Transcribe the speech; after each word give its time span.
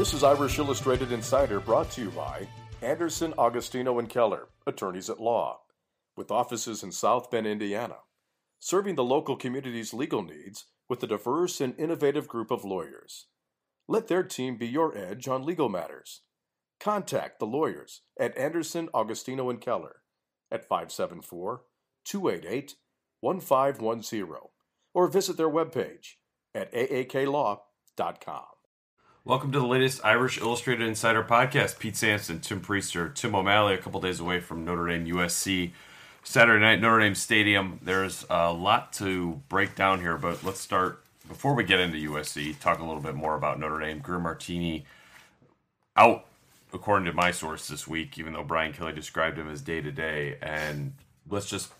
This 0.00 0.14
is 0.14 0.24
Irish 0.24 0.58
Illustrated 0.58 1.12
Insider 1.12 1.60
brought 1.60 1.90
to 1.90 2.00
you 2.00 2.10
by 2.12 2.48
Anderson, 2.80 3.34
Agostino, 3.38 3.98
and 3.98 4.08
Keller, 4.08 4.48
attorneys 4.66 5.10
at 5.10 5.20
law, 5.20 5.60
with 6.16 6.30
offices 6.30 6.82
in 6.82 6.90
South 6.90 7.30
Bend, 7.30 7.46
Indiana, 7.46 7.96
serving 8.58 8.94
the 8.94 9.04
local 9.04 9.36
community's 9.36 9.92
legal 9.92 10.22
needs 10.22 10.64
with 10.88 11.02
a 11.02 11.06
diverse 11.06 11.60
and 11.60 11.78
innovative 11.78 12.28
group 12.28 12.50
of 12.50 12.64
lawyers. 12.64 13.26
Let 13.88 14.08
their 14.08 14.22
team 14.22 14.56
be 14.56 14.66
your 14.66 14.96
edge 14.96 15.28
on 15.28 15.44
legal 15.44 15.68
matters. 15.68 16.22
Contact 16.80 17.38
the 17.38 17.44
lawyers 17.44 18.00
at 18.18 18.34
Anderson, 18.38 18.88
Agostino, 18.94 19.50
and 19.50 19.60
Keller 19.60 19.96
at 20.50 20.66
574 20.66 21.64
288 22.06 22.74
1510 23.20 24.28
or 24.94 25.08
visit 25.08 25.36
their 25.36 25.50
webpage 25.50 26.14
at 26.54 26.72
aaklaw.com. 26.72 28.46
Welcome 29.26 29.52
to 29.52 29.60
the 29.60 29.66
latest 29.66 30.00
Irish 30.02 30.40
Illustrated 30.40 30.88
Insider 30.88 31.22
podcast. 31.22 31.78
Pete 31.78 31.94
Sampson, 31.94 32.40
Tim 32.40 32.62
Prister, 32.62 33.14
Tim 33.14 33.34
O'Malley, 33.34 33.74
a 33.74 33.78
couple 33.78 34.00
days 34.00 34.18
away 34.18 34.40
from 34.40 34.64
Notre 34.64 34.86
Dame 34.86 35.04
USC. 35.04 35.72
Saturday 36.24 36.58
night, 36.58 36.80
Notre 36.80 37.00
Dame 37.00 37.14
Stadium. 37.14 37.78
There's 37.82 38.24
a 38.30 38.50
lot 38.50 38.94
to 38.94 39.42
break 39.50 39.74
down 39.74 40.00
here, 40.00 40.16
but 40.16 40.42
let's 40.42 40.58
start 40.58 41.04
before 41.28 41.54
we 41.54 41.64
get 41.64 41.80
into 41.80 41.98
USC, 42.10 42.58
talk 42.60 42.78
a 42.78 42.84
little 42.84 43.02
bit 43.02 43.14
more 43.14 43.34
about 43.34 43.60
Notre 43.60 43.78
Dame. 43.78 43.98
Greer 43.98 44.18
Martini 44.18 44.86
out, 45.96 46.24
according 46.72 47.04
to 47.04 47.12
my 47.12 47.30
source 47.30 47.68
this 47.68 47.86
week, 47.86 48.18
even 48.18 48.32
though 48.32 48.42
Brian 48.42 48.72
Kelly 48.72 48.94
described 48.94 49.36
him 49.36 49.50
as 49.50 49.60
day 49.60 49.82
to 49.82 49.92
day. 49.92 50.38
And 50.40 50.94
let's 51.28 51.46
just 51.46 51.70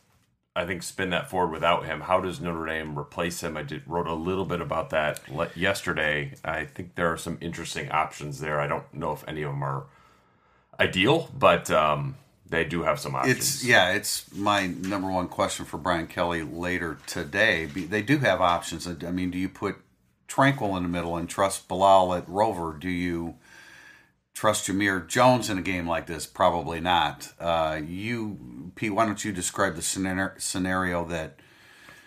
I 0.55 0.67
think 0.67 0.83
spin 0.83 1.11
that 1.11 1.31
forward 1.31 1.53
without 1.53 1.87
him. 1.87 2.01
How 2.01 2.21
does 2.21 2.41
Notre 2.41 2.67
Dame 2.67 2.99
replace 2.99 3.43
him? 3.43 3.57
I 3.57 3.63
did 3.63 3.83
wrote 3.87 4.09
a 4.09 4.15
little 4.15 4.45
bit 4.45 4.61
about 4.61 4.91
that 4.91 5.21
yesterday. 5.57 6.35
I 6.45 6.65
think 6.65 6.97
there 6.97 7.13
are 7.13 7.17
some 7.17 7.39
interesting 7.41 7.91
options 7.91 8.41
there. 8.41 8.61
I 8.61 8.67
don't 8.67 8.93
know 8.93 9.13
if 9.13 9.27
any 9.29 9.43
of 9.43 9.53
them 9.53 9.63
are 9.63 9.85
ideal, 10.81 11.31
but 11.39 11.71
um, 11.71 12.17
they 12.49 12.65
do 12.65 12.83
have 12.83 12.99
some 12.99 13.15
options. 13.15 13.37
It's 13.37 13.65
yeah, 13.65 13.93
it's 13.93 14.33
my 14.35 14.67
number 14.67 15.09
one 15.09 15.29
question 15.29 15.67
for 15.67 15.79
Brian 15.79 16.09
Kelly 16.09 16.43
later 16.43 16.99
today. 17.07 17.67
They 17.67 18.03
do 18.03 18.19
have 18.19 18.41
options. 18.41 18.89
I 18.89 19.11
mean, 19.13 19.31
do 19.31 19.39
you 19.39 19.49
put 19.49 19.77
Tranquill 20.29 20.77
in 20.77 20.83
the 20.83 20.89
middle 20.89 21.17
and 21.17 21.29
trust 21.29 21.69
Bilal 21.69 22.15
at 22.15 22.29
Rover? 22.29 22.77
Do 22.77 22.89
you 22.89 23.37
trust 24.41 24.69
Jamir 24.69 25.07
Jones 25.07 25.51
in 25.51 25.59
a 25.59 25.63
game 25.63 25.87
like 25.87 26.07
this? 26.07 26.25
Probably 26.25 26.81
not. 26.81 27.31
Uh, 27.39 27.79
you, 27.87 28.71
Pete, 28.75 28.95
why 28.95 29.05
don't 29.05 29.23
you 29.23 29.33
describe 29.33 29.77
the 29.77 29.83
scenario 29.83 31.05
that 31.05 31.37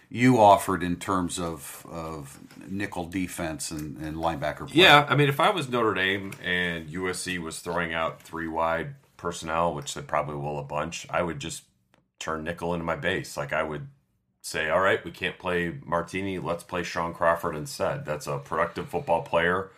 you 0.09 0.39
offered 0.39 0.81
in 0.81 0.95
terms 0.95 1.37
of, 1.37 1.85
of 1.87 2.39
nickel 2.67 3.05
defense 3.05 3.69
and, 3.69 3.97
and 3.97 4.17
linebacker 4.17 4.67
play? 4.67 4.81
Yeah, 4.81 5.05
I 5.07 5.15
mean, 5.15 5.29
if 5.29 5.39
I 5.39 5.51
was 5.51 5.69
Notre 5.69 5.93
Dame 5.93 6.33
and 6.43 6.89
USC 6.89 7.37
was 7.37 7.59
throwing 7.59 7.93
out 7.93 8.23
three 8.23 8.47
wide 8.47 8.95
personnel, 9.15 9.75
which 9.75 9.93
they 9.93 10.01
probably 10.01 10.37
will 10.37 10.57
a 10.57 10.63
bunch, 10.63 11.05
I 11.11 11.21
would 11.21 11.37
just 11.39 11.65
turn 12.17 12.45
nickel 12.45 12.73
into 12.73 12.83
my 12.83 12.95
base. 12.95 13.37
Like 13.37 13.53
I 13.53 13.61
would 13.61 13.89
say, 14.41 14.71
all 14.71 14.79
right, 14.79 15.05
we 15.05 15.11
can't 15.11 15.37
play 15.37 15.77
Martini, 15.85 16.39
let's 16.39 16.63
play 16.63 16.81
Shaun 16.81 17.13
Crawford 17.13 17.55
instead. 17.55 18.05
That's 18.05 18.25
a 18.25 18.39
productive 18.39 18.89
football 18.89 19.21
player 19.21 19.69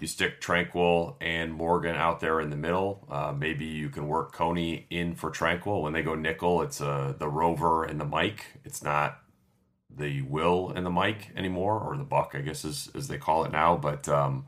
you 0.00 0.08
stick 0.08 0.40
Tranquill 0.40 1.16
and 1.20 1.52
Morgan 1.52 1.96
out 1.96 2.20
there 2.20 2.40
in 2.40 2.50
the 2.50 2.56
middle. 2.56 3.06
Uh, 3.10 3.34
maybe 3.36 3.66
you 3.66 3.88
can 3.88 4.08
work 4.08 4.32
Coney 4.32 4.86
in 4.90 5.14
for 5.14 5.30
Tranquill. 5.30 5.82
When 5.82 5.92
they 5.92 6.02
go 6.02 6.14
nickel, 6.14 6.62
it's 6.62 6.80
uh, 6.80 7.14
the 7.18 7.28
Rover 7.28 7.84
and 7.84 8.00
the 8.00 8.04
Mike. 8.04 8.46
It's 8.64 8.82
not 8.82 9.18
the 9.94 10.22
Will 10.22 10.70
and 10.70 10.86
the 10.86 10.90
Mike 10.90 11.30
anymore, 11.36 11.80
or 11.80 11.96
the 11.96 12.04
Buck, 12.04 12.34
I 12.34 12.40
guess, 12.40 12.64
as 12.64 13.08
they 13.08 13.18
call 13.18 13.44
it 13.44 13.52
now. 13.52 13.76
But 13.76 14.08
um, 14.08 14.46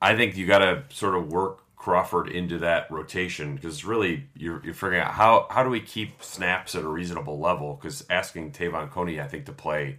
I 0.00 0.16
think 0.16 0.36
you 0.36 0.46
got 0.46 0.58
to 0.58 0.84
sort 0.90 1.14
of 1.14 1.30
work 1.30 1.62
Crawford 1.76 2.28
into 2.28 2.58
that 2.58 2.90
rotation 2.90 3.56
because 3.56 3.84
really 3.84 4.28
you're, 4.36 4.62
you're 4.64 4.72
figuring 4.72 5.00
out 5.00 5.12
how, 5.12 5.46
how 5.50 5.64
do 5.64 5.68
we 5.68 5.80
keep 5.80 6.22
snaps 6.22 6.74
at 6.74 6.84
a 6.84 6.88
reasonable 6.88 7.38
level? 7.38 7.74
Because 7.74 8.04
asking 8.08 8.52
Te'von 8.52 8.88
Coney, 8.90 9.20
I 9.20 9.26
think, 9.26 9.46
to 9.46 9.52
play 9.52 9.98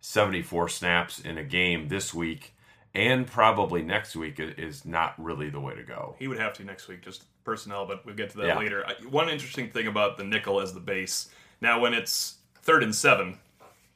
74 0.00 0.68
snaps 0.68 1.18
in 1.18 1.36
a 1.36 1.42
game 1.42 1.88
this 1.88 2.14
week 2.14 2.54
and 2.94 3.26
probably 3.26 3.82
next 3.82 4.14
week 4.14 4.36
is 4.38 4.84
not 4.84 5.14
really 5.18 5.50
the 5.50 5.60
way 5.60 5.74
to 5.74 5.82
go. 5.82 6.14
He 6.18 6.28
would 6.28 6.38
have 6.38 6.52
to 6.54 6.64
next 6.64 6.86
week, 6.86 7.02
just 7.02 7.24
personnel, 7.44 7.86
but 7.86 8.04
we'll 8.06 8.14
get 8.14 8.30
to 8.30 8.36
that 8.38 8.46
yeah. 8.46 8.58
later. 8.58 8.86
One 9.10 9.28
interesting 9.28 9.68
thing 9.68 9.86
about 9.86 10.16
the 10.16 10.24
nickel 10.24 10.60
as 10.60 10.72
the 10.72 10.80
base. 10.80 11.30
Now, 11.60 11.80
when 11.80 11.92
it's 11.92 12.36
third 12.62 12.82
and 12.82 12.94
seven, 12.94 13.38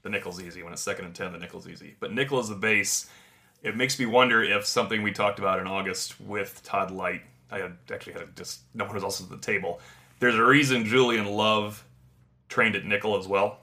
the 0.02 0.08
nickel's 0.08 0.40
easy. 0.40 0.62
When 0.62 0.72
it's 0.72 0.82
second 0.82 1.04
and 1.04 1.14
ten, 1.14 1.32
the 1.32 1.38
nickel's 1.38 1.68
easy. 1.68 1.96
But 2.00 2.12
nickel 2.12 2.38
as 2.38 2.48
the 2.48 2.56
base, 2.56 3.08
it 3.62 3.76
makes 3.76 3.98
me 3.98 4.06
wonder 4.06 4.42
if 4.42 4.66
something 4.66 5.02
we 5.02 5.12
talked 5.12 5.38
about 5.38 5.60
in 5.60 5.66
August 5.66 6.20
with 6.20 6.62
Todd 6.64 6.90
Lyght. 6.90 7.22
I 7.50 7.58
had 7.58 7.76
actually 7.92 8.14
had 8.14 8.22
a, 8.22 8.26
just 8.26 8.60
no 8.74 8.84
one 8.84 8.94
was 8.94 9.04
also 9.04 9.24
at 9.24 9.30
the 9.30 9.38
table. 9.38 9.80
There's 10.18 10.34
a 10.34 10.44
reason 10.44 10.84
Julian 10.84 11.26
Love 11.26 11.84
trained 12.48 12.74
at 12.74 12.84
nickel 12.84 13.16
as 13.16 13.28
well, 13.28 13.60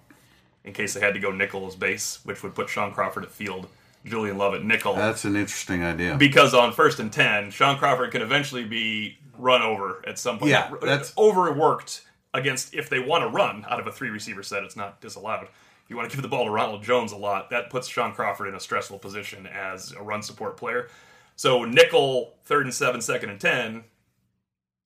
in 0.63 0.73
case 0.73 0.93
they 0.93 1.01
had 1.01 1.13
to 1.13 1.19
go 1.19 1.31
nickel 1.31 1.67
as 1.67 1.75
base, 1.75 2.19
which 2.23 2.41
would 2.41 2.55
put 2.55 2.69
Shaun 2.69 2.93
Crawford 2.93 3.23
at 3.23 3.31
field 3.31 3.67
Julian 4.05 4.37
Love 4.37 4.53
at 4.53 4.63
nickel. 4.63 4.95
That's 4.95 5.25
an 5.25 5.35
interesting 5.35 5.83
idea. 5.83 6.15
Because 6.15 6.53
on 6.53 6.71
first 6.71 6.99
and 6.99 7.11
ten, 7.11 7.51
Shaun 7.51 7.77
Crawford 7.77 8.11
can 8.11 8.21
eventually 8.21 8.63
be 8.63 9.17
run 9.37 9.61
over 9.61 10.01
at 10.07 10.17
some 10.17 10.39
point. 10.39 10.51
Yeah, 10.51 10.71
that's 10.81 11.13
overworked 11.17 12.05
against 12.33 12.73
if 12.73 12.89
they 12.89 12.99
want 12.99 13.23
to 13.23 13.29
run 13.29 13.65
out 13.67 13.79
of 13.79 13.87
a 13.87 13.91
three 13.91 14.09
receiver 14.09 14.43
set. 14.43 14.63
It's 14.63 14.75
not 14.75 15.01
disallowed. 15.01 15.43
If 15.43 15.89
you 15.89 15.97
want 15.97 16.09
to 16.09 16.15
give 16.15 16.23
the 16.23 16.29
ball 16.29 16.45
to 16.45 16.51
Ronald 16.51 16.83
Jones 16.83 17.11
a 17.11 17.17
lot, 17.17 17.49
that 17.49 17.69
puts 17.69 17.87
Shaun 17.87 18.13
Crawford 18.13 18.47
in 18.47 18.55
a 18.55 18.59
stressful 18.59 18.99
position 18.99 19.47
as 19.47 19.91
a 19.91 20.01
run 20.01 20.21
support 20.21 20.57
player. 20.57 20.89
So 21.35 21.65
nickel, 21.65 22.33
third 22.45 22.65
and 22.65 22.73
seven, 22.73 23.01
second 23.01 23.29
and 23.29 23.39
ten, 23.39 23.83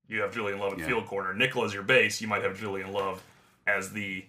you 0.08 0.22
have 0.22 0.34
Julian 0.34 0.60
Love 0.60 0.74
at 0.74 0.80
yeah. 0.80 0.88
field 0.88 1.06
corner. 1.06 1.34
Nickel 1.34 1.64
is 1.64 1.74
your 1.74 1.84
base, 1.84 2.22
you 2.22 2.28
might 2.28 2.44
have 2.44 2.60
Julian 2.60 2.92
Love 2.92 3.22
as 3.68 3.92
the 3.92 4.26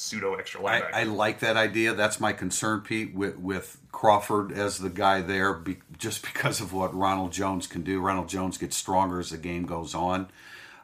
pseudo 0.00 0.34
extra 0.34 0.60
linebacker. 0.60 0.94
I, 0.94 1.00
I, 1.00 1.04
like 1.04 1.40
that 1.40 1.56
idea. 1.56 1.92
That's 1.94 2.18
my 2.18 2.32
concern, 2.32 2.80
Pete, 2.80 3.14
with, 3.14 3.38
with 3.38 3.78
Crawford 3.92 4.50
as 4.50 4.78
the 4.78 4.88
guy 4.88 5.20
there, 5.20 5.52
be, 5.54 5.78
just 5.98 6.22
because 6.22 6.60
of 6.60 6.72
what 6.72 6.94
Ronald 6.94 7.32
Jones 7.32 7.66
can 7.66 7.82
do. 7.82 8.00
Ronald 8.00 8.28
Jones 8.28 8.56
gets 8.58 8.76
stronger 8.76 9.20
as 9.20 9.30
the 9.30 9.36
game 9.36 9.66
goes 9.66 9.94
on. 9.94 10.30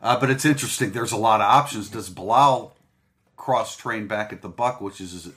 Uh, 0.03 0.21
but 0.21 0.31
it's 0.31 0.44
interesting. 0.44 0.93
There's 0.93 1.12
a 1.12 1.16
lot 1.16 1.41
of 1.41 1.47
options. 1.47 1.88
Does 1.88 2.10
Bilal 2.10 2.76
cross 3.37 3.76
train 3.76 4.06
back 4.06 4.32
at 4.32 4.43
the 4.43 4.49
Buck, 4.49 4.81
which 4.81 5.00
is 5.00 5.12
his, 5.12 5.31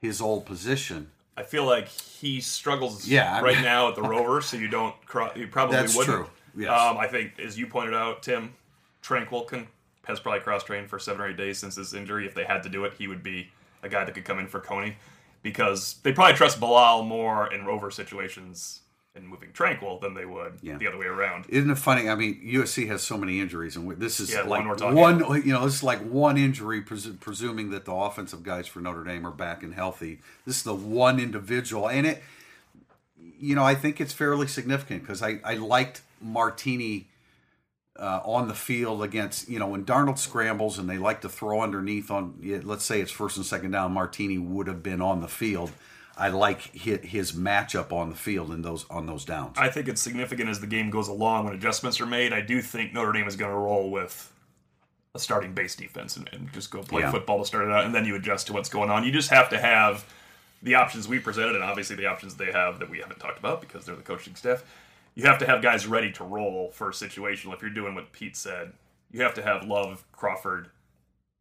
his 0.00 0.20
old 0.20 0.46
position? 0.46 1.10
I 1.36 1.42
feel 1.42 1.66
like 1.66 1.88
he 1.88 2.40
struggles 2.40 3.06
yeah, 3.06 3.40
right 3.40 3.60
now 3.60 3.88
at 3.88 3.96
the 3.96 4.02
Rover, 4.02 4.40
so 4.40 4.56
you 4.56 4.68
don't. 4.68 4.94
You 5.34 5.48
probably 5.48 5.76
That's 5.76 5.94
wouldn't. 5.94 6.16
true. 6.16 6.30
Yes. 6.56 6.70
Um, 6.70 6.96
I 6.96 7.08
think, 7.08 7.38
as 7.38 7.58
you 7.58 7.66
pointed 7.66 7.92
out, 7.92 8.22
Tim, 8.22 8.54
Tranquill 9.02 9.46
can 9.46 9.66
has 10.06 10.20
probably 10.20 10.40
cross 10.40 10.64
trained 10.64 10.88
for 10.88 10.98
seven 10.98 11.20
or 11.20 11.28
eight 11.28 11.36
days 11.36 11.58
since 11.58 11.76
his 11.76 11.92
injury. 11.92 12.26
If 12.26 12.34
they 12.34 12.44
had 12.44 12.62
to 12.62 12.68
do 12.68 12.84
it, 12.84 12.94
he 12.94 13.08
would 13.08 13.22
be 13.22 13.50
a 13.82 13.88
guy 13.88 14.04
that 14.04 14.14
could 14.14 14.24
come 14.24 14.38
in 14.38 14.46
for 14.46 14.60
Coney 14.60 14.96
because 15.42 15.96
they 16.02 16.12
probably 16.12 16.34
trust 16.34 16.60
Bilal 16.60 17.04
more 17.04 17.52
in 17.52 17.64
rover 17.64 17.90
situations 17.90 18.80
and 19.16 19.26
moving 19.26 19.50
Tranquill 19.50 20.00
than 20.00 20.14
they 20.14 20.26
would 20.26 20.58
yeah. 20.62 20.76
the 20.76 20.86
other 20.86 20.98
way 20.98 21.06
around. 21.06 21.46
Isn't 21.48 21.70
it 21.70 21.78
funny? 21.78 22.08
I 22.08 22.14
mean, 22.14 22.40
USC 22.44 22.86
has 22.88 23.02
so 23.02 23.16
many 23.16 23.40
injuries, 23.40 23.74
and 23.74 23.90
this 23.98 24.20
is 24.20 24.32
yeah, 24.32 24.42
like 24.42 24.64
one, 24.80 24.94
one 24.94 25.42
you 25.44 25.52
know, 25.52 25.64
this 25.64 25.76
is 25.76 25.82
like 25.82 26.00
one 26.00 26.36
injury, 26.36 26.82
pres- 26.82 27.08
presuming 27.20 27.70
that 27.70 27.84
the 27.84 27.92
offensive 27.92 28.42
guys 28.42 28.66
for 28.66 28.80
Notre 28.80 29.04
Dame 29.04 29.26
are 29.26 29.32
back 29.32 29.62
and 29.62 29.74
healthy. 29.74 30.20
This 30.44 30.58
is 30.58 30.62
the 30.62 30.74
one 30.74 31.18
individual, 31.18 31.88
and 31.88 32.06
it, 32.06 32.22
you 33.40 33.54
know, 33.54 33.64
I 33.64 33.74
think 33.74 34.00
it's 34.00 34.12
fairly 34.12 34.46
significant 34.46 35.02
because 35.02 35.22
I, 35.22 35.40
I 35.42 35.54
liked 35.54 36.02
Martini 36.20 37.06
uh, 37.98 38.20
on 38.24 38.48
the 38.48 38.54
field 38.54 39.02
against 39.02 39.48
you 39.48 39.58
know 39.58 39.66
when 39.66 39.84
Darnold 39.84 40.18
scrambles 40.18 40.78
and 40.78 40.88
they 40.88 40.98
like 40.98 41.20
to 41.22 41.28
throw 41.28 41.60
underneath 41.60 42.10
on 42.10 42.34
let's 42.64 42.84
say 42.84 43.00
it's 43.00 43.10
first 43.10 43.36
and 43.36 43.46
second 43.46 43.70
down 43.70 43.92
Martini 43.92 44.38
would 44.38 44.66
have 44.66 44.82
been 44.82 45.00
on 45.00 45.20
the 45.20 45.28
field 45.28 45.70
I 46.18 46.28
like 46.28 46.74
his 46.74 47.32
matchup 47.32 47.92
on 47.92 48.08
the 48.10 48.16
field 48.16 48.50
in 48.50 48.62
those 48.62 48.86
on 48.90 49.06
those 49.06 49.24
downs 49.24 49.56
I 49.58 49.68
think 49.68 49.88
it's 49.88 50.02
significant 50.02 50.48
as 50.48 50.60
the 50.60 50.66
game 50.66 50.90
goes 50.90 51.08
along 51.08 51.44
when 51.44 51.54
adjustments 51.54 52.00
are 52.00 52.06
made 52.06 52.32
I 52.32 52.40
do 52.40 52.62
think 52.62 52.92
Notre 52.92 53.12
Dame 53.12 53.26
is 53.26 53.36
going 53.36 53.50
to 53.50 53.56
roll 53.56 53.90
with 53.90 54.32
a 55.16 55.18
starting 55.18 55.52
base 55.52 55.74
defense 55.74 56.16
and, 56.16 56.28
and 56.32 56.52
just 56.52 56.70
go 56.70 56.82
play 56.82 57.02
yeah. 57.02 57.10
football 57.10 57.40
to 57.40 57.44
start 57.44 57.66
it 57.66 57.72
out, 57.72 57.84
and 57.84 57.94
then 57.94 58.04
you 58.04 58.14
adjust 58.14 58.46
to 58.46 58.52
what's 58.52 58.68
going 58.68 58.90
on. 58.90 59.02
You 59.02 59.10
just 59.10 59.30
have 59.30 59.48
to 59.50 59.58
have 59.58 60.06
the 60.62 60.76
options 60.76 61.08
we 61.08 61.18
presented, 61.18 61.56
and 61.56 61.64
obviously 61.64 61.96
the 61.96 62.06
options 62.06 62.36
they 62.36 62.52
have 62.52 62.78
that 62.78 62.88
we 62.88 62.98
haven't 62.98 63.18
talked 63.18 63.38
about 63.38 63.60
because 63.60 63.84
they're 63.84 63.96
the 63.96 64.02
coaching 64.02 64.36
staff. 64.36 64.62
You 65.16 65.24
have 65.24 65.38
to 65.38 65.46
have 65.46 65.62
guys 65.62 65.86
ready 65.86 66.12
to 66.12 66.24
roll 66.24 66.70
for 66.70 66.90
a 66.90 66.94
situation. 66.94 67.50
If 67.50 67.62
you're 67.62 67.70
doing 67.70 67.94
what 67.94 68.12
Pete 68.12 68.36
said, 68.36 68.72
you 69.10 69.22
have 69.22 69.34
to 69.34 69.42
have 69.42 69.64
Love, 69.64 70.04
Crawford, 70.12 70.68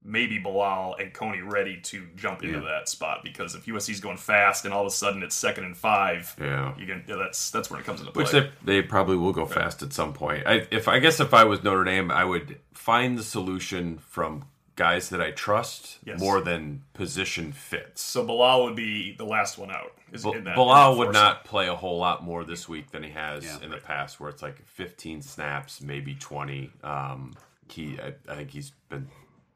maybe 0.06 0.38
Bilal 0.38 0.96
and 1.00 1.14
Coney 1.14 1.42
ready 1.42 1.80
to 1.82 2.08
jump 2.16 2.44
into 2.44 2.60
yeah. 2.60 2.66
that 2.66 2.88
spot 2.88 3.22
because 3.24 3.56
if 3.56 3.66
USC's 3.66 4.00
going 4.00 4.18
fast 4.18 4.64
and 4.64 4.74
all 4.74 4.82
of 4.82 4.88
a 4.88 4.92
sudden 4.92 5.24
it's 5.24 5.36
second 5.36 5.66
and 5.66 5.76
five, 5.76 6.36
yeah, 6.40 6.74
you 6.78 6.86
can 6.86 7.04
yeah, 7.08 7.16
that's 7.16 7.50
that's 7.50 7.70
when 7.70 7.80
it 7.80 7.86
comes 7.86 8.00
into 8.00 8.12
play. 8.12 8.24
Which 8.24 8.32
they, 8.32 8.50
they 8.64 8.82
probably 8.82 9.18
will 9.18 9.34
go 9.34 9.44
right. 9.44 9.54
fast 9.54 9.82
at 9.82 9.92
some 9.92 10.14
point. 10.14 10.48
I, 10.48 10.68
if 10.72 10.88
I 10.88 11.00
guess 11.00 11.20
if 11.20 11.34
I 11.34 11.44
was 11.44 11.64
Notre 11.64 11.84
Dame, 11.84 12.12
I 12.12 12.24
would 12.24 12.60
find 12.74 13.18
the 13.18 13.24
solution 13.24 13.98
from 13.98 14.46
guys 14.76 15.10
that 15.10 15.22
I 15.22 15.32
trust 15.32 16.00
yes. 16.06 16.20
more 16.20 16.42
than 16.42 16.84
position 16.94 17.52
fits. 17.52 18.02
So 18.02 18.26
Bilal 18.26 18.66
would 18.66 18.76
be 18.76 19.16
the 19.16 19.26
last 19.26 19.58
one 19.58 19.72
out. 19.72 19.94
Is 20.12 20.24
B- 20.24 20.34
that, 20.34 20.56
Bilal 20.56 20.98
would 20.98 21.14
not 21.14 21.46
play 21.46 21.68
a 21.68 21.76
whole 21.76 21.98
lot 21.98 22.24
more 22.24 22.44
this 22.44 22.68
week 22.68 22.92
than 22.92 23.04
he 23.04 23.12
has 23.12 23.44
yeah, 23.44 23.58
in 23.58 23.72
right. 23.72 23.82
the 23.82 23.86
past, 23.86 24.20
where 24.20 24.30
it's 24.30 24.42
like 24.42 24.66
15 24.66 25.22
snaps, 25.22 25.82
maybe 25.82 26.16
20. 26.16 26.72
Um, 26.84 27.34
he, 27.70 27.98
I, 28.00 28.14
I 28.30 28.36
think 28.36 28.52
he's 28.52 28.72
been 28.90 29.08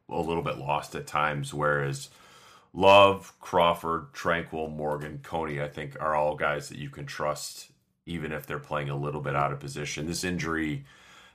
a 0.10 0.22
little 0.22 0.42
bit 0.42 0.58
lost 0.58 0.96
at 0.96 1.06
times. 1.06 1.54
Whereas 1.54 2.10
Love, 2.74 3.34
Crawford, 3.40 4.14
Tranquill, 4.14 4.72
Morgan, 4.72 5.20
Coney, 5.24 5.62
I 5.62 5.68
think 5.68 6.00
are 6.00 6.16
all 6.16 6.36
guys 6.36 6.70
that 6.70 6.78
you 6.78 6.90
can 6.90 7.06
trust, 7.06 7.72
even 8.06 8.32
if 8.32 8.46
they're 8.46 8.60
playing 8.60 8.90
a 8.90 8.96
little 8.96 9.22
bit 9.22 9.36
out 9.36 9.52
of 9.52 9.60
position. 9.60 10.06
This 10.06 10.24
injury, 10.24 10.86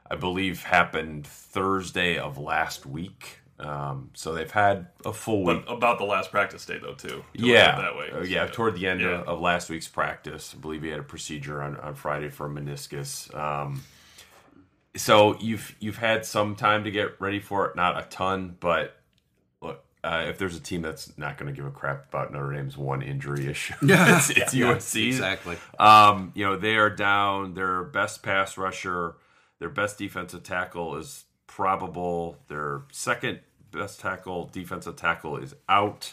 I 0.09 0.17
believe, 0.17 0.63
happened 0.63 1.27
Thursday 1.27 2.19
of 2.19 2.39
last 2.39 2.87
week. 2.87 3.41
Um, 3.59 4.11
so 4.15 4.35
they've 4.35 4.51
had 4.51 4.89
a 5.05 5.13
full 5.13 5.45
week. 5.45 5.65
But 5.65 5.73
about 5.73 5.99
the 5.99 6.05
last 6.05 6.31
practice 6.31 6.67
day, 6.67 6.79
though, 6.79 6.95
too. 6.95 7.25
Yeah, 7.35 7.81
that 7.81 7.97
way. 7.97 8.11
Uh, 8.11 8.23
yeah, 8.23 8.47
toward 8.47 8.75
the 8.75 8.87
end 8.87 9.01
yeah. 9.01 9.21
of, 9.21 9.29
of, 9.29 9.41
last 9.41 9.71
week's 9.71 9.87
practice, 9.87 10.55
I 10.57 10.61
believe 10.61 10.83
he 10.83 10.89
had 10.89 11.01
a 11.01 11.05
procedure 11.05 11.63
on, 11.63 11.77
on 11.77 11.95
Friday 11.95 12.31
for 12.31 12.49
meniscus. 12.49 13.33
Um, 13.35 13.83
so 14.97 15.39
you've 15.41 15.75
you've 15.81 15.99
had 15.99 16.25
some 16.25 16.57
time 16.57 16.85
to 16.85 16.91
get 16.91 17.21
ready 17.21 17.41
for 17.41 17.67
it, 17.67 17.77
not 17.77 17.99
a 17.99 18.07
ton, 18.09 18.57
but 18.61 18.97
look, 19.61 19.85
uh, 20.03 20.25
if 20.29 20.39
there's 20.39 20.57
a 20.57 20.61
team 20.61 20.83
that's 20.83 21.17
not 21.19 21.37
going 21.39 21.53
to 21.53 21.57
give 21.57 21.67
a 21.67 21.71
crap 21.71 22.09
about 22.09 22.33
Notre 22.33 22.53
Dame's 22.53 22.77
one 22.77 23.03
injury 23.03 23.47
issue, 23.47 23.75
yeah, 23.83 24.17
it's, 24.17 24.31
it's 24.31 24.55
yeah, 24.55 24.73
USC. 24.73 25.09
Exactly. 25.09 25.57
Um, 25.79 26.33
you 26.35 26.45
know 26.45 26.57
they 26.57 26.77
are 26.77 26.91
down. 26.91 27.55
Their 27.55 27.83
best 27.83 28.23
pass 28.23 28.57
rusher, 28.57 29.17
their 29.59 29.69
best 29.69 29.99
defensive 29.99 30.43
tackle 30.43 30.97
is 30.97 31.24
probable. 31.55 32.37
Their 32.49 32.83
second 32.91 33.39
best 33.71 34.01
tackle, 34.01 34.51
defensive 34.53 34.97
tackle, 34.97 35.37
is 35.37 35.55
out. 35.69 36.13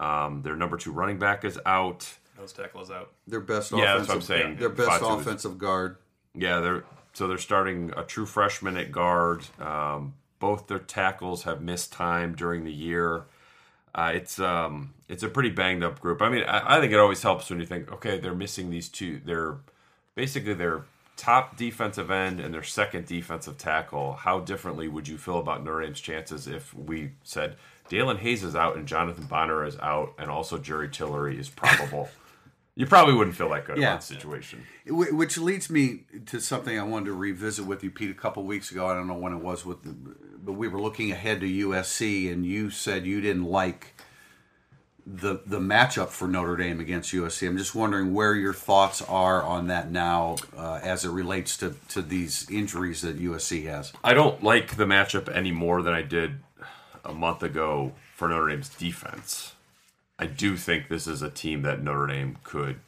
Um, 0.00 0.42
their 0.42 0.56
number 0.56 0.76
two 0.76 0.90
running 0.90 1.18
back 1.18 1.44
is 1.44 1.58
out. 1.64 2.12
Nose 2.36 2.52
tackle 2.52 2.82
is 2.82 2.90
out. 2.90 3.12
Their 3.28 3.40
best 3.40 3.70
yeah, 3.70 3.94
offensive, 3.94 3.98
that's 3.98 4.08
what 4.08 4.14
I'm 4.14 4.22
saying. 4.22 4.56
Their 4.56 4.68
best 4.70 4.88
Fatu 4.88 5.06
offensive 5.06 5.52
is, 5.52 5.58
guard. 5.58 5.96
Yeah, 6.34 6.60
they're 6.60 6.84
so 7.12 7.28
they're 7.28 7.38
starting 7.38 7.92
a 7.96 8.02
true 8.02 8.26
freshman 8.26 8.76
at 8.76 8.90
guard. 8.90 9.44
Um, 9.60 10.14
both 10.40 10.66
their 10.66 10.80
tackles 10.80 11.44
have 11.44 11.62
missed 11.62 11.92
time 11.92 12.34
during 12.34 12.64
the 12.64 12.72
year. 12.72 13.24
Uh, 13.94 14.12
it's 14.14 14.40
um, 14.40 14.94
it's 15.08 15.22
a 15.22 15.28
pretty 15.28 15.50
banged 15.50 15.84
up 15.84 16.00
group. 16.00 16.20
I 16.22 16.28
mean, 16.28 16.42
I, 16.42 16.78
I, 16.78 16.80
think 16.80 16.92
it 16.92 16.98
always 16.98 17.22
helps 17.22 17.50
when 17.50 17.60
you 17.60 17.66
think, 17.66 17.92
okay, 17.92 18.18
they're 18.18 18.34
missing 18.34 18.70
these 18.70 18.88
two. 18.88 19.20
They're 19.24 19.58
basically 20.16 20.54
their 20.54 20.84
top 21.16 21.56
defensive 21.56 22.10
end 22.10 22.40
and 22.40 22.52
their 22.52 22.62
second 22.62 23.06
defensive 23.06 23.58
tackle. 23.58 24.14
How 24.14 24.40
differently 24.40 24.88
would 24.88 25.08
you 25.08 25.18
feel 25.18 25.38
about 25.38 25.64
Notre 25.64 25.84
Dame's 25.84 26.00
chances 26.00 26.46
if 26.46 26.74
we 26.74 27.12
said 27.22 27.56
Daelin 27.88 28.18
Hayes 28.18 28.42
is 28.42 28.56
out 28.56 28.76
and 28.76 28.86
Jonathan 28.86 29.24
Bonner 29.24 29.64
is 29.64 29.78
out, 29.78 30.14
and 30.18 30.30
also 30.30 30.58
Jerry 30.58 30.88
Tillery 30.88 31.38
is 31.38 31.48
probable? 31.48 32.08
You 32.74 32.86
probably 32.86 33.12
wouldn't 33.12 33.36
feel 33.36 33.50
that 33.50 33.66
good 33.66 33.76
yeah. 33.76 33.88
about 33.88 34.00
the 34.00 34.06
situation. 34.06 34.64
Which 34.86 35.36
leads 35.36 35.68
me 35.68 36.04
to 36.24 36.40
something 36.40 36.78
I 36.78 36.82
wanted 36.82 37.06
to 37.06 37.12
revisit 37.12 37.66
with 37.66 37.84
you, 37.84 37.90
Pete, 37.90 38.10
a 38.10 38.14
couple 38.14 38.44
weeks 38.44 38.70
ago. 38.70 38.86
I 38.86 38.94
don't 38.94 39.06
know 39.06 39.14
when 39.14 39.34
it 39.34 39.42
was, 39.42 39.66
with, 39.66 39.82
the, 39.82 39.90
but 40.42 40.54
we 40.54 40.68
were 40.68 40.80
looking 40.80 41.12
ahead 41.12 41.40
to 41.40 41.46
USC, 41.46 42.32
and 42.32 42.46
you 42.46 42.70
said 42.70 43.04
you 43.04 43.20
didn't 43.20 43.44
like 43.44 43.94
the 45.06 45.40
the 45.46 45.58
matchup 45.58 46.08
for 46.08 46.28
Notre 46.28 46.56
Dame 46.56 46.80
against 46.80 47.12
USC. 47.12 47.46
I'm 47.46 47.58
just 47.58 47.74
wondering 47.74 48.14
where 48.14 48.34
your 48.34 48.54
thoughts 48.54 49.02
are 49.02 49.42
on 49.42 49.66
that 49.68 49.90
now, 49.90 50.36
uh, 50.56 50.80
as 50.82 51.04
it 51.04 51.10
relates 51.10 51.56
to 51.58 51.74
to 51.88 52.02
these 52.02 52.48
injuries 52.50 53.02
that 53.02 53.20
USC 53.20 53.64
has. 53.64 53.92
I 54.04 54.14
don't 54.14 54.42
like 54.42 54.76
the 54.76 54.84
matchup 54.84 55.34
any 55.34 55.52
more 55.52 55.82
than 55.82 55.92
I 55.92 56.02
did 56.02 56.36
a 57.04 57.12
month 57.12 57.42
ago 57.42 57.92
for 58.14 58.28
Notre 58.28 58.48
Dame's 58.48 58.68
defense. 58.68 59.54
I 60.18 60.26
do 60.26 60.56
think 60.56 60.88
this 60.88 61.06
is 61.06 61.20
a 61.22 61.30
team 61.30 61.62
that 61.62 61.82
Notre 61.82 62.06
Dame 62.06 62.38
could 62.44 62.78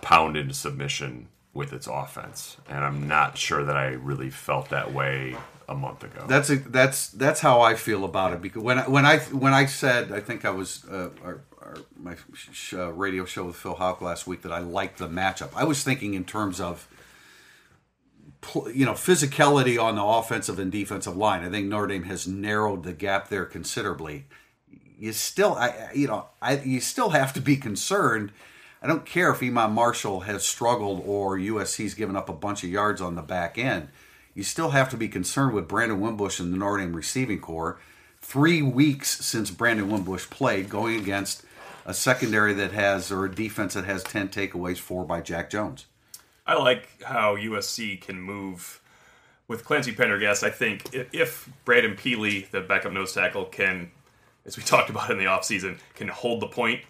pound 0.00 0.36
into 0.36 0.54
submission 0.54 1.28
with 1.54 1.72
its 1.72 1.86
offense, 1.86 2.56
and 2.68 2.84
I'm 2.84 3.06
not 3.06 3.38
sure 3.38 3.64
that 3.64 3.76
I 3.76 3.90
really 3.90 4.30
felt 4.30 4.70
that 4.70 4.92
way 4.92 5.36
a 5.68 5.74
month 5.74 6.04
ago. 6.04 6.24
That's 6.28 6.50
a, 6.50 6.56
that's 6.56 7.08
that's 7.08 7.40
how 7.40 7.60
I 7.60 7.74
feel 7.74 8.04
about 8.04 8.32
it 8.32 8.42
because 8.42 8.62
when 8.62 8.78
I, 8.78 8.88
when 8.88 9.04
I 9.04 9.18
when 9.18 9.54
I 9.54 9.66
said 9.66 10.12
I 10.12 10.20
think 10.20 10.44
I 10.44 10.50
was 10.50 10.84
uh, 10.90 11.10
our, 11.24 11.40
our, 11.60 11.76
my 11.98 12.16
sh- 12.34 12.74
uh, 12.74 12.92
radio 12.92 13.24
show 13.24 13.44
with 13.44 13.56
Phil 13.56 13.74
Houck 13.74 14.00
last 14.00 14.26
week 14.26 14.42
that 14.42 14.52
I 14.52 14.60
liked 14.60 14.98
the 14.98 15.08
matchup. 15.08 15.50
I 15.54 15.64
was 15.64 15.82
thinking 15.82 16.14
in 16.14 16.24
terms 16.24 16.60
of 16.60 16.88
you 18.72 18.84
know 18.84 18.92
physicality 18.92 19.82
on 19.82 19.96
the 19.96 20.04
offensive 20.04 20.58
and 20.58 20.70
defensive 20.70 21.16
line. 21.16 21.44
I 21.44 21.50
think 21.50 21.66
Notre 21.66 21.88
Dame 21.88 22.04
has 22.04 22.26
narrowed 22.26 22.84
the 22.84 22.92
gap 22.92 23.28
there 23.28 23.44
considerably 23.44 24.26
you 24.98 25.12
still, 25.12 25.54
I, 25.54 25.90
you 25.94 26.06
know, 26.06 26.26
I, 26.40 26.58
you 26.58 26.80
still 26.80 27.10
have 27.10 27.32
to 27.34 27.40
be 27.40 27.56
concerned. 27.56 28.32
I 28.82 28.86
don't 28.86 29.04
care 29.04 29.30
if 29.30 29.42
Iman 29.42 29.72
Marshall 29.72 30.20
has 30.20 30.44
struggled 30.44 31.02
or 31.06 31.36
USC's 31.36 31.94
given 31.94 32.16
up 32.16 32.28
a 32.28 32.34
bunch 32.34 32.64
of 32.64 32.70
yards 32.70 33.00
on 33.00 33.14
the 33.14 33.22
back 33.22 33.58
end. 33.58 33.88
You 34.36 34.42
still 34.42 34.70
have 34.70 34.90
to 34.90 34.98
be 34.98 35.08
concerned 35.08 35.54
with 35.54 35.66
Brandon 35.66 35.98
Wimbush 35.98 36.38
and 36.38 36.52
the 36.52 36.58
Notre 36.58 36.76
Dame 36.76 36.94
receiving 36.94 37.40
corps. 37.40 37.80
Three 38.20 38.60
weeks 38.60 39.24
since 39.24 39.50
Brandon 39.50 39.88
Wimbush 39.88 40.28
played, 40.28 40.68
going 40.68 41.00
against 41.00 41.42
a 41.86 41.94
secondary 41.94 42.52
that 42.52 42.72
has 42.72 43.10
or 43.10 43.24
a 43.24 43.34
defense 43.34 43.72
that 43.72 43.86
has 43.86 44.04
ten 44.04 44.28
takeaways, 44.28 44.76
four 44.76 45.06
by 45.06 45.22
Jack 45.22 45.48
Jones. 45.48 45.86
I 46.46 46.54
like 46.54 47.02
how 47.02 47.36
USC 47.36 47.98
can 47.98 48.20
move 48.20 48.82
with 49.48 49.64
Clancy 49.64 49.92
Pendergast. 49.92 50.44
I 50.44 50.50
think 50.50 50.90
if 50.92 51.48
Brandon 51.64 51.96
Pili, 51.96 52.50
the 52.50 52.60
backup 52.60 52.92
nose 52.92 53.14
tackle, 53.14 53.46
can 53.46 53.90
as 54.44 54.58
we 54.58 54.62
talked 54.64 54.90
about 54.90 55.10
in 55.10 55.16
the 55.16 55.24
offseason, 55.24 55.78
can 55.94 56.08
hold 56.08 56.42
the 56.42 56.48
point. 56.48 56.82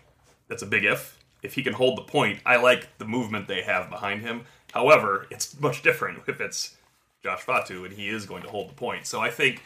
That's 0.49 0.63
a 0.63 0.67
big 0.67 0.85
if. 0.85 1.17
If 1.45 1.55
he 1.55 1.63
can 1.63 1.75
hold 1.75 1.97
the 1.97 2.03
point, 2.03 2.41
I 2.45 2.57
like 2.57 2.99
the 2.99 3.05
movement 3.05 3.47
they 3.47 3.63
have 3.63 3.89
behind 3.89 4.23
him. 4.23 4.47
However, 4.73 5.29
it's 5.31 5.61
much 5.61 5.83
different 5.83 6.23
if 6.27 6.41
it's 6.41 6.76
Josh 7.27 7.41
Fatu 7.41 7.85
and 7.85 7.93
he 7.93 8.09
is 8.09 8.25
going 8.25 8.43
to 8.43 8.49
hold 8.49 8.69
the 8.69 8.75
point. 8.75 9.05
So 9.05 9.21
I 9.21 9.31
think 9.31 9.61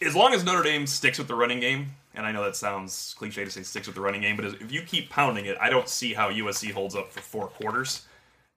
as 0.00 0.16
long 0.16 0.32
as 0.32 0.42
Notre 0.42 0.62
Dame 0.62 0.86
sticks 0.86 1.18
with 1.18 1.28
the 1.28 1.34
running 1.34 1.60
game, 1.60 1.88
and 2.14 2.24
I 2.24 2.32
know 2.32 2.42
that 2.44 2.56
sounds 2.56 3.14
cliche 3.18 3.44
to 3.44 3.50
say 3.50 3.62
sticks 3.62 3.86
with 3.86 3.94
the 3.94 4.00
running 4.00 4.22
game, 4.22 4.36
but 4.36 4.46
if 4.46 4.72
you 4.72 4.80
keep 4.80 5.10
pounding 5.10 5.44
it, 5.44 5.58
I 5.60 5.68
don't 5.68 5.86
see 5.88 6.14
how 6.14 6.30
USC 6.30 6.72
holds 6.72 6.94
up 6.94 7.12
for 7.12 7.20
four 7.20 7.48
quarters. 7.48 8.06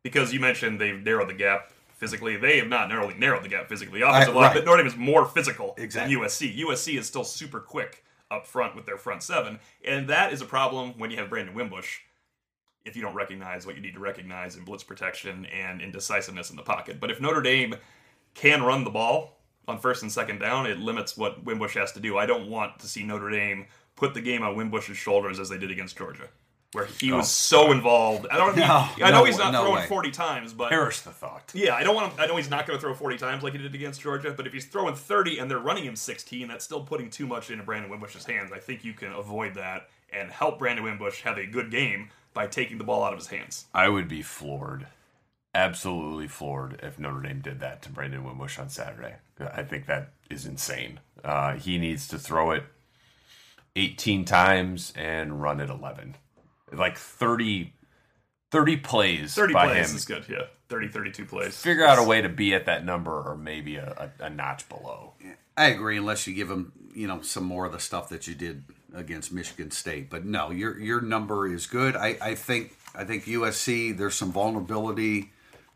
Because 0.01 0.33
you 0.33 0.39
mentioned 0.39 0.79
they've 0.79 1.03
narrowed 1.03 1.27
the 1.27 1.33
gap 1.33 1.73
physically. 1.97 2.37
They 2.37 2.57
have 2.59 2.69
not 2.69 2.87
narrowly 2.87 3.15
narrowed 3.15 3.43
the 3.43 3.49
gap 3.49 3.67
physically. 3.67 4.01
Offensive 4.01 4.33
line, 4.33 4.45
right. 4.45 4.53
but 4.53 4.63
Notre 4.65 4.77
Dame 4.77 4.87
is 4.87 4.95
more 4.95 5.25
physical 5.25 5.75
exactly. 5.77 6.15
than 6.15 6.23
USC. 6.23 6.57
USC 6.57 6.97
is 6.97 7.05
still 7.05 7.25
super 7.25 7.59
quick 7.59 8.05
up 8.31 8.47
front 8.47 8.77
with 8.77 8.85
their 8.85 8.97
front 8.97 9.23
seven, 9.23 9.59
and 9.83 10.07
that 10.07 10.31
is 10.31 10.41
a 10.41 10.45
problem 10.45 10.93
when 10.97 11.11
you 11.11 11.17
have 11.17 11.29
Brandon 11.29 11.53
Wimbush. 11.53 11.99
If 12.89 12.95
you 12.95 13.01
don't 13.01 13.13
recognize 13.13 13.65
what 13.65 13.75
you 13.75 13.81
need 13.81 13.93
to 13.93 13.99
recognize 13.99 14.55
in 14.55 14.63
blitz 14.63 14.83
protection 14.83 15.45
and 15.45 15.81
indecisiveness 15.81 16.49
in 16.49 16.55
the 16.55 16.63
pocket, 16.63 16.99
but 16.99 17.11
if 17.11 17.21
Notre 17.21 17.41
Dame 17.41 17.75
can 18.33 18.63
run 18.63 18.83
the 18.83 18.89
ball 18.89 19.37
on 19.67 19.79
first 19.79 20.01
and 20.01 20.11
second 20.11 20.39
down, 20.39 20.65
it 20.65 20.79
limits 20.79 21.15
what 21.15 21.43
Wimbush 21.45 21.75
has 21.75 21.91
to 21.93 21.99
do. 21.99 22.17
I 22.17 22.25
don't 22.25 22.49
want 22.49 22.79
to 22.79 22.87
see 22.87 23.03
Notre 23.03 23.29
Dame 23.29 23.67
put 23.95 24.13
the 24.13 24.21
game 24.21 24.41
on 24.41 24.55
Wimbush's 24.55 24.97
shoulders 24.97 25.39
as 25.39 25.49
they 25.49 25.57
did 25.57 25.71
against 25.71 25.97
Georgia 25.97 26.29
where 26.73 26.85
he 26.85 27.11
oh, 27.11 27.17
was 27.17 27.31
so 27.31 27.71
involved. 27.71 28.27
I 28.29 28.37
don't. 28.37 28.55
No, 28.55 28.63
I 28.63 29.09
know 29.11 29.19
no, 29.19 29.23
he's 29.25 29.37
not 29.37 29.51
no 29.51 29.63
throwing 29.63 29.81
way. 29.81 29.87
forty 29.87 30.11
times, 30.11 30.53
but 30.53 30.69
perish 30.69 31.01
the 31.01 31.11
thought. 31.11 31.51
Yeah, 31.55 31.75
I 31.75 31.83
don't 31.83 31.95
want. 31.95 32.15
To, 32.15 32.21
I 32.21 32.27
know 32.27 32.35
he's 32.35 32.49
not 32.49 32.67
going 32.67 32.77
to 32.77 32.81
throw 32.81 32.93
forty 32.93 33.17
times 33.17 33.41
like 33.41 33.53
he 33.53 33.59
did 33.59 33.73
against 33.73 34.01
Georgia, 34.01 34.31
but 34.31 34.45
if 34.45 34.53
he's 34.53 34.65
throwing 34.65 34.95
thirty 34.95 35.39
and 35.39 35.49
they're 35.49 35.59
running 35.59 35.83
him 35.83 35.95
sixteen, 35.95 36.47
that's 36.47 36.63
still 36.63 36.81
putting 36.81 37.09
too 37.09 37.25
much 37.25 37.49
into 37.49 37.63
Brandon 37.63 37.89
Wimbush's 37.89 38.25
hands. 38.25 38.51
I 38.51 38.59
think 38.59 38.83
you 38.83 38.93
can 38.93 39.11
avoid 39.13 39.55
that 39.55 39.89
and 40.11 40.29
help 40.29 40.59
Brandon 40.59 40.83
Wimbush 40.83 41.21
have 41.21 41.37
a 41.37 41.45
good 41.45 41.71
game 41.71 42.09
by 42.39 42.47
taking 42.47 42.77
the 42.77 42.85
ball 42.85 43.03
out 43.03 43.11
of 43.11 43.19
his 43.19 43.27
hands. 43.27 43.65
I 43.73 43.89
would 43.89 44.07
be 44.07 44.21
floored, 44.21 44.87
absolutely 45.53 46.29
floored, 46.29 46.79
if 46.81 46.97
Notre 46.97 47.19
Dame 47.19 47.41
did 47.41 47.59
that 47.59 47.81
to 47.81 47.89
Brandon 47.89 48.23
Wimbush 48.23 48.57
on 48.57 48.69
Saturday. 48.69 49.15
I 49.41 49.63
think 49.63 49.87
that 49.87 50.13
is 50.29 50.45
insane. 50.45 51.01
Uh, 51.21 51.55
he 51.55 51.77
needs 51.77 52.07
to 52.07 52.17
throw 52.17 52.51
it 52.51 52.63
eighteen 53.75 54.23
times 54.23 54.93
and 54.95 55.41
run 55.41 55.59
it 55.59 55.69
eleven 55.69 56.15
like 56.71 56.97
30, 56.97 57.73
30 58.51 58.77
plays 58.77 59.33
30 59.35 59.53
by 59.53 59.67
plays 59.67 59.89
him 59.89 59.97
is 59.97 60.05
good, 60.05 60.23
yeah. 60.29 60.43
30, 60.69 60.87
32 60.87 61.25
plays. 61.25 61.57
Figure 61.57 61.83
out 61.83 61.99
a 61.99 62.03
way 62.03 62.21
to 62.21 62.29
be 62.29 62.53
at 62.53 62.67
that 62.67 62.85
number 62.85 63.11
or 63.11 63.35
maybe 63.35 63.75
a, 63.75 64.11
a, 64.19 64.25
a 64.25 64.29
notch 64.29 64.69
below. 64.69 65.13
I 65.57 65.65
agree, 65.65 65.97
unless 65.97 66.25
you 66.25 66.33
give 66.33 66.49
him, 66.49 66.71
you 66.93 67.07
know, 67.07 67.21
some 67.21 67.43
more 67.43 67.65
of 67.65 67.71
the 67.73 67.79
stuff 67.79 68.07
that 68.09 68.27
you 68.27 68.35
did 68.35 68.63
against 68.93 69.31
Michigan 69.31 69.71
State. 69.71 70.09
But 70.09 70.25
no, 70.25 70.51
your 70.51 70.79
your 70.79 71.01
number 71.01 71.47
is 71.47 71.67
good. 71.67 71.95
I, 71.95 72.17
I 72.21 72.35
think 72.35 72.75
I 72.95 73.03
think 73.03 73.25
USC 73.25 73.97
there's 73.97 74.15
some 74.15 74.31
vulnerability 74.31 75.31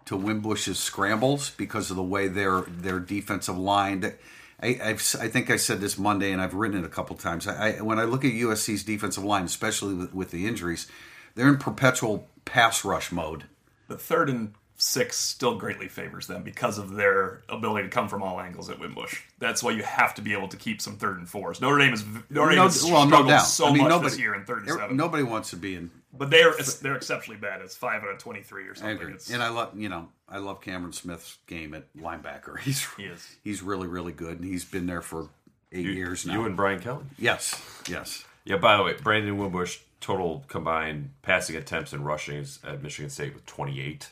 to 0.05 0.17
Wimbush's 0.17 0.79
scrambles 0.79 1.51
because 1.51 1.89
of 1.89 1.95
the 1.95 2.03
way 2.03 2.27
their 2.27 2.61
their 2.61 2.99
defensive 2.99 3.57
line. 3.57 4.13
I, 4.61 4.79
I've, 4.81 5.15
I 5.19 5.27
think 5.27 5.49
I 5.49 5.57
said 5.57 5.81
this 5.81 5.97
Monday, 5.97 6.31
and 6.31 6.41
I've 6.41 6.53
written 6.53 6.79
it 6.79 6.85
a 6.85 6.89
couple 6.89 7.17
times. 7.17 7.47
I, 7.47 7.77
I, 7.77 7.81
when 7.81 7.99
I 7.99 8.03
look 8.03 8.23
at 8.23 8.31
USC's 8.31 8.83
defensive 8.83 9.23
line, 9.23 9.43
especially 9.43 9.93
with, 9.93 10.13
with 10.13 10.31
the 10.31 10.47
injuries, 10.47 10.87
they're 11.35 11.49
in 11.49 11.57
perpetual 11.57 12.29
pass 12.45 12.85
rush 12.85 13.11
mode. 13.11 13.43
The 13.89 13.97
third 13.97 14.29
and 14.29 14.53
six 14.83 15.15
still 15.17 15.55
greatly 15.57 15.87
favors 15.87 16.27
them 16.27 16.43
because 16.43 16.77
of 16.77 16.91
their 16.95 17.41
ability 17.47 17.83
to 17.83 17.89
come 17.89 18.09
from 18.09 18.21
all 18.21 18.39
angles 18.39 18.69
at 18.69 18.79
Wimbush. 18.79 19.21
That's 19.39 19.63
why 19.63 19.71
you 19.71 19.83
have 19.83 20.13
to 20.15 20.21
be 20.21 20.33
able 20.33 20.49
to 20.49 20.57
keep 20.57 20.81
some 20.81 20.97
third 20.97 21.17
and 21.19 21.29
fours. 21.29 21.61
Notre 21.61 21.77
Dame 21.79 21.93
is 21.93 22.03
Notre 22.29 22.49
Dame 22.49 22.57
No, 22.57 22.63
has 22.63 22.83
well, 22.83 23.05
struggled 23.07 23.29
doubt. 23.29 23.39
so 23.39 23.67
I 23.67 23.71
mean, 23.73 23.83
much 23.83 23.89
nobody, 23.89 24.09
this 24.09 24.19
year 24.19 24.35
in 24.35 24.43
third 24.45 24.63
and 24.63 24.71
er, 24.71 24.77
seven. 24.77 24.97
Nobody 24.97 25.23
wants 25.23 25.51
to 25.51 25.55
be 25.55 25.75
in. 25.75 25.89
but 26.11 26.29
they're 26.29 26.53
they're 26.81 26.95
exceptionally 26.95 27.39
bad. 27.39 27.61
It's 27.61 27.75
five 27.75 28.03
out 28.03 28.09
of 28.09 28.17
twenty 28.17 28.41
three 28.41 28.67
or 28.67 28.71
I 28.71 28.75
something. 28.75 28.97
agree, 29.07 29.15
and 29.31 29.41
I 29.41 29.49
love 29.49 29.79
you 29.79 29.87
know 29.89 30.09
I 30.27 30.39
love 30.39 30.59
Cameron 30.61 30.91
Smith's 30.93 31.37
game 31.47 31.73
at 31.73 31.85
linebacker. 31.95 32.59
He's 32.63 32.85
He 32.97 33.03
is. 33.05 33.35
he's 33.43 33.61
really 33.61 33.87
really 33.87 34.11
good, 34.11 34.39
and 34.39 34.43
he's 34.45 34.65
been 34.65 34.85
there 34.85 35.01
for 35.01 35.29
eight 35.71 35.85
You, 35.85 35.91
years 35.91 36.25
now. 36.25 36.33
you 36.33 36.45
and 36.45 36.55
Brian 36.57 36.79
Kelly. 36.81 37.05
yes, 37.17 37.59
yes. 37.89 38.25
Yeah, 38.45 38.57
by 38.57 38.75
the 38.75 38.83
way, 38.83 38.93
Brandon 39.01 39.37
Wimbush 39.37 39.79
total 40.01 40.43
combined 40.49 41.11
passing 41.21 41.55
attempts 41.55 41.93
and 41.93 42.05
rushings 42.05 42.59
at 42.67 42.83
Michigan 42.83 43.09
State 43.09 43.33
with 43.33 43.45
28. 43.45 44.09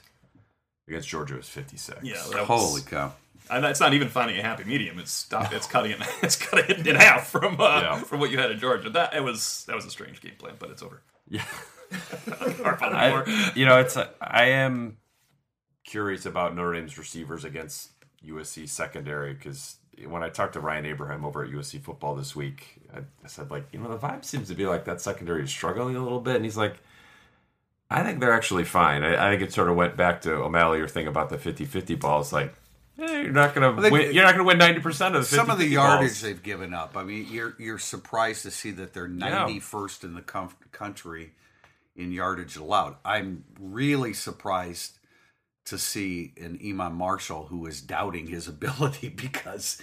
Against 0.91 1.07
Georgia 1.07 1.35
was 1.35 1.47
56. 1.47 1.99
yeah, 2.03 2.15
was- 2.27 2.33
Holy 2.47 2.81
cow! 2.81 3.13
And 3.49 3.63
that's 3.63 3.79
not 3.79 3.93
even 3.93 4.07
finding 4.09 4.37
a 4.37 4.41
happy 4.41 4.63
medium. 4.65 4.99
It's 4.99 5.11
stop. 5.11 5.53
It's 5.53 5.65
cutting 5.67 5.91
it. 5.91 5.99
It's 6.21 6.35
cutting 6.35 6.79
it 6.79 6.85
in 6.87 6.95
half 6.95 7.27
from 7.29 7.59
uh, 7.59 7.81
Yeah. 7.81 7.95
from 8.03 8.19
what 8.19 8.29
you 8.31 8.37
had 8.37 8.51
in 8.51 8.59
Georgia. 8.59 8.89
That 8.89 9.13
it 9.13 9.23
was 9.23 9.63
that 9.67 9.75
was 9.75 9.85
a 9.85 9.89
strange 9.89 10.21
game 10.21 10.33
plan, 10.37 10.55
but 10.59 10.69
it's 10.69 10.83
over. 10.83 11.01
Yeah. 11.29 11.43
Harp 12.63 12.81
on 12.81 12.89
it 12.93 13.09
more. 13.09 13.23
I, 13.27 13.51
you 13.55 13.65
know, 13.65 13.79
it's 13.79 13.95
a, 13.95 14.09
I 14.21 14.45
am 14.45 14.97
curious 15.85 16.25
about 16.25 16.55
Notre 16.55 16.73
Dame's 16.73 16.97
receivers 16.97 17.43
against 17.45 17.91
USC 18.25 18.67
secondary 18.69 19.33
because 19.33 19.77
when 20.07 20.23
I 20.23 20.29
talked 20.29 20.53
to 20.53 20.59
Ryan 20.59 20.85
Abraham 20.85 21.25
over 21.25 21.43
at 21.43 21.51
USC 21.51 21.81
football 21.81 22.15
this 22.15 22.35
week, 22.35 22.81
I, 22.93 22.99
I 22.99 23.27
said 23.27 23.49
like, 23.51 23.65
you 23.71 23.79
know, 23.79 23.89
the 23.89 23.97
vibe 23.97 24.23
seems 24.25 24.47
to 24.49 24.55
be 24.55 24.65
like 24.65 24.85
that 24.85 24.99
secondary 25.01 25.43
is 25.43 25.49
struggling 25.49 25.95
a 25.95 26.03
little 26.03 26.19
bit, 26.21 26.35
and 26.35 26.43
he's 26.45 26.57
like. 26.57 26.75
I 27.91 28.03
think 28.03 28.19
they're 28.19 28.33
actually 28.33 28.63
fine. 28.63 29.03
I, 29.03 29.27
I 29.27 29.31
think 29.31 29.41
it 29.41 29.53
sort 29.53 29.69
of 29.69 29.75
went 29.75 29.97
back 29.97 30.21
to 30.21 30.33
O'Malley, 30.33 30.77
your 30.79 30.87
thing 30.87 31.07
about 31.07 31.29
the 31.29 31.37
50-50 31.37 31.99
balls. 31.99 32.31
Like, 32.31 32.53
eh, 32.99 33.21
you're 33.23 33.31
not 33.31 33.53
gonna 33.53 33.73
win. 33.73 34.13
You're 34.13 34.23
not 34.23 34.31
gonna 34.33 34.45
win 34.45 34.57
ninety 34.57 34.79
percent 34.79 35.15
of 35.15 35.21
the 35.23 35.27
50 35.27 35.35
Some 35.35 35.49
of 35.49 35.57
the 35.59 35.67
yardage 35.67 36.09
balls. 36.09 36.21
they've 36.21 36.41
given 36.41 36.73
up. 36.73 36.95
I 36.95 37.03
mean, 37.03 37.27
you're 37.29 37.55
you're 37.59 37.79
surprised 37.79 38.43
to 38.43 38.51
see 38.51 38.71
that 38.71 38.93
they're 38.93 39.07
ninety 39.07 39.59
first 39.59 40.03
in 40.03 40.13
the 40.13 40.21
com- 40.21 40.55
country 40.71 41.31
in 41.95 42.11
yardage 42.11 42.55
allowed. 42.55 42.95
I'm 43.03 43.43
really 43.59 44.13
surprised 44.13 44.97
to 45.65 45.77
see 45.77 46.33
an 46.41 46.59
Iman 46.65 46.93
Marshall 46.93 47.47
who 47.47 47.65
is 47.65 47.81
doubting 47.81 48.27
his 48.27 48.47
ability 48.55 49.09
because 49.09 49.81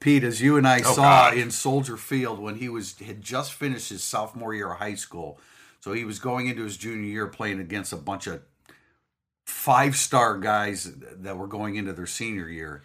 Pete, 0.00 0.24
as 0.24 0.40
you 0.40 0.56
and 0.56 0.66
I 0.66 0.82
saw 0.82 1.30
God. 1.30 1.36
in 1.36 1.50
Soldier 1.50 1.96
Field 1.96 2.38
when 2.40 2.56
he 2.56 2.68
was 2.68 2.98
had 2.98 3.20
just 3.22 3.52
finished 3.52 3.90
his 3.90 4.02
sophomore 4.02 4.54
year 4.54 4.72
of 4.72 4.78
high 4.78 4.96
school, 4.96 5.38
so 5.82 5.92
he 5.92 6.04
was 6.04 6.18
going 6.20 6.46
into 6.46 6.62
his 6.62 6.76
junior 6.76 7.08
year 7.08 7.26
playing 7.26 7.58
against 7.58 7.92
a 7.92 7.96
bunch 7.96 8.26
of 8.28 8.40
five 9.44 9.96
star 9.96 10.38
guys 10.38 10.92
that 10.94 11.36
were 11.36 11.48
going 11.48 11.74
into 11.76 11.92
their 11.92 12.06
senior 12.06 12.48
year. 12.48 12.82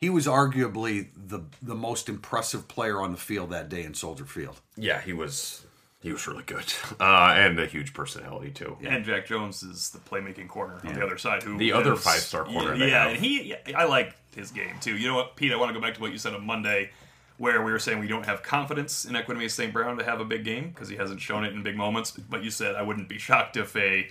He 0.00 0.10
was 0.10 0.26
arguably 0.26 1.08
the 1.14 1.44
the 1.60 1.74
most 1.74 2.08
impressive 2.08 2.66
player 2.68 3.00
on 3.00 3.12
the 3.12 3.18
field 3.18 3.50
that 3.50 3.68
day 3.68 3.84
in 3.84 3.94
Soldier 3.94 4.24
Field. 4.24 4.60
Yeah, 4.76 5.00
he 5.00 5.12
was. 5.12 5.64
He 6.00 6.10
was 6.10 6.26
really 6.26 6.42
good, 6.42 6.64
uh, 7.00 7.32
and 7.36 7.60
a 7.60 7.66
huge 7.66 7.94
personality 7.94 8.50
too. 8.50 8.76
And 8.82 9.04
Jack 9.04 9.24
Jones 9.24 9.62
is 9.62 9.90
the 9.90 10.00
playmaking 10.00 10.48
corner 10.48 10.80
on 10.84 10.94
the 10.94 11.04
other 11.04 11.16
side. 11.16 11.44
Who 11.44 11.56
The 11.56 11.72
other 11.72 11.94
five-star 11.94 12.46
corner 12.46 12.74
Yeah, 12.74 12.86
yeah 12.86 13.08
and 13.08 13.18
he. 13.24 13.42
yeah, 13.44 13.78
I 13.78 13.84
like 13.84 14.16
his 14.34 14.50
game 14.50 14.74
too. 14.80 14.96
You 14.96 15.06
know 15.06 15.14
what, 15.14 15.36
Pete? 15.36 15.52
I 15.52 15.56
want 15.56 15.68
to 15.68 15.74
go 15.74 15.80
back 15.80 15.94
to 15.94 16.00
what 16.00 16.10
you 16.10 16.18
said 16.18 16.34
on 16.34 16.44
Monday, 16.44 16.90
where 17.38 17.62
we 17.62 17.72
were 17.72 17.78
saying 17.78 17.98
we 17.98 18.08
don't 18.08 18.26
have 18.26 18.42
confidence 18.42 19.04
in 19.04 19.14
Equanimeous 19.14 19.52
St. 19.52 19.72
Brown 19.72 19.96
to 19.98 20.04
have 20.04 20.20
a 20.20 20.24
big 20.24 20.44
game 20.44 20.70
because 20.70 20.88
he 20.88 20.96
hasn't 20.96 21.20
shown 21.20 21.44
it 21.44 21.52
in 21.52 21.62
big 21.62 21.76
moments. 21.76 22.12
But 22.12 22.44
you 22.44 22.50
said 22.50 22.74
I 22.74 22.82
wouldn't 22.82 23.08
be 23.08 23.18
shocked 23.18 23.56
if 23.56 23.74
a 23.76 24.10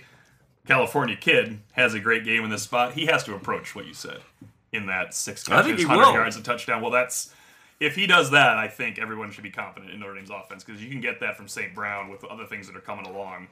California 0.66 1.16
kid 1.16 1.60
has 1.72 1.94
a 1.94 2.00
great 2.00 2.24
game 2.24 2.44
in 2.44 2.50
this 2.50 2.62
spot. 2.62 2.94
He 2.94 3.06
has 3.06 3.24
to 3.24 3.34
approach 3.34 3.74
what 3.74 3.86
you 3.86 3.94
said 3.94 4.20
in 4.72 4.86
that 4.86 5.14
six 5.14 5.44
catches, 5.44 5.86
100 5.86 6.06
will. 6.06 6.14
yards, 6.14 6.36
a 6.36 6.42
touchdown. 6.42 6.80
Well, 6.80 6.90
that's 6.90 7.34
if 7.80 7.96
he 7.96 8.06
does 8.06 8.30
that, 8.30 8.58
I 8.58 8.68
think 8.68 8.98
everyone 8.98 9.30
should 9.32 9.42
be 9.42 9.50
confident 9.50 9.92
in 9.92 10.00
Notre 10.00 10.14
Dame's 10.14 10.30
offense 10.30 10.62
because 10.62 10.82
you 10.82 10.88
can 10.88 11.00
get 11.00 11.20
that 11.20 11.36
from 11.36 11.48
St. 11.48 11.74
Brown 11.74 12.10
with 12.10 12.24
other 12.24 12.46
things 12.46 12.66
that 12.68 12.76
are 12.76 12.80
coming 12.80 13.06
along. 13.06 13.48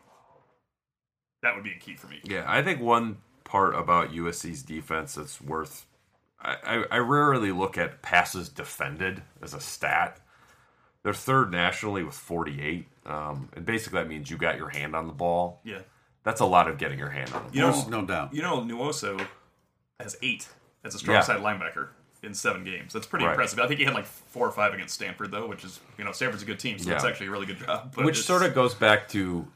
That 1.43 1.55
would 1.55 1.65
be 1.65 1.73
a 1.73 1.79
key 1.79 1.97
for 1.97 2.07
me. 2.07 2.21
Yeah, 2.23 2.45
I 2.47 2.63
think 2.63 2.81
one 2.81 3.19
part 3.45 3.75
about 3.75 4.13
USC's 4.13 4.63
defense 4.63 5.15
that's 5.15 5.41
worth. 5.41 5.87
I, 6.43 6.57
I, 6.65 6.85
I 6.93 6.99
rarely 6.99 7.53
look 7.53 7.77
at 7.79 8.03
passes 8.03 8.49
defended 8.49 9.23
as 9.43 9.53
a 9.55 9.61
stat. 9.61 10.19
They're 11.03 11.13
third 11.15 11.51
nationally 11.51 12.03
with 12.03 12.15
48. 12.15 12.87
Um, 13.07 13.49
and 13.55 13.65
basically, 13.65 13.99
that 14.01 14.09
means 14.09 14.31
you 14.31 14.37
got 14.37 14.57
your 14.57 14.69
hand 14.69 14.95
on 14.95 15.07
the 15.07 15.13
ball. 15.13 15.61
Yeah. 15.65 15.81
That's 16.23 16.41
a 16.41 16.45
lot 16.47 16.69
of 16.69 16.77
getting 16.79 16.99
your 16.99 17.09
hand 17.11 17.33
on 17.33 17.47
the 17.49 17.55
You 17.57 17.63
ball. 17.71 17.89
know, 17.91 18.01
no 18.01 18.07
doubt. 18.07 18.35
You 18.35 18.43
know, 18.43 18.61
Nwosu 18.61 19.27
has 19.99 20.17
eight 20.23 20.49
as 20.85 20.95
a 20.95 20.99
strong 20.99 21.17
Yeah. 21.17 21.21
side 21.23 21.41
linebacker 21.41 21.89
in 22.23 22.35
seven 22.35 22.65
games. 22.65 22.93
That's 22.93 23.07
pretty 23.07 23.25
Right. 23.25 23.33
impressive. 23.33 23.59
I 23.61 23.67
think 23.67 23.79
he 23.81 23.87
had 23.87 23.95
like 23.95 24.05
four 24.07 24.47
or 24.47 24.51
five 24.53 24.75
against 24.75 24.95
Stanford 24.95 25.31
though, 25.31 25.47
which 25.47 25.65
is 25.65 25.81
you 25.97 26.05
know 26.05 26.13
Stanford's 26.13 26.43
a 26.43 26.47
good 26.47 26.59
team, 26.61 26.79
so 26.79 26.91
it's 26.93 27.03
Yeah. 27.03 27.09
actually 27.11 27.29
a 27.29 27.31
really 27.31 27.47
good 27.47 27.59
job. 27.59 27.93
But 27.97 28.05
Which 28.05 28.23
sort 28.23 28.43
of 28.43 28.55
goes 28.55 28.75
back 28.75 29.09
to 29.11 29.49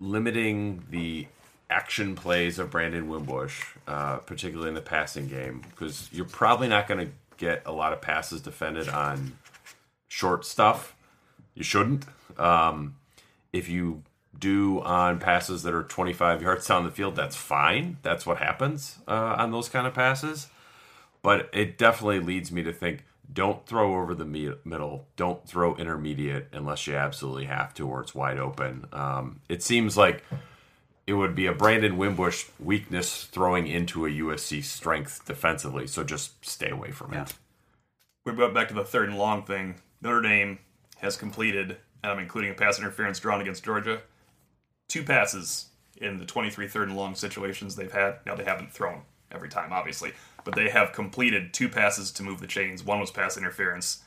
limiting 0.00 0.84
the 0.90 1.26
action 1.70 2.14
plays 2.14 2.58
of 2.58 2.70
Brandon 2.70 3.08
Wimbush, 3.08 3.64
uh, 3.86 4.16
particularly 4.18 4.68
in 4.68 4.74
the 4.74 4.80
passing 4.80 5.28
game, 5.28 5.62
because 5.70 6.08
you're 6.12 6.24
probably 6.24 6.68
not 6.68 6.88
going 6.88 7.06
to 7.06 7.12
get 7.36 7.62
a 7.66 7.72
lot 7.72 7.92
of 7.92 8.00
passes 8.00 8.40
defended 8.40 8.88
on 8.88 9.36
short 10.08 10.44
stuff. 10.44 10.96
You 11.54 11.62
shouldn't. 11.62 12.04
Um, 12.38 12.96
if 13.52 13.68
you 13.68 14.02
do 14.38 14.80
on 14.82 15.18
passes 15.18 15.62
that 15.64 15.74
are 15.74 15.82
25 15.82 16.42
yards 16.42 16.66
down 16.66 16.84
the 16.84 16.90
field, 16.90 17.16
that's 17.16 17.36
fine. 17.36 17.98
That's 18.02 18.24
what 18.24 18.38
happens 18.38 18.98
uh, 19.08 19.36
on 19.38 19.50
those 19.50 19.68
kind 19.68 19.86
of 19.86 19.94
passes. 19.94 20.48
But 21.22 21.50
it 21.52 21.76
definitely 21.76 22.20
leads 22.20 22.52
me 22.52 22.62
to 22.62 22.72
think 22.72 23.04
don't 23.30 23.66
throw 23.66 24.00
over 24.00 24.14
the 24.14 24.24
middle. 24.24 25.06
Don't 25.16 25.46
throw 25.46 25.74
intermediate 25.76 26.48
unless 26.52 26.86
you 26.86 26.94
absolutely 26.94 27.44
have 27.44 27.74
to 27.74 27.86
or 27.86 28.00
it's 28.00 28.14
wide 28.14 28.38
open. 28.38 28.86
Um, 28.92 29.40
it 29.48 29.62
seems 29.62 29.96
like 29.96 30.24
it 31.08 31.14
would 31.14 31.34
be 31.34 31.46
a 31.46 31.54
Brandon 31.54 31.96
Wimbush 31.96 32.44
weakness 32.60 33.24
throwing 33.24 33.66
into 33.66 34.04
a 34.04 34.10
USC 34.10 34.62
strength 34.62 35.24
defensively. 35.24 35.86
So 35.86 36.04
just 36.04 36.44
stay 36.44 36.68
away 36.68 36.90
from 36.90 37.14
it. 37.14 37.32
we 38.26 38.32
brought 38.32 38.52
back 38.52 38.68
to 38.68 38.74
the 38.74 38.84
third 38.84 39.08
and 39.08 39.16
long 39.16 39.42
thing. 39.42 39.76
Notre 40.02 40.20
Dame 40.20 40.58
has 40.98 41.16
completed, 41.16 41.78
I'm 42.04 42.18
including 42.18 42.50
a 42.50 42.54
pass 42.54 42.78
interference 42.78 43.18
drawn 43.20 43.40
against 43.40 43.64
Georgia, 43.64 44.02
two 44.86 45.02
passes 45.02 45.68
in 45.96 46.18
the 46.18 46.26
23 46.26 46.68
third 46.68 46.88
and 46.88 46.96
long 46.98 47.14
situations 47.14 47.74
they've 47.74 47.90
had. 47.90 48.18
Now 48.26 48.34
they 48.34 48.44
haven't 48.44 48.70
thrown 48.70 49.00
every 49.32 49.48
time, 49.48 49.72
obviously, 49.72 50.12
but 50.44 50.54
they 50.54 50.68
have 50.68 50.92
completed 50.92 51.54
two 51.54 51.70
passes 51.70 52.12
to 52.12 52.22
move 52.22 52.40
the 52.40 52.46
chains. 52.46 52.84
One 52.84 53.00
was 53.00 53.10
pass 53.10 53.38
interference, 53.38 54.02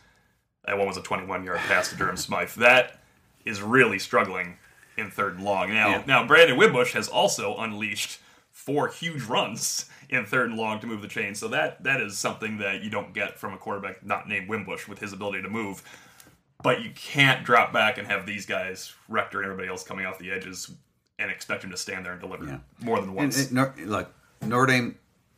and 0.68 0.78
one 0.78 0.88
was 0.88 0.98
a 0.98 1.02
21 1.02 1.46
yard 1.46 1.62
pass 1.62 1.90
to 1.90 1.96
Durham 1.96 2.16
Smythe. 2.16 2.52
That 2.52 3.00
is 3.44 3.60
really 3.60 3.98
struggling 3.98 4.60
in 5.02 5.12
third 5.12 5.36
and 5.36 5.44
long. 5.44 5.70
Now, 5.74 5.90
Yeah. 5.90 6.04
now 6.08 6.26
Brandon 6.28 6.56
Wimbush 6.58 6.94
has 6.94 7.08
also 7.10 7.58
unleashed 7.58 8.20
four 8.52 8.88
huge 8.88 9.24
runs 9.24 9.90
in 10.10 10.26
third 10.26 10.50
and 10.50 10.58
long 10.58 10.80
to 10.80 10.88
move 10.88 11.02
the 11.02 11.08
chain. 11.08 11.36
So 11.36 11.48
that 11.50 11.84
that 11.84 12.00
is 12.00 12.18
something 12.18 12.58
that 12.60 12.82
you 12.84 12.90
don't 12.90 13.14
get 13.14 13.40
from 13.40 13.54
a 13.54 13.58
quarterback 13.58 14.06
not 14.06 14.28
named 14.30 14.48
Wimbush 14.48 14.88
with 14.88 15.00
his 15.00 15.12
ability 15.14 15.42
to 15.42 15.50
move. 15.50 15.82
But 16.64 16.82
you 16.84 16.92
can't 16.92 17.44
drop 17.44 17.74
back 17.74 17.98
and 17.98 18.08
have 18.08 18.26
these 18.28 18.46
guys, 18.46 18.94
Rector 19.10 19.40
and 19.42 19.46
everybody 19.46 19.68
else 19.68 19.84
coming 19.84 20.06
off 20.06 20.20
the 20.20 20.32
edges, 20.32 20.72
and 21.18 21.32
expect 21.32 21.64
him 21.64 21.72
to 21.72 21.78
stand 21.78 22.06
there 22.06 22.14
and 22.14 22.22
deliver 22.22 22.46
Yeah. 22.46 22.58
more 22.80 22.98
than 23.00 23.10
And, 23.10 23.18
once. 23.18 23.40
and, 23.46 23.52
Nor- 23.54 23.74
look, 23.84 24.14
Notre 24.44 24.68
Dame 24.68 24.96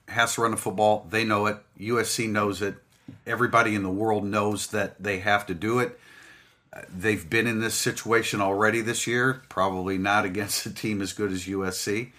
has 0.10 0.34
to 0.36 0.42
run 0.42 0.52
the 0.52 0.58
football. 0.58 1.08
They 1.10 1.24
know 1.24 1.46
it. 1.46 1.58
USC 1.78 2.28
knows 2.28 2.62
it. 2.62 2.76
Everybody 3.26 3.74
in 3.76 3.84
the 3.84 3.90
world 3.90 4.26
knows 4.26 4.68
that 4.68 5.02
they 5.02 5.20
have 5.20 5.46
to 5.46 5.54
do 5.54 5.80
it. 5.80 5.98
They've 6.90 7.28
been 7.30 7.48
in 7.48 7.60
this 7.60 7.76
situation 7.76 8.42
already 8.42 8.82
this 8.82 9.06
year. 9.06 9.44
Probably 9.50 9.98
not 9.98 10.26
against 10.26 10.66
a 10.66 10.74
team 10.74 11.02
as 11.02 11.14
good 11.14 11.32
as 11.32 11.46
USC, 11.46 12.12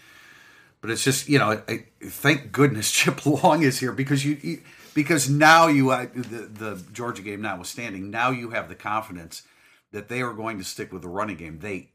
but 0.80 0.90
it's 0.90 1.02
just 1.02 1.28
you 1.28 1.38
know. 1.38 1.62
I, 1.68 1.86
thank 2.02 2.52
goodness 2.52 2.90
Chip 2.92 3.26
Long 3.26 3.62
is 3.62 3.80
here 3.80 3.92
because 3.92 4.24
you, 4.24 4.38
you 4.42 4.62
because 4.94 5.28
now 5.28 5.66
you 5.66 5.90
uh, 5.90 6.06
the 6.14 6.48
the 6.52 6.84
Georgia 6.92 7.22
game 7.22 7.42
notwithstanding, 7.42 8.10
now 8.10 8.30
you 8.30 8.50
have 8.50 8.68
the 8.68 8.74
confidence 8.74 9.42
that 9.90 10.08
they 10.08 10.22
are 10.22 10.32
going 10.32 10.58
to 10.58 10.64
stick 10.64 10.92
with 10.92 11.02
the 11.02 11.08
running 11.08 11.36
game. 11.36 11.58
They 11.58 11.90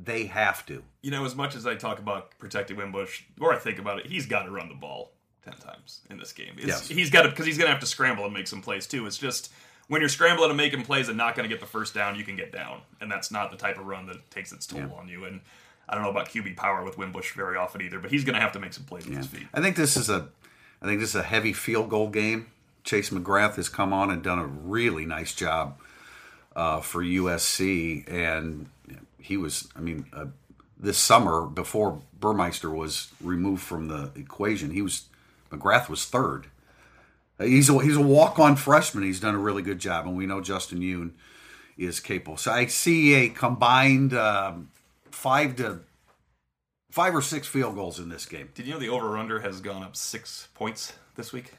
they 0.00 0.26
have 0.26 0.64
to. 0.66 0.82
You 1.02 1.10
know, 1.10 1.24
as 1.24 1.34
much 1.34 1.54
as 1.54 1.66
I 1.66 1.74
talk 1.74 1.98
about 1.98 2.38
protecting 2.38 2.76
Wimbush, 2.76 3.22
or 3.40 3.52
I 3.52 3.58
think 3.58 3.78
about 3.78 3.98
it, 3.98 4.06
he's 4.06 4.26
got 4.26 4.44
to 4.44 4.50
run 4.50 4.68
the 4.68 4.74
ball 4.74 5.12
ten 5.44 5.54
times 5.54 6.00
in 6.10 6.18
this 6.18 6.32
game. 6.32 6.54
It's, 6.56 6.66
Yes. 6.66 6.88
He's 6.88 7.10
got 7.10 7.22
to 7.22 7.30
because 7.30 7.46
he's 7.46 7.58
going 7.58 7.66
to 7.66 7.72
have 7.72 7.80
to 7.80 7.86
scramble 7.86 8.24
and 8.24 8.34
make 8.34 8.46
some 8.46 8.62
plays 8.62 8.86
too. 8.86 9.06
It's 9.06 9.18
just 9.18 9.52
when 9.88 10.00
you're 10.00 10.08
scrambling 10.08 10.50
and 10.50 10.56
making 10.56 10.82
plays 10.84 11.08
and 11.08 11.16
not 11.16 11.34
going 11.34 11.48
to 11.48 11.54
get 11.54 11.60
the 11.60 11.66
first 11.66 11.94
down, 11.94 12.16
you 12.16 12.24
can 12.24 12.36
get 12.36 12.52
down, 12.52 12.80
and 13.00 13.10
that's 13.10 13.30
not 13.30 13.50
the 13.50 13.56
type 13.56 13.78
of 13.78 13.86
run 13.86 14.06
that 14.06 14.30
takes 14.30 14.52
its 14.52 14.66
toll 14.66 14.92
on 14.98 15.08
you. 15.08 15.24
And 15.24 15.40
I 15.88 15.94
don't 15.94 16.02
know 16.02 16.10
about 16.10 16.28
QB 16.28 16.56
power 16.56 16.82
with 16.82 16.96
Wimbush 16.96 17.34
very 17.34 17.56
often 17.56 17.82
either, 17.82 17.98
but 17.98 18.10
he's 18.10 18.24
going 18.24 18.34
to 18.34 18.40
have 18.40 18.52
to 18.52 18.58
make 18.58 18.72
some 18.72 18.84
plays 18.84 19.06
with 19.06 19.16
his 19.16 19.26
feet. 19.26 19.46
I 19.52 19.60
think 19.60 19.76
this 19.76 19.96
is 19.96 20.08
a, 20.08 20.28
I 20.80 20.86
think 20.86 21.00
this 21.00 21.10
is 21.10 21.16
a 21.16 21.22
heavy 21.22 21.52
field 21.52 21.90
goal 21.90 22.08
game. 22.08 22.46
Chase 22.82 23.10
McGrath 23.10 23.56
has 23.56 23.68
come 23.68 23.92
on 23.92 24.10
and 24.10 24.22
done 24.22 24.38
a 24.38 24.46
really 24.46 25.06
nice 25.06 25.34
job 25.34 25.78
uh, 26.54 26.80
for 26.80 27.02
USC, 27.02 28.10
and 28.10 28.68
he 29.18 29.36
was, 29.36 29.68
I 29.74 29.80
mean, 29.80 30.06
uh, 30.12 30.26
this 30.78 30.98
summer 30.98 31.46
before 31.46 32.00
Boermeester 32.20 32.74
was 32.74 33.08
removed 33.22 33.62
from 33.62 33.88
the 33.88 34.10
equation, 34.14 34.70
he 34.70 34.82
was 34.82 35.04
McGrath 35.50 35.88
was 35.88 36.04
third. 36.04 36.46
He's 37.38 37.68
a, 37.68 37.82
he's 37.82 37.96
a 37.96 38.02
walk 38.02 38.38
on 38.38 38.56
freshman. 38.56 39.04
He's 39.04 39.20
done 39.20 39.34
a 39.34 39.38
really 39.38 39.62
good 39.62 39.78
job, 39.78 40.06
and 40.06 40.16
we 40.16 40.26
know 40.26 40.40
Justin 40.40 40.80
Yoon 40.80 41.12
is 41.76 42.00
capable. 42.00 42.36
So 42.36 42.52
I 42.52 42.66
see 42.66 43.14
a 43.14 43.28
combined 43.28 44.14
um, 44.14 44.70
five 45.10 45.56
to 45.56 45.80
five 46.90 47.14
or 47.14 47.22
six 47.22 47.48
field 47.48 47.74
goals 47.74 47.98
in 47.98 48.08
this 48.08 48.24
game. 48.24 48.50
Did 48.54 48.66
you 48.66 48.74
know 48.74 48.78
the 48.78 48.88
over 48.88 49.18
under 49.18 49.40
has 49.40 49.60
gone 49.60 49.82
up 49.82 49.96
six 49.96 50.48
points 50.54 50.92
this 51.16 51.32
week? 51.32 51.52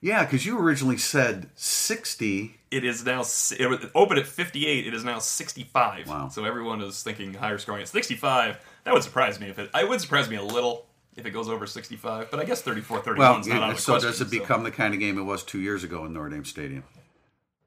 Yeah, 0.00 0.24
because 0.24 0.46
you 0.46 0.58
originally 0.58 0.96
said 0.96 1.50
60. 1.56 2.56
It 2.70 2.84
is 2.84 3.04
now 3.04 3.20
it 3.20 3.68
was 3.68 3.84
open 3.94 4.16
at 4.16 4.26
58. 4.26 4.86
It 4.86 4.94
is 4.94 5.04
now 5.04 5.18
65. 5.18 6.08
Wow. 6.08 6.28
So 6.28 6.44
everyone 6.44 6.80
is 6.80 7.02
thinking 7.02 7.34
higher 7.34 7.58
scoring 7.58 7.82
at 7.82 7.88
65. 7.88 8.58
That 8.84 8.94
would 8.94 9.02
surprise 9.02 9.38
me 9.38 9.48
if 9.48 9.58
it. 9.58 9.70
I 9.74 9.84
would 9.84 10.00
surprise 10.00 10.30
me 10.30 10.36
a 10.36 10.42
little 10.42 10.86
if 11.16 11.26
it 11.26 11.30
goes 11.30 11.48
over 11.48 11.66
65. 11.66 12.30
But 12.30 12.40
I 12.40 12.44
guess 12.44 12.62
34, 12.62 13.00
31 13.00 13.18
Well, 13.18 13.40
is 13.40 13.46
not 13.46 13.62
out 13.62 13.70
of 13.70 13.76
the 13.76 13.82
so 13.82 13.92
question. 13.94 14.10
does 14.10 14.20
it 14.20 14.30
become 14.30 14.62
the 14.62 14.70
kind 14.70 14.94
of 14.94 15.00
game 15.00 15.18
it 15.18 15.22
was 15.22 15.42
two 15.42 15.60
years 15.60 15.84
ago 15.84 16.04
in 16.06 16.12
Notre 16.12 16.30
Dame 16.30 16.44
Stadium? 16.44 16.84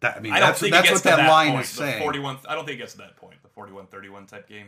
That, 0.02 0.18
I 0.18 0.20
mean, 0.20 0.34
I 0.34 0.40
that's, 0.40 0.60
that's 0.60 0.68
it 0.70 0.72
gets 0.72 0.92
what 0.92 1.04
that, 1.04 1.16
that 1.18 1.30
line 1.30 1.52
point. 1.52 1.64
is 1.66 1.72
The 1.72 1.78
saying. 1.78 2.02
41. 2.02 2.38
I 2.48 2.56
don't 2.56 2.66
think 2.66 2.76
it 2.76 2.82
gets 2.82 2.94
to 2.94 2.98
that 3.00 3.16
point. 3.18 3.36
The 3.42 3.50
41-31 3.50 4.28
type 4.28 4.50
game. 4.50 4.68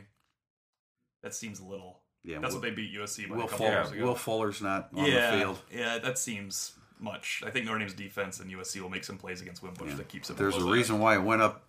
That 1.24 1.34
seems 1.34 1.60
a 1.60 1.66
little. 1.66 2.00
Yeah, 2.24 2.40
that's 2.40 2.54
Will- 2.54 2.62
what 2.62 2.70
they 2.70 2.74
beat 2.76 2.94
USC 2.94 3.28
by 3.30 3.36
Will, 3.36 3.46
a 3.46 3.48
couple 3.48 3.66
Fuller, 3.66 3.72
years 3.82 3.92
ago. 3.92 4.06
Will 4.06 4.16
Fuller's 4.16 4.62
not 4.62 4.90
on 4.96 5.06
yeah, 5.06 5.32
the 5.32 5.38
field. 5.38 5.60
yeah, 5.72 5.98
that 6.00 6.18
seems 6.18 6.74
much. 7.00 7.44
I 7.46 7.50
think 7.50 7.66
Notre 7.66 7.80
Dame's 7.80 7.94
defense 7.94 8.40
and 8.40 8.50
USC 8.52 8.80
will 8.82 8.90
make 8.90 9.04
some 9.04 9.18
plays 9.18 9.42
against 9.42 9.62
Wimbush 9.62 9.94
that 9.96 10.08
keeps 10.08 10.30
it. 10.30 10.38
There's 10.38 10.56
a 10.56 10.64
reason 10.64 11.00
why 11.00 11.16
it 11.16 11.22
went 11.22 11.42
up, 11.42 11.64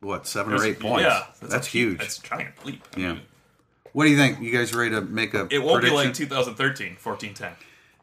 what, 0.00 0.26
seven 0.26 0.52
or 0.52 0.64
eight 0.64 0.80
points? 0.80 1.02
Yeah, 1.04 1.26
that's, 1.40 1.66
a- 1.66 1.70
huge. 1.70 1.98
That's 1.98 2.18
giant 2.18 2.54
leap. 2.66 2.82
I 2.96 3.00
yeah. 3.00 3.12
mean, 3.14 3.22
What 3.96 4.04
do 4.04 4.10
you 4.10 4.18
think? 4.18 4.40
You 4.40 4.52
guys 4.52 4.74
ready 4.74 4.90
to 4.90 5.00
make 5.00 5.32
a 5.32 5.48
It 5.50 5.60
won't 5.60 5.80
prediction? 5.80 6.26
be 6.28 6.34
like 6.34 6.46
2013, 6.54 6.96
14-10. 7.02 7.52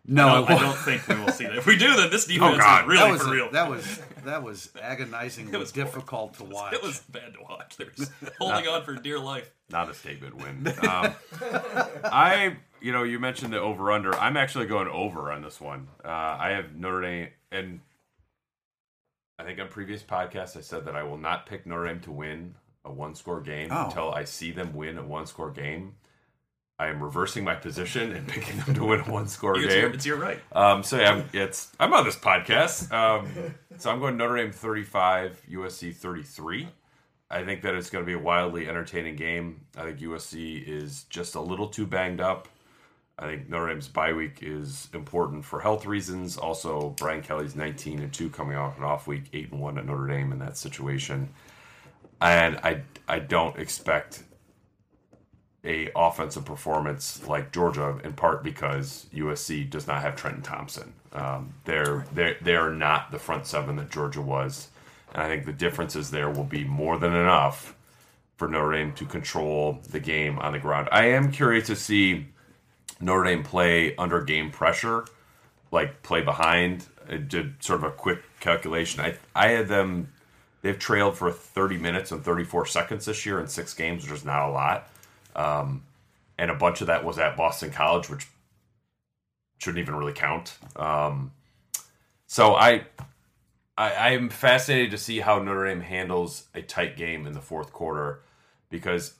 no, 0.07 0.27
I 0.27 0.33
don't, 0.39 0.49
I 0.49 0.59
don't 0.59 0.75
think 0.77 1.07
we 1.07 1.13
will 1.15 1.31
see 1.31 1.43
that. 1.43 1.55
If 1.55 1.67
we 1.67 1.77
do, 1.77 1.95
then 1.95 2.09
this 2.09 2.25
defense 2.25 2.55
Oh 2.55 2.57
God, 2.57 2.81
is 2.81 2.87
really 2.87 3.03
that 3.03 3.11
was 3.11 3.21
for 3.21 3.27
a- 3.27 3.31
real. 3.31 3.51
that 3.51 3.69
was 3.69 4.01
that 4.25 4.41
was 4.41 4.69
agonizingly 4.81 5.53
It 5.53 5.57
was 5.59 5.69
horrible. 5.71 5.91
difficult 5.93 6.33
to 6.39 6.43
watch. 6.45 6.73
it 6.77 6.81
was 6.81 6.97
bad 7.11 7.35
to 7.35 7.43
watch. 7.47 7.77
They 7.77 7.83
were 7.85 7.91
just 7.91 8.11
holding 8.39 8.67
on 8.67 8.83
for 8.83 8.95
dear 8.95 9.19
life. 9.19 9.51
not 9.69 9.87
a 9.87 9.93
statement 9.93 10.35
win. 10.37 10.73
Um, 10.89 11.13
I, 12.05 12.57
you 12.81 12.91
know, 12.91 13.03
you 13.03 13.19
mentioned 13.19 13.53
the 13.53 13.59
over 13.61 13.91
under. 13.91 14.15
I'm 14.15 14.35
actually 14.35 14.65
going 14.65 14.87
over 14.87 15.31
on 15.31 15.43
this 15.43 15.61
one. 15.61 15.89
Uh, 16.03 16.07
I 16.07 16.49
have 16.55 16.75
Notre 16.75 17.01
Dame, 17.01 17.27
and 17.51 17.81
I 19.37 19.43
think 19.43 19.59
on 19.59 19.67
previous 19.67 20.01
podcasts 20.01 20.57
I 20.57 20.61
said 20.61 20.85
that 20.85 20.95
I 20.95 21.03
will 21.03 21.19
not 21.19 21.45
pick 21.45 21.67
Notre 21.67 21.85
Dame 21.87 21.99
to 22.01 22.11
win 22.11 22.55
a 22.85 22.91
one 22.91 23.15
score 23.15 23.41
game 23.41 23.69
Oh. 23.71 23.85
until 23.85 24.11
I 24.13 24.23
see 24.25 24.51
them 24.51 24.73
win 24.73 24.97
a 24.97 25.03
one 25.03 25.25
score 25.25 25.51
game. 25.51 25.95
I 26.79 26.87
am 26.87 27.01
reversing 27.01 27.43
my 27.43 27.55
position 27.55 28.11
and 28.13 28.27
picking 28.27 28.57
them 28.59 28.73
to 28.75 28.83
win 28.85 28.99
a 29.01 29.03
one 29.11 29.27
score 29.27 29.55
It's 29.57 29.73
your, 29.73 29.83
game. 29.83 29.93
it's 29.93 30.05
your 30.05 30.17
right. 30.17 30.39
Um, 30.51 30.83
so 30.83 30.99
yeah, 30.99 31.11
I'm, 31.13 31.29
it's 31.31 31.71
I'm 31.79 31.93
on 31.93 32.03
this 32.03 32.15
podcast. 32.15 32.91
Um, 32.91 33.27
so 33.77 33.89
I'm 33.91 33.99
going 33.99 34.17
Notre 34.17 34.37
Dame 34.37 34.51
35, 34.51 35.43
USC 35.51 35.95
33. 35.95 36.67
I 37.31 37.43
think 37.43 37.61
that 37.61 37.73
it's 37.75 37.89
going 37.89 38.03
to 38.03 38.05
be 38.05 38.13
a 38.13 38.19
wildly 38.19 38.67
entertaining 38.67 39.15
game. 39.15 39.61
I 39.77 39.83
think 39.83 39.99
USC 39.99 40.67
is 40.67 41.03
just 41.05 41.35
a 41.35 41.39
little 41.41 41.67
too 41.67 41.85
banged 41.87 42.19
up. 42.21 42.47
I 43.17 43.27
think 43.27 43.49
Notre 43.49 43.67
Dame's 43.69 43.87
bye 43.87 44.13
week 44.13 44.39
is 44.41 44.89
important 44.93 45.45
for 45.45 45.59
health 45.61 45.85
reasons. 45.85 46.37
Also, 46.37 46.89
Brian 46.97 47.21
Kelly's 47.21 47.55
19 47.55 47.99
and 47.99 48.11
2 48.11 48.29
coming 48.31 48.57
off 48.57 48.77
an 48.77 48.83
off 48.83 49.05
week, 49.07 49.25
8 49.31 49.51
and 49.51 49.61
1 49.61 49.77
at 49.77 49.85
Notre 49.85 50.07
Dame 50.07 50.31
in 50.31 50.39
that 50.39 50.57
situation. 50.57 51.29
And 52.21 52.57
I 52.57 52.81
I 53.07 53.19
don't 53.19 53.57
expect 53.57 54.23
a 55.65 55.89
offensive 55.95 56.45
performance 56.45 57.25
like 57.27 57.51
Georgia, 57.51 57.99
in 58.03 58.13
part 58.13 58.43
because 58.43 59.07
USC 59.13 59.69
does 59.69 59.87
not 59.87 60.01
have 60.01 60.15
Trenton 60.15 60.41
Thompson. 60.41 60.93
Um, 61.13 61.53
they're 61.65 62.05
they 62.13 62.37
they 62.41 62.55
are 62.55 62.71
not 62.71 63.11
the 63.11 63.19
front 63.19 63.45
seven 63.45 63.75
that 63.77 63.89
Georgia 63.89 64.21
was, 64.21 64.69
and 65.13 65.23
I 65.23 65.27
think 65.27 65.45
the 65.45 65.53
differences 65.53 66.11
there 66.11 66.29
will 66.29 66.43
be 66.43 66.63
more 66.63 66.97
than 66.97 67.13
enough 67.13 67.75
for 68.35 68.47
Notre 68.47 68.73
Dame 68.73 68.93
to 68.93 69.05
control 69.05 69.79
the 69.89 69.99
game 69.99 70.39
on 70.39 70.53
the 70.53 70.59
ground. 70.59 70.89
I 70.91 71.05
am 71.07 71.31
curious 71.31 71.67
to 71.67 71.75
see 71.75 72.27
Notre 72.99 73.23
Dame 73.25 73.43
play 73.43 73.95
under 73.95 74.21
game 74.21 74.51
pressure, 74.51 75.05
like 75.71 76.03
play 76.03 76.21
behind. 76.21 76.87
I 77.09 77.17
did 77.17 77.61
sort 77.63 77.83
of 77.83 77.83
a 77.85 77.91
quick 77.91 78.19
calculation. 78.39 79.01
I 79.01 79.17
I 79.35 79.49
had 79.49 79.67
them. 79.67 80.12
They've 80.63 80.79
trailed 80.79 81.17
for 81.17 81.31
30 81.31 81.77
minutes 81.77 82.11
and 82.11 82.23
34 82.23 82.65
seconds 82.65 83.05
this 83.05 83.25
year 83.25 83.39
in 83.39 83.47
six 83.47 83.75
games, 83.75 84.03
which 84.03 84.19
is 84.19 84.25
not 84.25 84.49
a 84.49 84.51
lot 84.51 84.89
and 86.37 86.51
a 86.51 86.55
bunch 86.55 86.81
of 86.81 86.87
that 86.87 87.03
was 87.03 87.19
at 87.19 87.37
Boston 87.37 87.71
College, 87.71 88.09
which 88.09 88.27
shouldn't 89.59 89.81
even 89.81 89.95
really 89.95 90.13
count. 90.13 90.57
Um, 90.75 91.31
so 92.27 92.55
I, 92.55 92.85
I, 93.77 94.09
I'm 94.09 94.29
fascinated 94.29 94.91
to 94.91 94.97
see 94.97 95.19
how 95.19 95.39
Notre 95.39 95.67
Dame 95.67 95.81
handles 95.81 96.47
a 96.53 96.61
tight 96.61 96.97
game 96.97 97.27
in 97.27 97.33
the 97.33 97.41
fourth 97.41 97.71
quarter, 97.71 98.21
because 98.69 99.13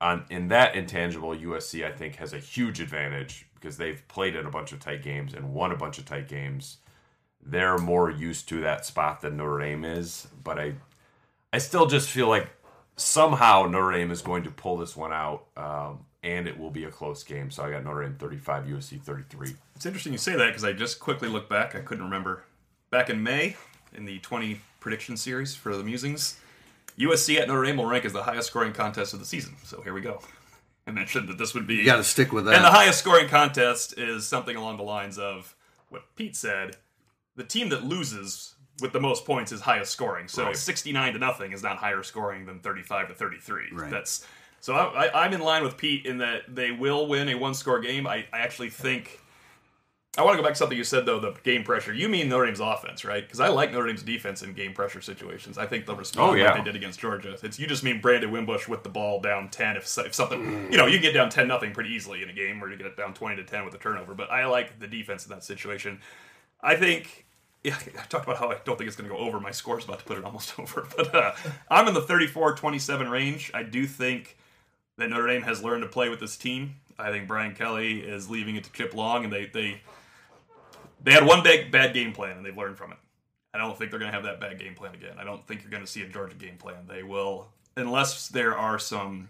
on 0.00 0.24
in 0.30 0.48
that 0.48 0.74
intangible, 0.74 1.30
USC 1.30 1.84
I 1.84 1.92
think 1.92 2.16
has 2.16 2.32
a 2.32 2.38
huge 2.38 2.80
advantage 2.80 3.46
because 3.54 3.76
they've 3.76 4.06
played 4.08 4.36
in 4.36 4.46
a 4.46 4.50
bunch 4.50 4.72
of 4.72 4.80
tight 4.80 5.02
games 5.02 5.34
and 5.34 5.54
won 5.54 5.72
a 5.72 5.76
bunch 5.76 5.98
of 5.98 6.04
tight 6.04 6.28
games. 6.28 6.78
They're 7.50 7.78
more 7.78 8.10
used 8.10 8.48
to 8.50 8.60
that 8.60 8.84
spot 8.84 9.22
than 9.22 9.38
Notre 9.38 9.60
Dame 9.60 9.84
is, 9.84 10.28
but 10.44 10.58
I, 10.58 10.74
I 11.50 11.58
still 11.58 11.86
just 11.86 12.10
feel 12.10 12.28
like 12.28 12.50
somehow 12.96 13.66
Notre 13.66 13.92
Dame 13.92 14.10
is 14.10 14.20
going 14.20 14.42
to 14.42 14.50
pull 14.50 14.76
this 14.76 14.94
one 14.94 15.14
out, 15.14 15.44
um, 15.56 16.00
and 16.22 16.46
it 16.46 16.58
will 16.58 16.70
be 16.70 16.84
a 16.84 16.90
close 16.90 17.24
game. 17.24 17.50
So 17.50 17.64
I 17.64 17.70
got 17.70 17.84
Notre 17.84 18.02
Dame 18.02 18.16
35, 18.18 18.64
USC 18.64 19.00
33. 19.00 19.54
It's 19.76 19.86
interesting 19.86 20.12
you 20.12 20.18
say 20.18 20.36
that 20.36 20.48
because 20.48 20.64
I 20.64 20.74
just 20.74 21.00
quickly 21.00 21.28
looked 21.28 21.48
back. 21.48 21.74
I 21.74 21.80
couldn't 21.80 22.04
remember. 22.04 22.44
Back 22.90 23.08
in 23.08 23.22
May, 23.22 23.56
in 23.94 24.04
the 24.04 24.18
20 24.18 24.60
prediction 24.80 25.16
series 25.16 25.54
for 25.54 25.74
the 25.74 25.84
Musings, 25.84 26.38
USC 26.98 27.38
at 27.38 27.48
Notre 27.48 27.64
Dame 27.64 27.78
will 27.78 27.86
rank 27.86 28.04
as 28.04 28.12
the 28.12 28.24
highest 28.24 28.48
scoring 28.48 28.74
contest 28.74 29.14
of 29.14 29.20
the 29.20 29.26
season. 29.26 29.54
So 29.64 29.80
here 29.80 29.94
we 29.94 30.02
go. 30.02 30.20
I 30.86 30.90
mentioned 30.90 31.28
that 31.28 31.38
this 31.38 31.54
would 31.54 31.66
be. 31.66 31.76
you 31.76 31.84
got 31.86 31.96
to 31.96 32.04
stick 32.04 32.30
with 32.30 32.44
that. 32.44 32.54
And 32.54 32.64
the 32.64 32.70
highest 32.70 32.98
scoring 32.98 33.28
contest 33.28 33.98
is 33.98 34.26
something 34.26 34.56
along 34.56 34.76
the 34.76 34.82
lines 34.82 35.18
of 35.18 35.54
what 35.88 36.02
Pete 36.16 36.36
said 36.36 36.76
the 37.38 37.44
team 37.44 37.68
that 37.70 37.84
loses 37.84 38.54
with 38.82 38.92
the 38.92 39.00
most 39.00 39.24
points 39.24 39.50
is 39.52 39.60
highest 39.60 39.90
scoring. 39.92 40.28
So 40.28 40.44
Right. 40.44 40.56
69 40.56 41.12
to 41.14 41.18
nothing 41.18 41.52
is 41.52 41.62
not 41.62 41.78
higher 41.78 42.02
scoring 42.02 42.46
than 42.46 42.60
35 42.60 43.08
to 43.08 43.14
33. 43.14 43.68
Right. 43.72 43.90
That's 43.90 44.26
so 44.60 44.74
I, 44.74 45.06
I, 45.06 45.24
I'm 45.24 45.32
in 45.32 45.40
line 45.40 45.62
with 45.62 45.76
Pete 45.76 46.04
in 46.06 46.18
that 46.18 46.42
they 46.54 46.70
will 46.72 47.06
win 47.08 47.28
a 47.28 47.34
one 47.36 47.54
score 47.54 47.80
game. 47.80 48.06
I, 48.06 48.26
I 48.32 48.38
actually 48.40 48.70
think. 48.70 49.20
I 50.16 50.22
want 50.22 50.34
to 50.34 50.38
go 50.38 50.42
back 50.42 50.54
to 50.54 50.58
something 50.58 50.76
you 50.76 50.82
said 50.82 51.06
though, 51.06 51.20
the 51.20 51.32
game 51.44 51.62
pressure. 51.62 51.92
You 51.94 52.08
mean 52.08 52.28
Notre 52.28 52.46
Dame's 52.46 52.58
offense, 52.58 53.04
right? 53.04 53.22
Because 53.22 53.38
I 53.38 53.48
like 53.48 53.70
Notre 53.72 53.86
Dame's 53.86 54.02
defense 54.02 54.42
in 54.42 54.52
game 54.52 54.72
pressure 54.72 55.00
situations. 55.00 55.58
I 55.58 55.66
think 55.66 55.86
they'll 55.86 55.94
respond 55.94 56.30
Oh, 56.30 56.34
yeah. 56.34 56.46
like 56.46 56.56
they 56.58 56.64
did 56.64 56.74
against 56.74 56.98
Georgia. 56.98 57.36
It's 57.40 57.58
you 57.60 57.68
just 57.68 57.84
mean 57.84 58.00
Brandon 58.00 58.32
Wimbush 58.32 58.66
with 58.66 58.82
the 58.82 58.88
ball 58.88 59.20
down 59.20 59.48
ten. 59.48 59.76
If, 59.76 59.84
if 59.98 60.14
something, 60.14 60.72
you 60.72 60.76
know, 60.78 60.86
you 60.86 60.94
can 60.94 61.02
get 61.02 61.14
down 61.14 61.30
ten 61.30 61.46
nothing 61.46 61.72
pretty 61.72 61.90
easily 61.90 62.22
in 62.22 62.28
a 62.28 62.32
game, 62.32 62.62
or 62.64 62.68
you 62.68 62.76
get 62.76 62.86
it 62.86 62.96
down 62.96 63.14
twenty 63.14 63.36
to 63.36 63.44
ten 63.44 63.64
with 63.64 63.74
a 63.74 63.78
turnover. 63.78 64.14
But 64.14 64.30
I 64.32 64.46
like 64.46 64.80
the 64.80 64.88
defense 64.88 65.24
in 65.24 65.30
that 65.30 65.44
situation. 65.44 66.00
I 66.60 66.74
think. 66.74 67.26
Yeah, 67.64 67.76
I 67.98 68.04
talked 68.04 68.24
about 68.24 68.38
how 68.38 68.50
I 68.50 68.56
don't 68.64 68.76
think 68.76 68.88
it's 68.88 68.96
going 68.96 69.08
to 69.08 69.14
go 69.14 69.20
over. 69.20 69.40
My 69.40 69.50
score's 69.50 69.84
about 69.84 70.00
to 70.00 70.04
put 70.04 70.18
it 70.18 70.24
almost 70.24 70.54
over, 70.58 70.86
but 70.96 71.14
uh, 71.14 71.32
I'm 71.70 71.88
in 71.88 71.94
the 71.94 72.00
34-27 72.00 73.10
range. 73.10 73.50
I 73.54 73.62
do 73.62 73.86
think 73.86 74.36
that 74.96 75.10
Notre 75.10 75.26
Dame 75.26 75.42
has 75.42 75.62
learned 75.62 75.82
to 75.82 75.88
play 75.88 76.08
with 76.08 76.20
this 76.20 76.36
team. 76.36 76.76
I 76.98 77.10
think 77.10 77.28
Brian 77.28 77.54
Kelly 77.54 78.00
is 78.00 78.28
leaving 78.28 78.56
it 78.56 78.64
to 78.64 78.72
Chip 78.72 78.92
Long, 78.92 79.22
and 79.24 79.32
they 79.32 79.46
they 79.46 79.80
they 81.02 81.12
had 81.12 81.24
one 81.24 81.44
big 81.44 81.70
bad 81.70 81.94
game 81.94 82.12
plan, 82.12 82.36
and 82.36 82.44
they've 82.44 82.56
learned 82.56 82.76
from 82.76 82.90
it. 82.90 82.98
I 83.54 83.58
don't 83.58 83.78
think 83.78 83.90
they're 83.90 84.00
going 84.00 84.10
to 84.10 84.14
have 84.14 84.24
that 84.24 84.40
bad 84.40 84.58
game 84.58 84.74
plan 84.74 84.94
again. 84.94 85.14
I 85.18 85.24
don't 85.24 85.46
think 85.46 85.62
you're 85.62 85.70
going 85.70 85.84
to 85.84 85.90
see 85.90 86.02
a 86.02 86.08
Georgia 86.08 86.34
game 86.34 86.56
plan. 86.56 86.86
They 86.88 87.02
will, 87.02 87.48
unless 87.76 88.28
there 88.28 88.56
are 88.56 88.78
some 88.78 89.28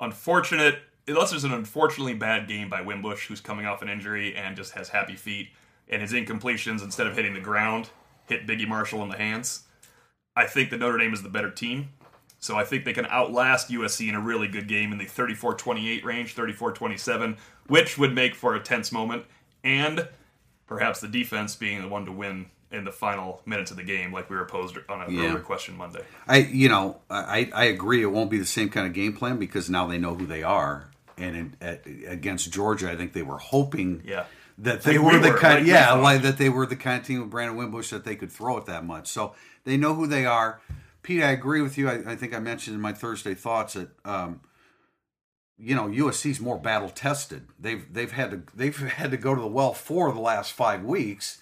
unfortunate, 0.00 0.78
unless 1.06 1.30
there's 1.30 1.44
an 1.44 1.52
unfortunately 1.52 2.14
bad 2.14 2.48
game 2.48 2.68
by 2.68 2.80
Wimbush, 2.80 3.26
who's 3.26 3.40
coming 3.40 3.66
off 3.66 3.82
an 3.82 3.88
injury 3.88 4.34
and 4.34 4.56
just 4.56 4.72
has 4.72 4.88
happy 4.88 5.16
feet, 5.16 5.50
and 5.90 6.00
his 6.00 6.12
incompletions 6.12 6.82
instead 6.82 7.06
of 7.06 7.14
hitting 7.14 7.34
the 7.34 7.40
ground 7.40 7.90
hit 8.30 8.46
Biggie 8.46 8.66
Marshall 8.66 9.02
in 9.02 9.10
the 9.10 9.18
hands. 9.18 9.64
I 10.34 10.46
think 10.46 10.70
that 10.70 10.78
Notre 10.78 10.96
Dame 10.96 11.12
is 11.12 11.22
the 11.22 11.28
better 11.28 11.50
team. 11.50 11.90
So 12.38 12.56
I 12.56 12.64
think 12.64 12.86
they 12.86 12.94
can 12.94 13.04
outlast 13.06 13.68
USC 13.68 14.08
in 14.08 14.14
a 14.14 14.20
really 14.20 14.48
good 14.48 14.66
game 14.66 14.92
in 14.92 14.98
the 14.98 15.04
34 15.04 15.56
28 15.56 16.04
range, 16.04 16.32
34 16.32 16.72
27, 16.72 17.36
which 17.66 17.98
would 17.98 18.14
make 18.14 18.34
for 18.34 18.54
a 18.54 18.60
tense 18.60 18.90
moment. 18.90 19.24
And 19.62 20.08
perhaps 20.66 21.00
the 21.00 21.08
defense 21.08 21.54
being 21.54 21.82
the 21.82 21.88
one 21.88 22.06
to 22.06 22.12
win 22.12 22.46
in 22.72 22.84
the 22.84 22.92
final 22.92 23.42
minutes 23.44 23.70
of 23.72 23.76
the 23.76 23.82
game, 23.82 24.12
like 24.12 24.30
we 24.30 24.36
were 24.36 24.46
posed 24.46 24.78
on 24.88 25.02
a 25.02 25.10
yeah. 25.10 25.26
earlier 25.26 25.40
question 25.40 25.76
Monday. 25.76 26.02
I, 26.26 26.38
you 26.38 26.68
know, 26.68 27.00
I, 27.10 27.50
I 27.52 27.64
agree. 27.64 28.02
It 28.02 28.06
won't 28.06 28.30
be 28.30 28.38
the 28.38 28.46
same 28.46 28.70
kind 28.70 28.86
of 28.86 28.94
game 28.94 29.12
plan 29.12 29.38
because 29.38 29.68
now 29.68 29.86
they 29.86 29.98
know 29.98 30.14
who 30.14 30.24
they 30.24 30.42
are. 30.44 30.88
And 31.18 31.36
in, 31.36 31.56
at, 31.60 31.84
against 32.06 32.50
Georgia, 32.52 32.90
I 32.90 32.96
think 32.96 33.12
they 33.12 33.22
were 33.22 33.38
hoping 33.38 34.02
yeah. 34.06 34.24
That 34.62 34.82
they 34.82 34.98
like 34.98 35.12
were 35.12 35.18
the 35.18 35.30
were, 35.30 35.38
kind, 35.38 35.58
like 35.60 35.66
yeah, 35.66 35.92
like 35.92 36.22
that 36.22 36.38
they 36.38 36.48
were 36.48 36.66
the 36.66 36.76
kind 36.76 37.00
of 37.00 37.06
team 37.06 37.20
with 37.20 37.30
Brandon 37.30 37.56
Wimbush 37.56 37.90
that 37.90 38.04
they 38.04 38.16
could 38.16 38.30
throw 38.30 38.58
it 38.58 38.66
that 38.66 38.84
much. 38.84 39.08
So 39.08 39.34
they 39.64 39.76
know 39.76 39.94
who 39.94 40.06
they 40.06 40.26
are. 40.26 40.60
Pete, 41.02 41.22
I 41.22 41.30
agree 41.30 41.62
with 41.62 41.78
you. 41.78 41.88
I, 41.88 42.12
I 42.12 42.16
think 42.16 42.34
I 42.34 42.40
mentioned 42.40 42.74
in 42.74 42.80
my 42.80 42.92
Thursday 42.92 43.34
thoughts 43.34 43.74
that 43.74 43.88
um, 44.04 44.40
you 45.58 45.74
know 45.74 45.86
USC's 45.86 46.40
more 46.40 46.58
battle 46.58 46.90
tested. 46.90 47.46
They've 47.58 47.90
they've 47.92 48.12
had 48.12 48.30
to 48.32 48.42
they've 48.54 48.76
had 48.76 49.10
to 49.12 49.16
go 49.16 49.34
to 49.34 49.40
the 49.40 49.46
well 49.46 49.72
for 49.72 50.12
the 50.12 50.20
last 50.20 50.52
five 50.52 50.84
weeks. 50.84 51.40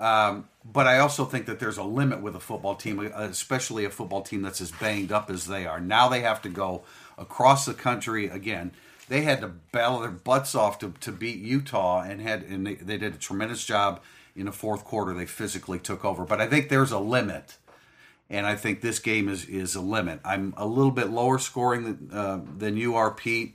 Um, 0.00 0.48
but 0.64 0.88
I 0.88 0.98
also 0.98 1.24
think 1.24 1.46
that 1.46 1.60
there's 1.60 1.78
a 1.78 1.84
limit 1.84 2.20
with 2.20 2.34
a 2.34 2.40
football 2.40 2.74
team, 2.74 2.98
especially 2.98 3.84
a 3.84 3.90
football 3.90 4.22
team 4.22 4.42
that's 4.42 4.60
as 4.60 4.72
banged 4.72 5.12
up 5.12 5.30
as 5.30 5.46
they 5.46 5.66
are. 5.66 5.78
Now 5.78 6.08
they 6.08 6.20
have 6.22 6.42
to 6.42 6.48
go 6.48 6.82
across 7.16 7.64
the 7.64 7.74
country 7.74 8.26
again. 8.26 8.72
They 9.08 9.22
had 9.22 9.40
to 9.42 9.48
battle 9.48 10.00
their 10.00 10.10
butts 10.10 10.54
off 10.54 10.78
to, 10.78 10.94
to 11.00 11.12
beat 11.12 11.38
Utah 11.38 12.02
and 12.02 12.20
had 12.20 12.42
and 12.42 12.66
they, 12.66 12.74
they 12.74 12.96
did 12.96 13.14
a 13.14 13.18
tremendous 13.18 13.64
job 13.64 14.02
in 14.34 14.46
the 14.46 14.52
fourth 14.52 14.84
quarter. 14.84 15.12
They 15.12 15.26
physically 15.26 15.78
took 15.78 16.04
over, 16.04 16.24
but 16.24 16.40
I 16.40 16.46
think 16.46 16.68
there's 16.68 16.92
a 16.92 16.98
limit 16.98 17.58
and 18.30 18.46
I 18.46 18.56
think 18.56 18.80
this 18.80 18.98
game 18.98 19.28
is 19.28 19.44
is 19.46 19.74
a 19.74 19.80
limit. 19.80 20.20
I'm 20.24 20.54
a 20.56 20.66
little 20.66 20.90
bit 20.90 21.10
lower 21.10 21.38
scoring 21.38 21.84
than, 21.84 22.10
uh, 22.12 22.40
than 22.56 22.76
you 22.76 22.96
are, 22.96 23.10
Pete, 23.10 23.54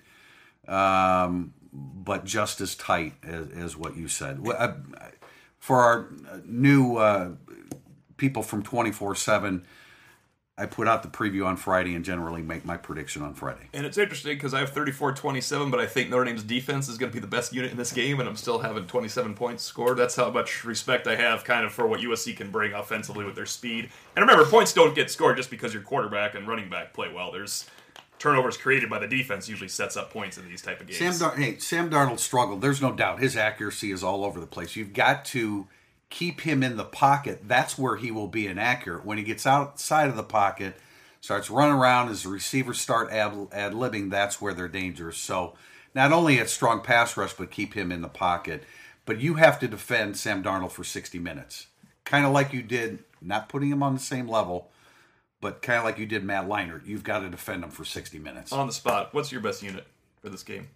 um, 0.67 1.53
but 1.73 2.25
just 2.25 2.62
as 2.62 2.75
tight 2.75 3.13
as, 3.23 3.49
as 3.49 3.77
what 3.77 3.95
you 3.97 4.07
said. 4.07 4.45
Uh, 4.47 4.73
for 5.57 5.81
our 5.81 6.09
new 6.45 6.97
uh, 6.97 7.31
people 8.17 8.43
from 8.43 8.63
24 8.63 9.15
7, 9.15 9.65
I 10.59 10.65
put 10.65 10.87
out 10.87 11.03
the 11.03 11.09
preview 11.09 11.45
on 11.45 11.55
Friday 11.55 11.95
and 11.95 12.03
generally 12.03 12.41
make 12.41 12.65
my 12.65 12.75
prediction 12.75 13.21
on 13.21 13.33
Friday. 13.33 13.69
And 13.73 13.85
it's 13.85 13.97
interesting 13.97 14.33
because 14.35 14.53
I 14.53 14.59
have 14.59 14.71
34 14.71 15.13
27, 15.13 15.71
but 15.71 15.79
I 15.79 15.85
think 15.85 16.09
Notre 16.09 16.25
Dame's 16.25 16.43
defense 16.43 16.89
is 16.89 16.97
going 16.97 17.11
to 17.11 17.13
be 17.13 17.21
the 17.21 17.27
best 17.27 17.53
unit 17.53 17.71
in 17.71 17.77
this 17.77 17.93
game, 17.93 18.19
and 18.19 18.27
I'm 18.27 18.35
still 18.35 18.59
having 18.59 18.85
27 18.85 19.33
points 19.35 19.63
scored. 19.63 19.97
That's 19.97 20.15
how 20.15 20.29
much 20.29 20.65
respect 20.65 21.07
I 21.07 21.15
have 21.15 21.43
kind 21.43 21.65
of 21.65 21.71
for 21.71 21.87
what 21.87 22.01
USC 22.01 22.35
can 22.35 22.51
bring 22.51 22.73
offensively 22.73 23.23
with 23.23 23.35
their 23.35 23.45
speed. 23.45 23.89
And 24.15 24.23
remember, 24.23 24.45
points 24.45 24.73
don't 24.73 24.93
get 24.93 25.09
scored 25.09 25.37
just 25.37 25.49
because 25.49 25.73
your 25.73 25.83
quarterback 25.83 26.35
and 26.35 26.47
running 26.47 26.69
back 26.69 26.93
play 26.93 27.11
well. 27.11 27.31
There's 27.31 27.65
turnovers 28.19 28.57
created 28.57 28.89
by 28.89 28.99
the 28.99 29.07
defense 29.07 29.47
usually 29.47 29.69
sets 29.69 29.95
up 29.95 30.11
points 30.11 30.37
in 30.37 30.47
these 30.47 30.61
type 30.61 30.81
of 30.81 30.87
games. 30.87 30.99
Sam, 30.99 31.17
Dar- 31.17 31.37
hey, 31.37 31.57
Sam 31.57 31.89
Darnold 31.89 32.19
struggled. 32.19 32.61
There's 32.61 32.81
no 32.81 32.91
doubt. 32.91 33.19
His 33.19 33.37
accuracy 33.37 33.91
is 33.91 34.03
all 34.03 34.25
over 34.25 34.39
the 34.39 34.47
place. 34.47 34.75
You've 34.75 34.93
got 34.93 35.25
to 35.25 35.67
keep 36.09 36.41
him 36.41 36.63
in 36.63 36.77
the 36.77 36.85
pocket. 36.85 37.47
That's 37.47 37.77
where 37.77 37.95
he 37.95 38.11
will 38.11 38.27
be 38.27 38.47
inaccurate. 38.47 39.05
When 39.05 39.17
he 39.17 39.23
gets 39.23 39.45
outside 39.47 40.09
of 40.09 40.15
the 40.15 40.23
pocket– 40.23 40.75
starts 41.21 41.49
running 41.49 41.75
around 41.75 42.09
as 42.09 42.25
receivers 42.25 42.79
start 42.79 43.11
ad, 43.11 43.33
ad 43.51 43.73
libbing, 43.73 44.09
that's 44.09 44.41
where 44.41 44.53
they're 44.53 44.67
dangerous. 44.67 45.17
So 45.17 45.53
not 45.93 46.11
only 46.11 46.39
at 46.39 46.49
strong 46.49 46.81
pass 46.81 47.17
rush, 47.17 47.33
but 47.33 47.51
keep 47.51 47.73
him 47.73 47.91
in 47.91 48.01
the 48.01 48.07
pocket. 48.07 48.63
But 49.05 49.19
you 49.19 49.35
have 49.35 49.59
to 49.59 49.67
defend 49.67 50.17
Sam 50.17 50.43
Darnold 50.43 50.71
for 50.71 50.83
60 50.83 51.17
minutes, 51.19 51.67
kind 52.05 52.25
of 52.25 52.31
like 52.31 52.53
you 52.53 52.61
did, 52.61 52.99
not 53.21 53.49
putting 53.49 53.69
him 53.69 53.81
on 53.81 53.95
the 53.95 53.99
same 53.99 54.27
level, 54.27 54.69
but 55.41 55.61
kind 55.61 55.79
of 55.79 55.85
like 55.85 55.97
you 55.97 56.05
did 56.05 56.23
Matt 56.23 56.47
Leinart. 56.47 56.85
You've 56.85 57.03
got 57.03 57.19
to 57.19 57.29
defend 57.29 57.63
him 57.63 57.71
for 57.71 57.83
60 57.83 58.19
minutes. 58.19 58.51
On 58.51 58.67
the 58.67 58.73
spot, 58.73 59.13
what's 59.13 59.31
your 59.31 59.41
best 59.41 59.63
unit 59.63 59.87
for 60.21 60.29
this 60.29 60.43
game? 60.43 60.67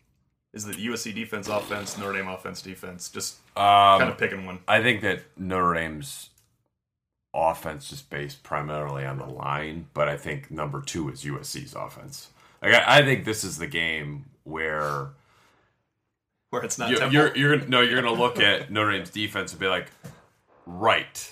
Is 0.54 0.68
it 0.68 0.78
USC 0.78 1.16
defense, 1.16 1.48
offense, 1.48 1.98
Notre 1.98 2.14
Dame 2.14 2.28
offense, 2.28 2.62
defense? 2.62 3.10
Just 3.10 3.38
um, 3.58 4.00
kind 4.00 4.10
of 4.10 4.18
picking 4.18 4.46
one. 4.46 4.60
I 4.68 4.84
think 4.84 5.02
that 5.02 5.24
Notre 5.36 5.74
Dame's 5.74 6.30
offense 7.34 7.92
is 7.92 8.02
based 8.04 8.44
primarily 8.44 9.04
on 9.06 9.18
the 9.18 9.26
line, 9.26 9.88
but 9.96 10.08
I 10.08 10.16
think 10.16 10.52
number 10.52 10.82
two 10.82 11.10
is 11.10 11.24
USC's 11.24 11.74
offense. 11.74 12.30
Like 12.62 12.74
I, 12.76 13.00
I 13.00 13.04
think 13.04 13.26
this 13.26 13.44
is 13.44 13.58
the 13.58 13.68
game 13.68 14.26
where 14.44 15.08
where 16.52 16.64
it's 16.64 16.78
not. 16.78 16.92
You, 16.92 17.10
you're 17.10 17.36
you're 17.36 17.58
no, 17.66 17.82
you're 17.82 18.00
gonna 18.00 18.14
look 18.14 18.40
at 18.40 18.72
Notre 18.72 18.92
Dame's 18.92 19.10
defense 19.10 19.52
and 19.52 19.60
be 19.60 19.68
like, 19.68 19.90
right. 20.68 21.32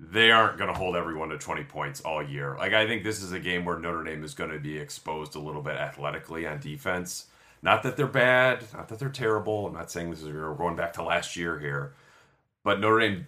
They 0.00 0.30
aren't 0.30 0.58
going 0.58 0.72
to 0.72 0.78
hold 0.78 0.94
everyone 0.94 1.30
to 1.30 1.38
20 1.38 1.64
points 1.64 2.00
all 2.02 2.22
year. 2.22 2.54
Like 2.56 2.72
I 2.72 2.86
think 2.86 3.02
this 3.02 3.20
is 3.20 3.32
a 3.32 3.40
game 3.40 3.64
where 3.64 3.80
Notre 3.80 4.04
Dame 4.04 4.22
is 4.22 4.32
going 4.32 4.52
to 4.52 4.60
be 4.60 4.78
exposed 4.78 5.34
a 5.34 5.40
little 5.40 5.60
bit 5.60 5.74
athletically 5.74 6.46
on 6.46 6.60
defense. 6.60 7.26
Not 7.62 7.82
that 7.82 7.96
they're 7.96 8.06
bad, 8.06 8.64
not 8.72 8.88
that 8.88 8.98
they're 8.98 9.08
terrible. 9.08 9.66
I'm 9.66 9.74
not 9.74 9.90
saying 9.90 10.10
this 10.10 10.22
is 10.22 10.32
we're 10.32 10.54
going 10.54 10.76
back 10.76 10.92
to 10.94 11.02
last 11.02 11.36
year 11.36 11.58
here, 11.58 11.94
but 12.62 12.80
Notre 12.80 13.00
Dame 13.00 13.26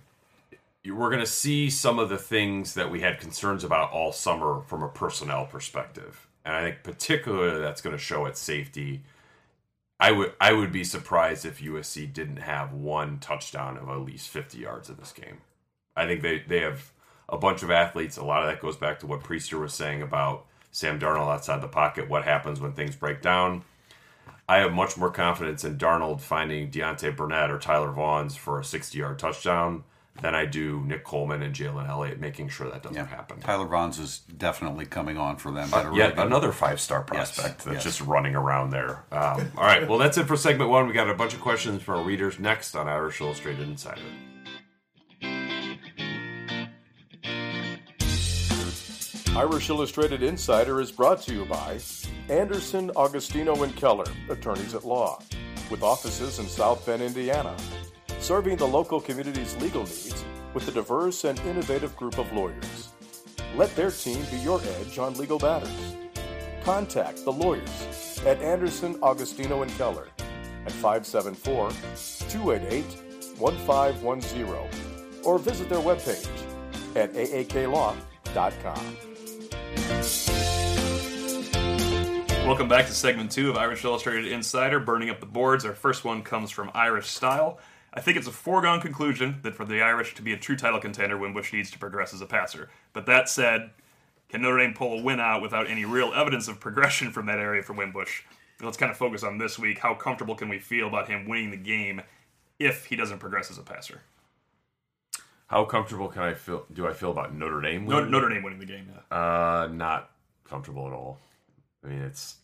we're 0.86 1.10
going 1.10 1.20
to 1.20 1.26
see 1.26 1.68
some 1.68 1.98
of 1.98 2.08
the 2.08 2.16
things 2.16 2.74
that 2.74 2.90
we 2.90 3.00
had 3.00 3.20
concerns 3.20 3.64
about 3.64 3.92
all 3.92 4.12
summer 4.12 4.62
from 4.66 4.82
a 4.82 4.88
personnel 4.88 5.44
perspective. 5.44 6.26
And 6.44 6.56
I 6.56 6.62
think 6.62 6.82
particularly 6.82 7.60
that's 7.60 7.82
going 7.82 7.94
to 7.94 8.02
show 8.02 8.26
at 8.26 8.36
safety. 8.36 9.02
I 9.98 10.12
would 10.12 10.32
I 10.40 10.54
would 10.54 10.72
be 10.72 10.84
surprised 10.84 11.44
if 11.44 11.60
USC 11.60 12.10
didn't 12.10 12.38
have 12.38 12.72
one 12.72 13.18
touchdown 13.18 13.76
of 13.76 13.90
at 13.90 14.00
least 14.00 14.28
50 14.30 14.56
yards 14.56 14.88
in 14.88 14.96
this 14.96 15.12
game. 15.12 15.38
I 15.94 16.06
think 16.06 16.22
they, 16.22 16.38
they 16.38 16.60
have 16.60 16.92
a 17.28 17.36
bunch 17.36 17.62
of 17.62 17.70
athletes. 17.70 18.16
A 18.16 18.24
lot 18.24 18.42
of 18.42 18.48
that 18.48 18.62
goes 18.62 18.78
back 18.78 19.00
to 19.00 19.06
what 19.06 19.22
Prister 19.22 19.60
was 19.60 19.74
saying 19.74 20.00
about 20.00 20.46
Sam 20.70 20.98
Darnold 20.98 21.30
outside 21.30 21.60
the 21.60 21.68
pocket, 21.68 22.08
what 22.08 22.24
happens 22.24 22.60
when 22.60 22.72
things 22.72 22.96
break 22.96 23.20
down. 23.20 23.62
I 24.50 24.56
have 24.56 24.72
much 24.72 24.96
more 24.96 25.12
confidence 25.12 25.62
in 25.62 25.78
Darnold 25.78 26.20
finding 26.20 26.72
Deontay 26.72 27.16
Burnett 27.16 27.52
or 27.52 27.58
Tyler 27.60 27.92
Vaughns 27.92 28.36
for 28.36 28.58
a 28.58 28.64
60 28.64 28.98
yard 28.98 29.16
touchdown 29.16 29.84
than 30.22 30.34
I 30.34 30.44
do 30.44 30.82
Nick 30.84 31.04
Coleman 31.04 31.40
and 31.40 31.54
Jalen 31.54 31.88
Elliott, 31.88 32.18
making 32.18 32.48
sure 32.48 32.68
that 32.68 32.82
doesn't 32.82 32.96
yeah. 32.96 33.06
happen. 33.06 33.38
Tyler 33.38 33.66
Vaughns 33.66 34.00
is 34.00 34.18
definitely 34.18 34.86
coming 34.86 35.16
on 35.16 35.36
for 35.36 35.52
them. 35.52 35.72
Uh, 35.72 35.92
yet 35.94 36.16
really 36.16 36.26
another 36.26 36.50
five 36.50 36.80
star 36.80 37.02
prospect 37.02 37.58
yes. 37.58 37.64
that's 37.64 37.74
yes. 37.74 37.84
just 37.84 38.00
running 38.00 38.34
around 38.34 38.70
there. 38.70 39.04
Um, 39.12 39.52
all 39.56 39.62
right, 39.62 39.88
well, 39.88 39.98
that's 39.98 40.18
it 40.18 40.26
for 40.26 40.36
segment 40.36 40.68
one. 40.68 40.88
We 40.88 40.94
got 40.94 41.08
a 41.08 41.14
bunch 41.14 41.32
of 41.32 41.40
questions 41.40 41.80
for 41.80 41.94
our 41.94 42.02
readers 42.02 42.40
next 42.40 42.74
on 42.74 42.88
Irish 42.88 43.20
Illustrated 43.20 43.68
Insider. 43.68 44.02
Irish 49.36 49.70
Illustrated 49.70 50.24
Insider 50.24 50.80
is 50.80 50.90
brought 50.90 51.22
to 51.22 51.32
you 51.32 51.44
by 51.44 51.78
Anderson, 52.28 52.90
Agostino, 52.96 53.62
and 53.62 53.74
Keller, 53.76 54.06
attorneys 54.28 54.74
at 54.74 54.84
law, 54.84 55.20
with 55.70 55.82
offices 55.82 56.38
in 56.38 56.46
South 56.46 56.84
Bend, 56.84 57.02
Indiana 57.02 57.56
serving 58.20 58.56
the 58.56 58.66
local 58.66 59.00
community's 59.00 59.56
legal 59.56 59.82
needs 59.82 60.24
with 60.52 60.68
a 60.68 60.72
diverse 60.72 61.24
and 61.24 61.38
innovative 61.40 61.96
group 61.96 62.18
of 62.18 62.30
lawyers. 62.32 62.90
Let 63.56 63.74
their 63.74 63.90
team 63.90 64.24
be 64.30 64.36
your 64.38 64.60
edge 64.62 64.98
on 64.98 65.14
legal 65.14 65.38
matters. 65.38 65.96
Contact 66.62 67.24
the 67.24 67.32
lawyers 67.32 68.20
at 68.26 68.40
Anderson, 68.42 68.98
Agostino, 69.02 69.62
and 69.62 69.70
Keller 69.72 70.08
at 70.66 70.72
574 70.72 71.70
288 72.28 72.84
1510 73.38 75.24
or 75.24 75.38
visit 75.38 75.68
their 75.68 75.78
webpage 75.78 76.28
at 76.94 77.12
aaklaw.com. 77.14 78.96
Welcome 82.50 82.66
back 82.66 82.86
to 82.86 82.92
segment 82.92 83.30
two 83.30 83.48
of 83.48 83.56
Irish 83.56 83.84
Illustrated 83.84 84.26
Insider, 84.32 84.80
Burning 84.80 85.08
Up 85.08 85.20
the 85.20 85.24
Boards. 85.24 85.64
Our 85.64 85.72
first 85.72 86.04
one 86.04 86.20
comes 86.22 86.50
from 86.50 86.68
Irish 86.74 87.08
Style. 87.08 87.60
I 87.94 88.00
think 88.00 88.16
it's 88.16 88.26
a 88.26 88.32
foregone 88.32 88.80
conclusion 88.80 89.38
that 89.42 89.54
for 89.54 89.64
the 89.64 89.82
Irish 89.82 90.16
to 90.16 90.22
be 90.22 90.32
a 90.32 90.36
true 90.36 90.56
title 90.56 90.80
contender, 90.80 91.16
Wimbush 91.16 91.52
needs 91.52 91.70
to 91.70 91.78
progress 91.78 92.12
as 92.12 92.22
a 92.22 92.26
passer. 92.26 92.68
But 92.92 93.06
that 93.06 93.28
said, 93.28 93.70
can 94.28 94.42
Notre 94.42 94.58
Dame 94.58 94.74
pull 94.74 94.98
a 94.98 95.00
win 95.00 95.20
out 95.20 95.42
without 95.42 95.70
any 95.70 95.84
real 95.84 96.12
evidence 96.12 96.48
of 96.48 96.58
progression 96.58 97.12
from 97.12 97.26
that 97.26 97.38
area 97.38 97.62
from 97.62 97.76
Wimbush? 97.76 98.22
Let's 98.60 98.76
kind 98.76 98.90
of 98.90 98.98
focus 98.98 99.22
on 99.22 99.38
this 99.38 99.56
week. 99.56 99.78
How 99.78 99.94
comfortable 99.94 100.34
can 100.34 100.48
we 100.48 100.58
feel 100.58 100.88
about 100.88 101.08
him 101.08 101.28
winning 101.28 101.52
the 101.52 101.56
game 101.56 102.02
if 102.58 102.86
he 102.86 102.96
doesn't 102.96 103.20
progress 103.20 103.52
as 103.52 103.58
a 103.58 103.62
passer? 103.62 104.00
How 105.46 105.64
comfortable 105.66 106.08
can 106.08 106.22
I 106.22 106.34
feel? 106.34 106.66
Do 106.72 106.88
I 106.88 106.94
feel 106.94 107.12
about 107.12 107.32
Notre 107.32 107.60
Dame? 107.60 107.86
Winning? 107.86 108.10
Notre 108.10 108.28
Dame 108.28 108.42
winning 108.42 108.58
the 108.58 108.66
game? 108.66 108.88
Yeah. 108.92 109.16
Uh, 109.16 109.68
not 109.68 110.10
comfortable 110.48 110.88
at 110.88 110.92
all. 110.92 111.20
I 111.84 111.88
mean, 111.88 112.02
it's. 112.02 112.36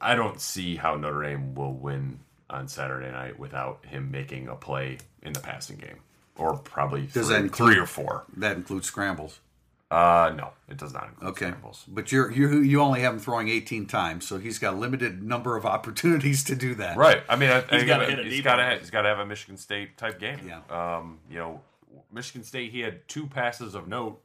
I 0.00 0.14
don't 0.14 0.40
see 0.40 0.76
how 0.76 0.96
Notre 0.96 1.22
Dame 1.22 1.54
will 1.54 1.72
win 1.72 2.20
on 2.48 2.68
Saturday 2.68 3.10
night 3.10 3.38
without 3.38 3.84
him 3.84 4.10
making 4.10 4.48
a 4.48 4.54
play 4.54 4.98
in 5.22 5.32
the 5.32 5.40
passing 5.40 5.76
game, 5.76 5.98
or 6.36 6.56
probably 6.58 7.02
does 7.02 7.26
three, 7.26 7.34
that 7.34 7.42
include, 7.42 7.72
three 7.72 7.82
or 7.82 7.86
four. 7.86 8.24
That 8.36 8.56
includes 8.56 8.86
scrambles. 8.86 9.40
Uh, 9.90 10.32
no, 10.36 10.52
it 10.68 10.78
does 10.78 10.94
not 10.94 11.08
include 11.08 11.30
okay. 11.30 11.46
scrambles. 11.46 11.84
But 11.88 12.12
you're 12.12 12.30
you 12.30 12.60
you 12.60 12.80
only 12.80 13.00
have 13.00 13.14
him 13.14 13.18
throwing 13.18 13.48
18 13.48 13.86
times, 13.86 14.26
so 14.26 14.38
he's 14.38 14.58
got 14.58 14.74
a 14.74 14.76
limited 14.76 15.22
number 15.22 15.56
of 15.56 15.66
opportunities 15.76 16.44
to 16.44 16.54
do 16.54 16.74
that. 16.76 16.96
Right. 16.96 17.22
I 17.28 17.36
mean, 17.36 17.50
he's 17.70 17.84
got 17.84 17.98
to 17.98 18.22
he's 18.24 18.42
got 18.42 18.56
to 18.56 18.78
he's 18.78 18.90
got 18.90 19.02
to 19.02 19.08
have 19.08 19.18
a 19.18 19.26
Michigan 19.26 19.56
State 19.56 19.96
type 19.96 20.20
game. 20.20 20.38
Yeah. 20.46 20.60
Um, 20.70 21.18
you 21.30 21.38
know, 21.38 21.60
Michigan 22.12 22.44
State 22.44 22.70
he 22.70 22.80
had 22.80 23.06
two 23.08 23.26
passes 23.26 23.74
of 23.74 23.88
note 23.88 24.22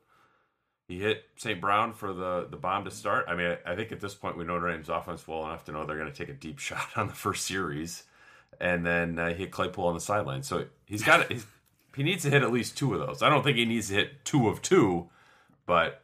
he 0.88 1.00
hit 1.00 1.26
St. 1.36 1.60
Brown 1.60 1.92
for 1.92 2.14
the, 2.14 2.48
the 2.50 2.56
bomb 2.56 2.86
to 2.86 2.92
start. 2.92 3.26
I 3.28 3.36
mean, 3.36 3.58
I, 3.66 3.74
I 3.74 3.76
think 3.76 3.92
at 3.92 4.00
this 4.00 4.16
point 4.16 4.38
we 4.38 4.46
know 4.46 4.54
Notre 4.54 4.72
Dame's 4.72 4.90
offense 4.90 5.28
well 5.28 5.46
enough 5.46 5.66
to 5.66 5.74
know 5.74 5.86
they're 5.86 5.98
going 5.98 6.12
to 6.12 6.18
take 6.18 6.30
a 6.30 6.34
deep 6.34 6.60
shot 6.60 6.90
on 6.96 7.08
the 7.08 7.14
first 7.14 7.46
series, 7.46 8.04
and 8.60 8.86
then 8.86 9.20
uh, 9.20 9.30
he 9.30 9.36
hit 9.36 9.52
Claypool 9.52 9.86
on 9.86 9.94
the 9.94 10.00
sideline. 10.00 10.44
So 10.44 10.66
he's 10.86 11.04
got 11.04 11.30
it. 11.30 11.44
He 11.96 12.04
needs 12.04 12.24
to 12.24 12.30
hit 12.30 12.44
at 12.44 12.52
least 12.52 12.78
two 12.78 12.94
of 12.94 13.06
those. 13.06 13.24
I 13.24 13.30
don't 13.30 13.44
think 13.44 13.58
he 13.58 13.66
needs 13.66 13.88
to 13.88 13.96
hit 13.96 14.24
two 14.24 14.48
of 14.48 14.62
two, 14.62 15.10
but 15.66 16.04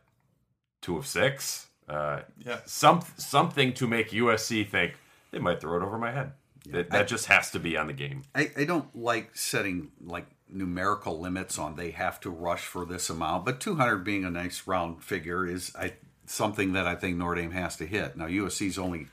two 0.82 0.98
of 0.98 1.06
six. 1.06 1.68
Uh, 1.88 2.22
yeah, 2.44 2.60
some 2.66 3.02
something 3.18 3.74
to 3.74 3.88
make 3.88 4.10
USC 4.10 4.68
think 4.68 4.94
they 5.32 5.40
might 5.40 5.62
throw 5.62 5.78
it 5.78 5.84
over 5.84 5.98
my 5.98 6.12
head. 6.12 6.32
Yeah. 6.66 6.78
That, 6.78 6.90
that 6.92 7.02
I, 7.02 7.04
just 7.04 7.26
has 7.28 7.52
to 7.52 7.60
be 7.60 7.78
on 7.78 7.88
the 7.88 7.94
game. 7.94 8.24
I, 8.34 8.52
I 8.58 8.64
don't 8.64 8.96
like 8.96 9.36
setting 9.36 9.92
like 10.02 10.26
numerical 10.54 11.20
limits 11.20 11.58
on 11.58 11.76
they 11.76 11.92
have 11.92 12.20
to 12.22 12.30
rush 12.30 12.62
for 12.62 12.86
this 12.86 13.10
amount, 13.10 13.46
but 13.46 13.60
200 13.60 13.98
being 14.00 14.24
a 14.26 14.30
nice 14.30 14.68
round 14.68 15.04
figure 15.04 15.46
is 15.46 15.76
I 15.76 15.94
something 16.26 16.74
that 16.74 16.88
I 16.88 16.96
think 16.96 17.18
Notre 17.18 17.42
Dame 17.42 17.52
has 17.52 17.76
to 17.78 17.86
hit. 17.86 18.16
Now 18.16 18.28
USC's 18.28 18.78
only 18.78 19.08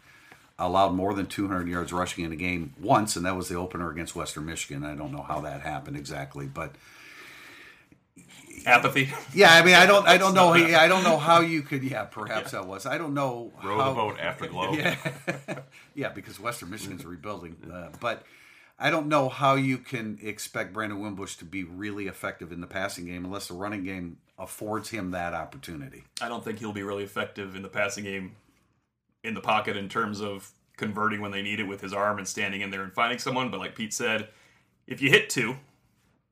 allowed 0.59 0.93
more 0.95 1.15
than 1.15 1.27
200 1.27 1.67
yards 1.69 1.93
rushing 1.93 2.25
in 2.25 2.33
a 2.33 2.37
game 2.37 2.75
once, 2.81 3.17
and 3.17 3.25
that 3.25 3.37
was 3.37 3.49
the 3.49 3.57
opener 3.57 3.91
against 3.91 4.15
Western 4.15 4.47
Michigan. 4.47 4.85
I 4.85 4.95
don't 4.95 5.13
know 5.13 5.23
how 5.23 5.41
that 5.41 5.63
happened 5.63 5.97
exactly, 5.97 6.47
but 6.47 6.75
apathy. 8.67 9.13
Yeah, 9.35 9.53
I 9.53 9.65
mean, 9.65 9.75
I 9.75 9.87
don't, 9.87 10.07
I 10.07 10.19
don't 10.19 10.35
know, 10.35 10.53
I 10.53 10.87
don't 10.87 11.03
know 11.03 11.17
how 11.17 11.41
you 11.41 11.63
could. 11.63 11.83
Yeah, 11.83 12.05
perhaps 12.05 12.53
yeah. 12.53 12.61
that 12.61 12.69
was. 12.69 12.87
I 12.87 12.99
don't 12.99 13.15
know. 13.15 13.53
Row 13.65 13.79
how, 13.79 13.89
the 13.89 13.95
boat 13.97 14.21
afterglow. 14.21 14.73
Yeah, 14.73 14.97
yeah, 15.95 16.11
because 16.11 16.39
Western 16.39 16.71
Michigan's 16.71 17.05
rebuilding, 17.05 17.57
uh, 17.73 17.89
but 17.99 18.25
I 18.83 18.89
don't 18.89 19.09
know 19.09 19.29
how 19.29 19.57
you 19.57 19.77
can 19.77 20.19
expect 20.23 20.73
Brandon 20.73 21.01
Wimbush 21.01 21.37
to 21.37 21.45
be 21.45 21.65
really 21.65 22.07
effective 22.07 22.51
in 22.51 22.63
the 22.63 22.67
passing 22.67 23.05
game 23.05 23.27
unless 23.27 23.49
the 23.49 23.55
running 23.55 23.85
game 23.85 24.17
affords 24.39 24.89
him 24.89 25.11
that 25.11 25.35
opportunity. 25.35 26.05
I 26.23 26.29
don't 26.29 26.43
think 26.43 26.59
he'll 26.59 26.73
be 26.73 26.83
really 26.83 27.05
effective 27.05 27.55
in 27.55 27.61
the 27.61 27.69
passing 27.69 28.05
game 28.05 28.37
in 29.23 29.35
the 29.35 29.41
pocket 29.43 29.77
in 29.77 29.91
terms 29.91 30.23
of 30.23 30.51
converting 30.79 31.21
when 31.21 31.31
they 31.31 31.43
need 31.43 31.61
it 31.61 31.65
with 31.65 31.83
his 31.83 31.93
arm 31.93 32.17
and 32.17 32.27
standing 32.27 32.63
in 32.63 32.71
there 32.71 32.83
and 32.83 32.95
finding 32.95 33.19
someone. 33.19 33.51
But 33.51 33.61
like 33.61 33.75
Pete 33.75 33.93
said, 33.93 34.29
if 34.87 35.03
you 35.03 35.11
hit 35.11 35.29
two, 35.29 35.57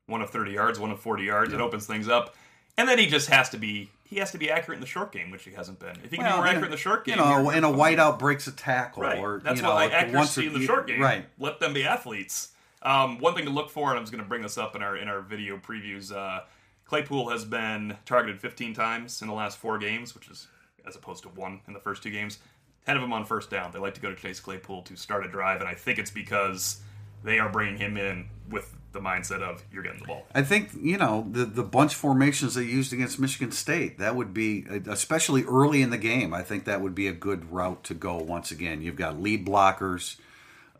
one 0.07 0.23
of 0.23 0.31
30 0.31 0.51
yards, 0.51 0.79
one 0.79 0.89
of 0.89 0.99
40 0.99 1.23
yards, 1.23 1.51
yeah. 1.51 1.59
it 1.59 1.61
opens 1.61 1.85
things 1.85 2.09
up. 2.09 2.35
And 2.77 2.89
then 2.89 2.97
he 2.97 3.05
just 3.05 3.29
has 3.29 3.49
to 3.49 3.57
be 3.57 3.91
he 4.09 4.17
has 4.17 4.31
to 4.31 4.39
be 4.39 4.49
accurate 4.49 4.77
in 4.77 4.81
the 4.81 4.87
short 4.87 5.11
game, 5.11 5.29
which 5.29 5.43
he 5.43 5.51
hasn't 5.51 5.77
been. 5.77 5.95
If 6.03 6.09
he 6.09 6.17
can 6.17 6.25
well, 6.25 6.37
be 6.37 6.37
more 6.37 6.47
accurate 6.47 6.65
in 6.65 6.71
the 6.71 6.77
short 6.77 7.05
game, 7.05 7.17
you 7.17 7.23
know, 7.23 7.51
and 7.51 7.63
a 7.63 7.69
whiteout 7.69 8.17
breaks 8.17 8.47
a 8.47 8.51
tackle, 8.51 9.03
right. 9.03 9.19
or 9.19 9.39
that's 9.43 9.57
you 9.57 9.61
know, 9.61 9.75
why 9.75 9.85
accuracy 9.85 10.47
in 10.47 10.53
the 10.53 10.65
short 10.65 10.87
game. 10.87 10.99
Right. 10.99 11.25
Let 11.37 11.59
them 11.59 11.73
be 11.73 11.85
athletes. 11.85 12.51
Um, 12.81 13.19
one 13.19 13.35
thing 13.35 13.45
to 13.45 13.51
look 13.51 13.69
for, 13.69 13.89
and 13.89 13.99
I 13.99 14.01
was 14.01 14.09
going 14.09 14.23
to 14.23 14.27
bring 14.27 14.41
this 14.41 14.57
up 14.57 14.75
in 14.75 14.81
our 14.81 14.97
in 14.97 15.07
our 15.07 15.21
video 15.21 15.57
previews. 15.57 16.11
Uh, 16.11 16.41
Claypool 16.85 17.29
has 17.29 17.45
been 17.45 17.97
targeted 18.07 18.41
15 18.41 18.73
times 18.73 19.21
in 19.21 19.27
the 19.27 19.33
last 19.35 19.59
four 19.59 19.77
games, 19.77 20.15
which 20.15 20.27
is 20.27 20.47
as 20.87 20.95
opposed 20.95 21.21
to 21.21 21.29
one 21.29 21.61
in 21.67 21.73
the 21.73 21.79
first 21.79 22.01
two 22.01 22.09
games. 22.09 22.39
Ten 22.87 22.95
of 22.95 23.03
them 23.03 23.13
on 23.13 23.25
first 23.25 23.51
down. 23.51 23.71
They 23.71 23.77
like 23.77 23.93
to 23.93 24.01
go 24.01 24.09
to 24.09 24.15
Chase 24.15 24.39
Claypool 24.39 24.81
to 24.83 24.95
start 24.95 25.23
a 25.23 25.29
drive, 25.29 25.59
and 25.59 25.69
I 25.69 25.75
think 25.75 25.99
it's 25.99 26.09
because 26.09 26.81
they 27.23 27.37
are 27.37 27.49
bringing 27.49 27.77
him 27.77 27.95
in 27.95 28.27
with 28.49 28.75
the 28.91 28.99
mindset 28.99 29.41
of 29.41 29.63
you're 29.71 29.83
getting 29.83 29.99
the 29.99 30.05
ball. 30.05 30.25
I 30.33 30.41
think 30.41 30.69
you 30.79 30.97
know 30.97 31.27
the 31.29 31.45
the 31.45 31.63
bunch 31.63 31.95
formations 31.95 32.55
they 32.55 32.63
used 32.63 32.93
against 32.93 33.19
Michigan 33.19 33.51
State. 33.51 33.99
That 33.99 34.15
would 34.15 34.33
be 34.33 34.65
especially 34.87 35.43
early 35.43 35.81
in 35.81 35.89
the 35.89 35.97
game. 35.97 36.33
I 36.33 36.43
think 36.43 36.65
that 36.65 36.81
would 36.81 36.95
be 36.95 37.07
a 37.07 37.13
good 37.13 37.51
route 37.51 37.83
to 37.85 37.93
go. 37.93 38.17
Once 38.17 38.51
again, 38.51 38.81
you've 38.81 38.95
got 38.95 39.21
lead 39.21 39.45
blockers. 39.45 40.17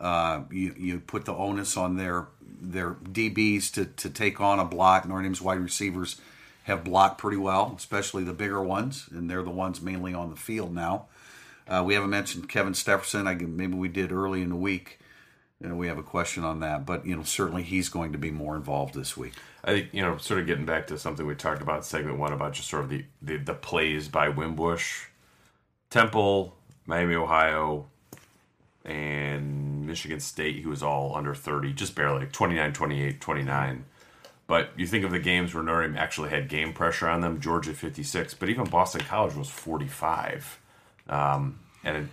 Uh, 0.00 0.42
you 0.50 0.74
you 0.76 1.00
put 1.00 1.24
the 1.24 1.34
onus 1.34 1.76
on 1.76 1.96
their 1.96 2.26
their 2.60 2.94
DBs 2.94 3.72
to 3.72 3.84
to 3.84 4.10
take 4.10 4.40
on 4.40 4.58
a 4.58 4.64
block. 4.64 5.06
Notre 5.06 5.22
Dame's 5.22 5.42
wide 5.42 5.60
receivers 5.60 6.20
have 6.64 6.84
blocked 6.84 7.18
pretty 7.18 7.36
well, 7.36 7.74
especially 7.76 8.24
the 8.24 8.32
bigger 8.32 8.62
ones, 8.62 9.08
and 9.10 9.30
they're 9.30 9.42
the 9.42 9.50
ones 9.50 9.80
mainly 9.80 10.14
on 10.14 10.30
the 10.30 10.36
field 10.36 10.74
now. 10.74 11.06
Uh, 11.68 11.82
we 11.84 11.94
haven't 11.94 12.10
mentioned 12.10 12.48
Kevin 12.48 12.72
Stepherson. 12.72 13.26
I 13.26 13.34
maybe 13.34 13.74
we 13.74 13.88
did 13.88 14.12
early 14.12 14.42
in 14.42 14.48
the 14.48 14.56
week. 14.56 14.99
Know, 15.62 15.74
we 15.74 15.88
have 15.88 15.98
a 15.98 16.02
question 16.02 16.42
on 16.42 16.60
that, 16.60 16.86
but 16.86 17.04
you 17.04 17.14
know, 17.14 17.22
certainly 17.22 17.62
he's 17.62 17.90
going 17.90 18.12
to 18.12 18.18
be 18.18 18.30
more 18.30 18.56
involved 18.56 18.94
this 18.94 19.14
week. 19.14 19.34
I 19.62 19.72
think 19.72 19.88
you 19.92 20.00
know, 20.00 20.16
sort 20.16 20.40
of 20.40 20.46
getting 20.46 20.64
back 20.64 20.86
to 20.86 20.98
something 20.98 21.26
we 21.26 21.34
talked 21.34 21.60
about 21.60 21.84
segment 21.84 22.18
one 22.18 22.32
about 22.32 22.54
just 22.54 22.70
sort 22.70 22.84
of 22.84 22.90
the 22.90 23.04
the, 23.20 23.36
the 23.36 23.54
plays 23.54 24.08
by 24.08 24.30
Wimbush, 24.30 25.04
Temple, 25.90 26.56
Miami, 26.86 27.14
Ohio, 27.14 27.86
and 28.84 29.86
Michigan 29.86 30.20
State, 30.20 30.56
he 30.56 30.66
was 30.66 30.82
all 30.82 31.14
under 31.14 31.34
30, 31.34 31.72
just 31.72 31.94
barely 31.94 32.26
29, 32.26 32.72
28, 32.72 33.20
29. 33.20 33.84
But 34.46 34.70
you 34.76 34.86
think 34.86 35.04
of 35.04 35.10
the 35.10 35.18
games 35.18 35.54
where 35.54 35.62
Notre 35.62 35.86
Dame 35.86 35.96
actually 35.96 36.30
had 36.30 36.48
game 36.48 36.72
pressure 36.72 37.08
on 37.08 37.20
them, 37.20 37.40
Georgia 37.40 37.72
56, 37.72 38.34
but 38.34 38.48
even 38.48 38.64
Boston 38.64 39.02
College 39.02 39.34
was 39.34 39.48
45. 39.48 40.58
Um, 41.08 41.60
and 41.84 42.08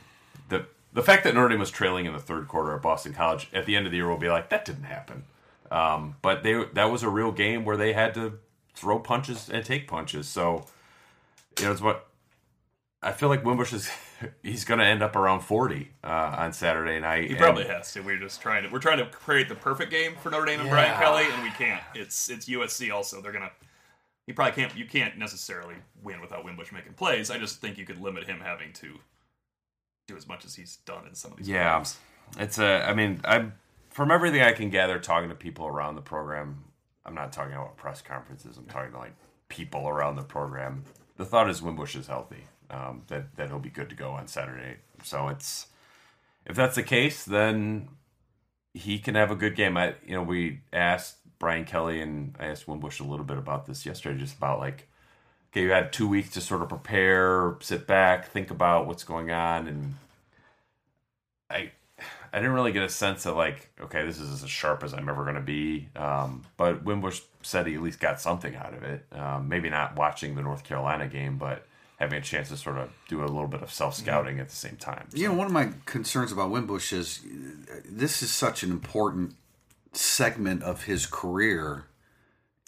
the 0.50 0.66
the 0.94 1.04
fact 1.04 1.24
that 1.24 1.34
Notre 1.36 1.50
Dame 1.50 1.60
was 1.60 1.72
trailing 1.72 2.06
in 2.06 2.14
the 2.14 2.20
third 2.20 2.48
quarter 2.48 2.76
at 2.76 2.82
Boston 2.82 3.14
College 3.14 3.50
at 3.54 3.66
the 3.66 3.76
end 3.76 3.86
of 3.86 3.92
the 3.92 3.98
year 3.98 4.10
will 4.10 4.18
be 4.18 4.30
like 4.30 4.50
that 4.50 4.66
didn't 4.66 4.84
happen. 4.84 5.24
Um, 5.70 6.16
but 6.22 6.44
they 6.44 6.64
that 6.74 6.86
was 6.86 7.04
a 7.04 7.10
real 7.10 7.32
game 7.32 7.66
where 7.66 7.78
they 7.78 7.94
had 7.94 8.14
to 8.16 8.40
throw 8.74 9.00
punches 9.00 9.50
and 9.50 9.66
take 9.66 9.88
punches. 9.88 10.28
So 10.28 10.66
you 11.60 11.66
know 11.66 11.72
it's 11.72 11.82
what 11.82 12.08
I 13.02 13.12
feel 13.12 13.30
like 13.30 13.46
Wimbush 13.46 13.74
is 13.74 13.90
he's 14.44 14.66
going 14.66 14.80
to 14.80 14.86
end 14.86 15.04
up 15.04 15.16
around 15.16 15.42
40 15.42 15.90
uh, 16.04 16.08
on 16.08 16.54
Saturday 16.54 17.00
night. 17.00 17.30
He 17.30 17.36
probably 17.36 17.64
and, 17.64 17.72
has 17.72 17.92
to. 17.94 18.02
We're 18.02 18.18
just 18.18 18.42
trying 18.42 18.64
to 18.64 18.70
we're 18.70 18.80
trying 18.80 19.00
to 19.00 19.06
create 19.06 19.50
the 19.50 19.56
perfect 19.56 19.92
game 19.92 20.16
for 20.22 20.30
Notre 20.30 20.46
Dame 20.46 20.60
and 20.60 20.70
yeah. 20.70 20.74
Brian 20.74 21.00
Kelly, 21.00 21.26
and 21.32 21.44
we 21.44 21.52
can't. 21.52 21.82
It's 21.96 22.30
it's 22.30 22.48
USC 22.48 22.92
also. 22.92 23.22
They're 23.22 23.32
gonna. 23.32 23.52
You 24.26 24.34
probably 24.34 24.54
can't. 24.54 24.76
You 24.76 24.86
can't 24.86 25.18
necessarily 25.18 25.76
win 26.04 26.22
without 26.22 26.44
Wimbush 26.44 26.72
making 26.72 26.94
plays. 26.94 27.30
I 27.30 27.38
just 27.38 27.62
think 27.62 27.78
you 27.78 27.86
could 27.86 28.02
limit 28.02 28.26
him 28.26 28.40
having 28.40 28.74
to 28.74 29.00
do 30.08 30.16
as 30.16 30.28
much 30.28 30.46
as 30.46 30.56
he's 30.56 30.78
done 30.78 31.06
in 31.06 31.14
some 31.14 31.32
of 31.32 31.38
these 31.38 31.50
yeah. 31.50 31.78
games. 31.78 31.98
It's 32.40 32.58
a. 32.58 32.88
I 32.88 32.94
mean, 32.94 33.22
I'm 33.26 33.54
from 33.90 34.12
everything 34.12 34.42
I 34.42 34.54
can 34.54 34.70
gather, 34.70 35.00
talking 35.00 35.30
to 35.30 35.36
people 35.36 35.68
around 35.68 35.96
the 35.96 36.02
program. 36.02 36.64
I'm 37.06 37.14
not 37.14 37.32
talking 37.32 37.54
about 37.54 37.78
press 37.78 38.02
conferences. 38.02 38.58
I'm 38.58 38.66
talking 38.66 38.92
to 38.92 38.98
like 38.98 39.14
people 39.50 39.88
around 39.88 40.16
the 40.16 40.24
program. 40.24 40.84
The 41.18 41.26
thought 41.26 41.50
is 41.50 41.62
Wimbush 41.62 41.96
is 41.96 42.08
healthy. 42.08 42.46
Um, 42.70 43.04
that 43.08 43.36
that 43.36 43.50
he'll 43.50 43.60
be 43.60 43.70
good 43.70 43.90
to 43.90 43.96
go 43.96 44.12
on 44.12 44.28
Saturday. 44.28 44.78
So 45.04 45.28
it's 45.28 45.68
if 46.46 46.56
that's 46.56 46.76
the 46.76 46.84
case, 46.84 47.24
then 47.24 47.90
he 48.74 49.00
can 49.00 49.16
have 49.16 49.32
a 49.32 49.36
good 49.36 49.56
game. 49.56 49.78
I 49.78 49.96
you 50.06 50.14
know 50.14 50.24
we 50.24 50.62
asked 50.74 51.18
Brian 51.40 51.66
Kelly 51.66 52.02
and 52.02 52.36
I 52.40 52.48
asked 52.48 52.68
Wimbush 52.68 53.00
a 53.00 53.06
little 53.06 53.26
bit 53.26 53.38
about 53.38 53.66
this 53.66 53.86
yesterday, 53.86 54.20
just 54.20 54.38
about 54.38 54.60
like 54.60 54.88
okay, 55.52 55.64
you 55.64 55.72
had 55.72 55.94
two 55.94 56.08
weeks 56.08 56.32
to 56.32 56.42
sort 56.42 56.62
of 56.62 56.70
prepare, 56.70 57.56
sit 57.62 57.88
back, 57.88 58.32
think 58.32 58.52
about 58.52 58.88
what's 58.88 59.04
going 59.04 59.32
on, 59.32 59.68
and 59.68 59.96
I 61.50 61.72
I 62.34 62.38
didn't 62.40 62.54
really 62.54 62.72
get 62.72 62.84
a 62.84 62.90
sense 62.90 63.26
of 63.26 63.36
like, 63.36 63.70
okay, 63.82 64.06
this 64.06 64.20
is 64.20 64.44
as 64.44 64.50
sharp 64.50 64.84
as 64.84 64.94
I'm 64.94 65.10
ever 65.10 65.24
going 65.24 65.36
to 65.36 65.42
be. 65.42 65.88
Um, 65.96 66.44
but 66.58 66.84
Wimbush 66.84 67.22
said 67.42 67.68
he 67.68 67.76
at 67.76 67.82
least 67.82 68.00
got 68.00 68.20
something 68.22 68.56
out 68.56 68.74
of 68.74 68.84
it. 68.84 69.06
Um, 69.12 69.48
maybe 69.48 69.70
not 69.70 69.96
watching 69.96 70.36
the 70.36 70.42
North 70.42 70.64
Carolina 70.64 71.08
game, 71.08 71.38
but 71.38 71.66
having 71.98 72.20
a 72.20 72.22
chance 72.22 72.50
to 72.50 72.58
sort 72.58 72.78
of 72.78 72.92
do 73.08 73.22
a 73.22 73.26
little 73.26 73.48
bit 73.48 73.62
of 73.62 73.72
self 73.72 73.96
scouting 73.96 74.40
at 74.40 74.50
the 74.50 74.56
same 74.56 74.76
time. 74.76 75.08
So. 75.10 75.18
You 75.18 75.30
know, 75.30 75.34
one 75.34 75.48
of 75.48 75.54
my 75.54 75.70
concerns 75.86 76.32
about 76.32 76.52
Wimbush 76.52 76.94
is 76.94 77.22
this 77.86 78.22
is 78.22 78.32
such 78.32 78.64
an 78.64 78.72
important 78.72 79.36
segment 79.94 80.64
of 80.64 80.84
his 80.84 81.06
career 81.06 81.86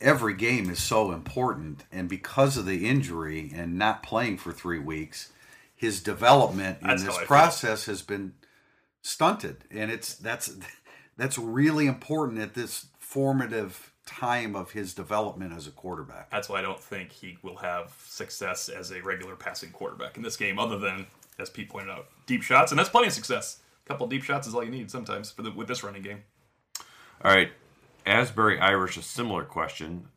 every 0.01 0.33
game 0.33 0.69
is 0.69 0.81
so 0.81 1.11
important, 1.11 1.83
and 1.91 2.07
because 2.07 2.57
of 2.57 2.65
the 2.65 2.87
injury 2.87 3.51
and 3.53 3.77
not 3.77 4.03
playing 4.03 4.37
for 4.37 4.51
three 4.51 4.79
weeks, 4.79 5.31
his 5.75 6.01
development 6.01 6.79
that's 6.81 7.01
in 7.01 7.07
this 7.07 7.17
process 7.25 7.85
feel. 7.85 7.93
has 7.93 8.01
been 8.01 8.33
stunted, 9.01 9.63
and 9.71 9.91
it's 9.91 10.15
that's 10.15 10.55
that's 11.17 11.37
really 11.37 11.87
important 11.87 12.39
at 12.39 12.53
this 12.53 12.87
formative 12.99 13.91
time 14.05 14.55
of 14.55 14.71
his 14.71 14.93
development 14.93 15.53
as 15.53 15.67
a 15.67 15.71
quarterback. 15.71 16.31
That's 16.31 16.49
why 16.49 16.59
I 16.59 16.61
don't 16.61 16.79
think 16.79 17.11
he 17.11 17.37
will 17.43 17.57
have 17.57 17.93
success 18.07 18.67
as 18.67 18.91
a 18.91 19.01
regular 19.01 19.35
passing 19.35 19.71
quarterback 19.71 20.17
in 20.17 20.23
this 20.23 20.35
game, 20.35 20.57
other 20.57 20.79
than 20.79 21.05
as 21.37 21.49
Pete 21.49 21.69
pointed 21.69 21.91
out, 21.91 22.07
deep 22.25 22.41
shots, 22.41 22.71
and 22.71 22.79
that's 22.79 22.89
plenty 22.89 23.07
of 23.07 23.13
success. 23.13 23.59
A 23.85 23.87
couple 23.87 24.07
deep 24.07 24.23
shots 24.23 24.47
is 24.47 24.55
all 24.55 24.63
you 24.63 24.71
need 24.71 24.91
sometimes 24.91 25.31
for 25.31 25.41
the, 25.41 25.51
with 25.51 25.67
this 25.67 25.83
running 25.83 26.01
game. 26.01 26.23
All 27.23 27.33
right, 27.33 27.51
Asbury 28.09 28.59
Irish, 28.59 28.97
a 28.97 29.03
similar 29.03 29.43
question. 29.43 30.07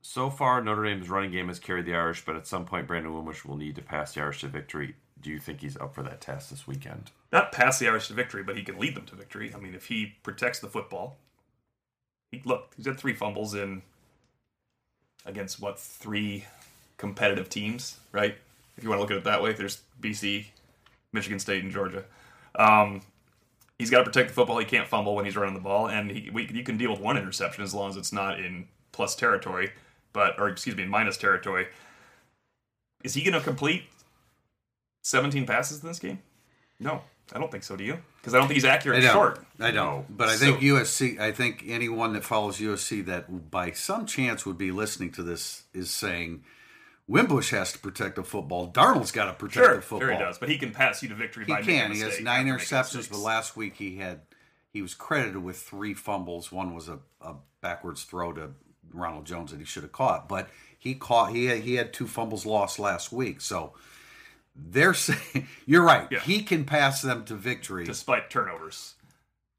So 0.00 0.30
far, 0.30 0.62
Notre 0.62 0.84
Dame's 0.84 1.10
running 1.10 1.30
game 1.30 1.48
has 1.48 1.58
carried 1.58 1.84
the 1.84 1.94
Irish, 1.94 2.24
but 2.24 2.34
at 2.34 2.46
some 2.46 2.64
point, 2.64 2.86
Brandon 2.86 3.14
Wimbush 3.14 3.44
will 3.44 3.56
need 3.56 3.76
to 3.76 3.82
pass 3.82 4.14
the 4.14 4.22
Irish 4.22 4.40
to 4.40 4.48
victory. 4.48 4.96
Do 5.20 5.30
you 5.30 5.38
think 5.38 5.60
he's 5.60 5.76
up 5.76 5.94
for 5.94 6.02
that 6.02 6.22
task 6.22 6.48
this 6.48 6.66
weekend? 6.66 7.10
Not 7.30 7.52
pass 7.52 7.78
the 7.78 7.88
Irish 7.88 8.08
to 8.08 8.14
victory, 8.14 8.42
but 8.42 8.56
he 8.56 8.62
can 8.62 8.78
lead 8.78 8.96
them 8.96 9.04
to 9.06 9.14
victory. 9.14 9.52
I 9.54 9.58
mean, 9.58 9.74
if 9.74 9.86
he 9.86 10.14
protects 10.22 10.60
the 10.60 10.66
football, 10.66 11.18
he, 12.32 12.40
look, 12.44 12.72
he's 12.76 12.86
had 12.86 12.98
three 12.98 13.14
fumbles 13.14 13.54
in 13.54 13.82
against 15.26 15.60
what 15.60 15.78
three 15.78 16.46
competitive 16.96 17.50
teams, 17.50 17.98
right? 18.12 18.36
If 18.76 18.82
you 18.82 18.88
want 18.88 18.98
to 18.98 19.02
look 19.02 19.10
at 19.10 19.18
it 19.18 19.24
that 19.24 19.42
way, 19.42 19.52
there's 19.52 19.82
BC, 20.00 20.46
Michigan 21.12 21.38
State, 21.38 21.62
and 21.62 21.70
Georgia. 21.70 22.04
Um, 22.56 23.02
he's 23.82 23.90
got 23.90 23.98
to 23.98 24.04
protect 24.04 24.28
the 24.28 24.34
football. 24.34 24.58
He 24.58 24.64
can't 24.64 24.86
fumble 24.86 25.14
when 25.16 25.24
he's 25.24 25.36
running 25.36 25.54
the 25.54 25.60
ball, 25.60 25.88
and 25.88 26.08
he, 26.10 26.30
we, 26.30 26.48
you 26.52 26.62
can 26.62 26.78
deal 26.78 26.92
with 26.92 27.00
one 27.00 27.16
interception 27.16 27.64
as 27.64 27.74
long 27.74 27.90
as 27.90 27.96
it's 27.96 28.12
not 28.12 28.38
in 28.38 28.68
plus 28.92 29.16
territory, 29.16 29.72
but 30.12 30.38
or 30.38 30.48
excuse 30.48 30.76
me, 30.76 30.84
minus 30.86 31.16
territory. 31.16 31.66
Is 33.02 33.14
he 33.14 33.22
going 33.22 33.34
to 33.34 33.40
complete 33.40 33.82
17 35.02 35.46
passes 35.46 35.82
in 35.82 35.88
this 35.88 35.98
game? 35.98 36.20
No, 36.78 37.02
I 37.32 37.38
don't 37.38 37.50
think 37.50 37.64
so. 37.64 37.74
Do 37.76 37.84
you? 37.84 37.98
Because 38.20 38.34
I 38.34 38.38
don't 38.38 38.46
think 38.46 38.54
he's 38.56 38.64
accurate 38.64 38.98
I 38.98 39.02
don't. 39.02 39.12
short. 39.12 39.44
I 39.58 39.70
don't. 39.72 40.16
But 40.16 40.28
I 40.28 40.36
think 40.36 40.60
So- 40.60 40.66
USC. 40.66 41.18
I 41.18 41.32
think 41.32 41.64
anyone 41.66 42.12
that 42.12 42.22
follows 42.24 42.58
USC 42.58 43.04
that 43.06 43.50
by 43.50 43.72
some 43.72 44.06
chance 44.06 44.46
would 44.46 44.58
be 44.58 44.70
listening 44.70 45.10
to 45.12 45.22
this 45.24 45.64
is 45.74 45.90
saying 45.90 46.44
Wimbush 47.08 47.50
has 47.50 47.72
to 47.72 47.78
protect 47.78 48.16
the 48.16 48.22
football. 48.24 48.70
Darnold's 48.70 49.10
got 49.12 49.26
to 49.26 49.32
protect 49.32 49.66
Sure, 49.66 49.76
the 49.76 49.82
football. 49.82 50.00
sure 50.08 50.12
he 50.12 50.18
does, 50.18 50.38
but 50.38 50.48
he 50.48 50.56
can 50.58 50.72
pass 50.72 51.02
you 51.02 51.08
to 51.08 51.14
victory 51.14 51.44
He 51.44 51.54
can. 51.56 51.92
He 51.92 52.00
has 52.00 52.20
nine 52.20 52.46
interceptions, 52.46 53.10
but 53.10 53.18
last 53.18 53.56
week 53.56 53.74
he 53.76 53.96
had 53.96 54.20
he 54.72 54.80
was 54.80 54.94
credited 54.94 55.42
with 55.42 55.58
three 55.58 55.92
fumbles. 55.94 56.50
One 56.50 56.74
was 56.74 56.88
a, 56.88 56.98
a 57.20 57.34
backwards 57.60 58.04
throw 58.04 58.32
to 58.34 58.50
Ronald 58.92 59.26
Jones 59.26 59.50
that 59.50 59.58
he 59.60 59.66
should 59.66 59.82
have 59.82 59.92
caught, 59.92 60.28
but 60.28 60.48
he 60.78 60.94
caught. 60.94 61.32
He 61.32 61.46
had, 61.46 61.58
he 61.60 61.74
had 61.74 61.92
two 61.92 62.06
fumbles 62.06 62.46
lost 62.46 62.78
last 62.78 63.12
week. 63.12 63.40
So 63.40 63.74
they're 64.56 64.94
saying 64.94 65.48
you're 65.66 65.84
right. 65.84 66.08
Yeah. 66.10 66.20
He 66.20 66.42
can 66.42 66.64
pass 66.64 67.02
them 67.02 67.24
to 67.26 67.34
victory. 67.34 67.84
despite 67.84 68.30
turnovers. 68.30 68.94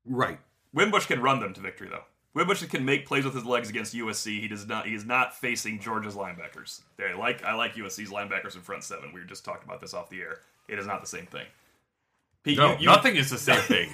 right. 0.05 0.39
Wimbush 0.73 1.05
can 1.05 1.21
run 1.21 1.39
them 1.39 1.53
to 1.53 1.61
victory, 1.61 1.87
though. 1.89 2.03
Wimbush 2.33 2.63
can 2.65 2.83
make 2.83 3.05
plays 3.05 3.25
with 3.25 3.35
his 3.35 3.45
legs 3.45 3.69
against 3.69 3.93
USC. 3.93 4.39
He 4.41 4.47
does 4.47 4.65
not. 4.67 4.87
He 4.87 4.95
is 4.95 5.05
not 5.05 5.35
facing 5.37 5.79
Georgia's 5.79 6.15
linebackers. 6.15 6.81
They 6.97 7.13
like. 7.13 7.43
I 7.43 7.53
like 7.53 7.75
USC's 7.75 8.09
linebackers 8.09 8.55
in 8.55 8.61
front 8.61 8.83
seven. 8.83 9.11
We 9.13 9.19
were 9.21 9.27
just 9.27 9.45
talking 9.45 9.63
about 9.67 9.81
this 9.81 9.93
off 9.93 10.09
the 10.09 10.21
air. 10.21 10.39
It 10.67 10.79
is 10.79 10.87
not 10.87 11.01
the 11.01 11.07
same 11.07 11.25
thing. 11.27 11.45
Pete, 12.43 12.57
No, 12.57 12.71
you- 12.73 12.79
you- 12.79 12.85
nothing 12.87 13.15
is 13.15 13.29
the 13.29 13.37
same 13.37 13.59
thing. 13.61 13.89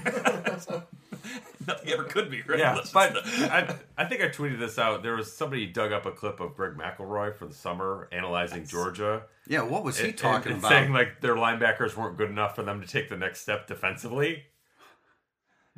Nothing 1.68 1.90
ever 1.92 2.04
could 2.06 2.32
be, 2.32 2.42
right? 2.44 2.58
yeah, 2.58 2.74
That's 2.76 2.92
but 2.92 3.14
just 3.26 3.52
I, 3.52 3.76
I 3.98 4.06
think 4.06 4.22
I 4.22 4.30
tweeted 4.30 4.58
this 4.60 4.80
out. 4.80 5.04
There 5.04 5.16
was 5.16 5.32
somebody 5.32 5.68
dug 5.68 5.92
up 5.92 6.06
a 6.06 6.12
clip 6.12 6.40
of 6.40 6.56
Greg 6.56 6.74
McElroy 6.76 7.36
for 7.36 7.46
the 7.46 7.54
summer 7.54 8.08
analyzing 8.12 8.66
Georgia. 8.66 9.24
Yeah. 9.48 9.62
What 9.64 9.84
was 9.84 10.00
he 10.00 10.10
and- 10.10 10.18
talking 10.18 10.54
and 10.54 10.62
about? 10.62 10.70
Saying 10.72 10.94
like 10.94 11.22
their 11.22 11.36
linebackers 11.36 11.96
weren't 11.96 12.18
good 12.18 12.30
enough 12.30 12.56
for 12.56 12.64
them 12.64 12.82
to 12.82 12.88
take 12.88 13.10
the 13.10 13.18
next 13.18 13.42
step 13.42 13.68
defensively. 13.68 14.46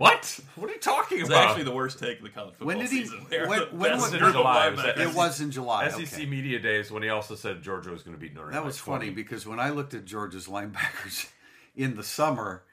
What? 0.01 0.39
What 0.55 0.69
are 0.69 0.73
you 0.73 0.79
talking 0.79 1.19
it's 1.19 1.29
about? 1.29 1.49
actually 1.49 1.63
the 1.63 1.71
worst 1.73 1.99
take 1.99 2.17
of 2.17 2.23
the 2.23 2.29
college 2.29 2.51
football 2.53 2.67
When 2.67 2.79
did 2.79 2.89
he- 2.89 3.03
season. 3.03 3.25
They 3.29 3.45
when- 3.45 3.77
when 3.77 3.91
was 3.97 4.13
it? 4.13 4.17
group 4.19 4.29
of 4.29 4.35
July, 4.41 4.69
was 4.69 4.81
that- 4.81 4.97
it 4.99 5.13
was 5.13 5.41
in 5.41 5.51
July. 5.51 5.87
SEC 5.89 6.13
okay. 6.21 6.25
media 6.25 6.59
days 6.59 6.89
when 6.91 7.03
he 7.03 7.09
also 7.09 7.35
said 7.35 7.61
Georgia 7.61 7.91
was 7.91 8.01
going 8.03 8.15
to 8.15 8.19
beat 8.19 8.33
Notre 8.33 8.47
Dame. 8.47 8.53
That 8.53 8.59
by 8.61 8.65
was 8.65 8.77
20. 8.77 9.05
funny 9.05 9.11
because 9.15 9.45
when 9.45 9.59
I 9.59 9.69
looked 9.69 9.93
at 9.93 10.05
Georgia's 10.05 10.47
linebackers 10.47 11.27
in 11.75 11.95
the 11.95 12.03
summer, 12.03 12.63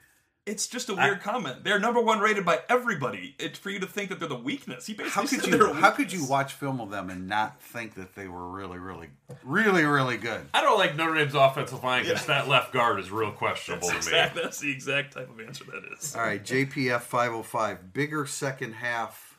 It's 0.45 0.67
just 0.67 0.89
a 0.89 0.95
weird 0.95 1.21
comment. 1.21 1.63
They're 1.63 1.79
number 1.79 2.01
one 2.01 2.19
rated 2.19 2.43
by 2.43 2.61
everybody. 2.69 3.35
It's 3.37 3.59
for 3.59 3.69
you 3.69 3.79
to 3.79 3.85
think 3.85 4.09
that 4.09 4.19
they're 4.19 4.27
the 4.27 4.35
weakness. 4.35 4.87
He 4.87 4.93
basically 4.93 5.11
how 5.11 5.21
could 5.21 5.29
said 5.41 5.45
you 5.51 5.57
they're 5.57 5.73
how 5.73 5.91
could 5.91 6.11
you 6.11 6.25
watch 6.25 6.53
film 6.53 6.81
of 6.81 6.89
them 6.89 7.09
and 7.09 7.27
not 7.27 7.61
think 7.61 7.93
that 7.95 8.15
they 8.15 8.27
were 8.27 8.49
really, 8.49 8.79
really, 8.79 9.09
really, 9.43 9.83
really 9.83 10.17
good? 10.17 10.41
I 10.53 10.61
don't 10.61 10.79
like 10.79 10.95
Notre 10.95 11.13
Dame's 11.15 11.35
offensive 11.35 11.83
line 11.83 12.03
because 12.03 12.25
that 12.25 12.47
left 12.47 12.73
guard 12.73 12.99
is 12.99 13.11
real 13.11 13.31
questionable 13.31 13.89
That's, 13.89 14.07
to 14.07 14.11
me. 14.11 14.41
that's 14.41 14.59
the 14.59 14.71
exact 14.71 15.13
type 15.13 15.29
of 15.29 15.39
answer 15.39 15.65
that 15.65 15.83
is. 15.97 16.15
All 16.15 16.23
right, 16.23 16.43
JPF 16.43 17.01
505, 17.01 17.93
bigger 17.93 18.25
second 18.25 18.73
half 18.73 19.37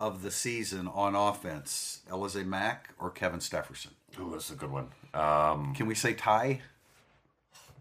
of 0.00 0.22
the 0.22 0.30
season 0.30 0.88
on 0.88 1.14
offense, 1.14 2.00
Alize 2.10 2.44
Mack 2.46 2.94
or 2.98 3.10
Kevin 3.10 3.40
Stepherson? 3.40 3.90
Ooh, 4.20 4.30
that's 4.32 4.50
a 4.50 4.54
good 4.54 4.70
one. 4.70 4.88
Um, 5.12 5.74
Can 5.74 5.86
we 5.86 5.94
say 5.94 6.14
tie? 6.14 6.60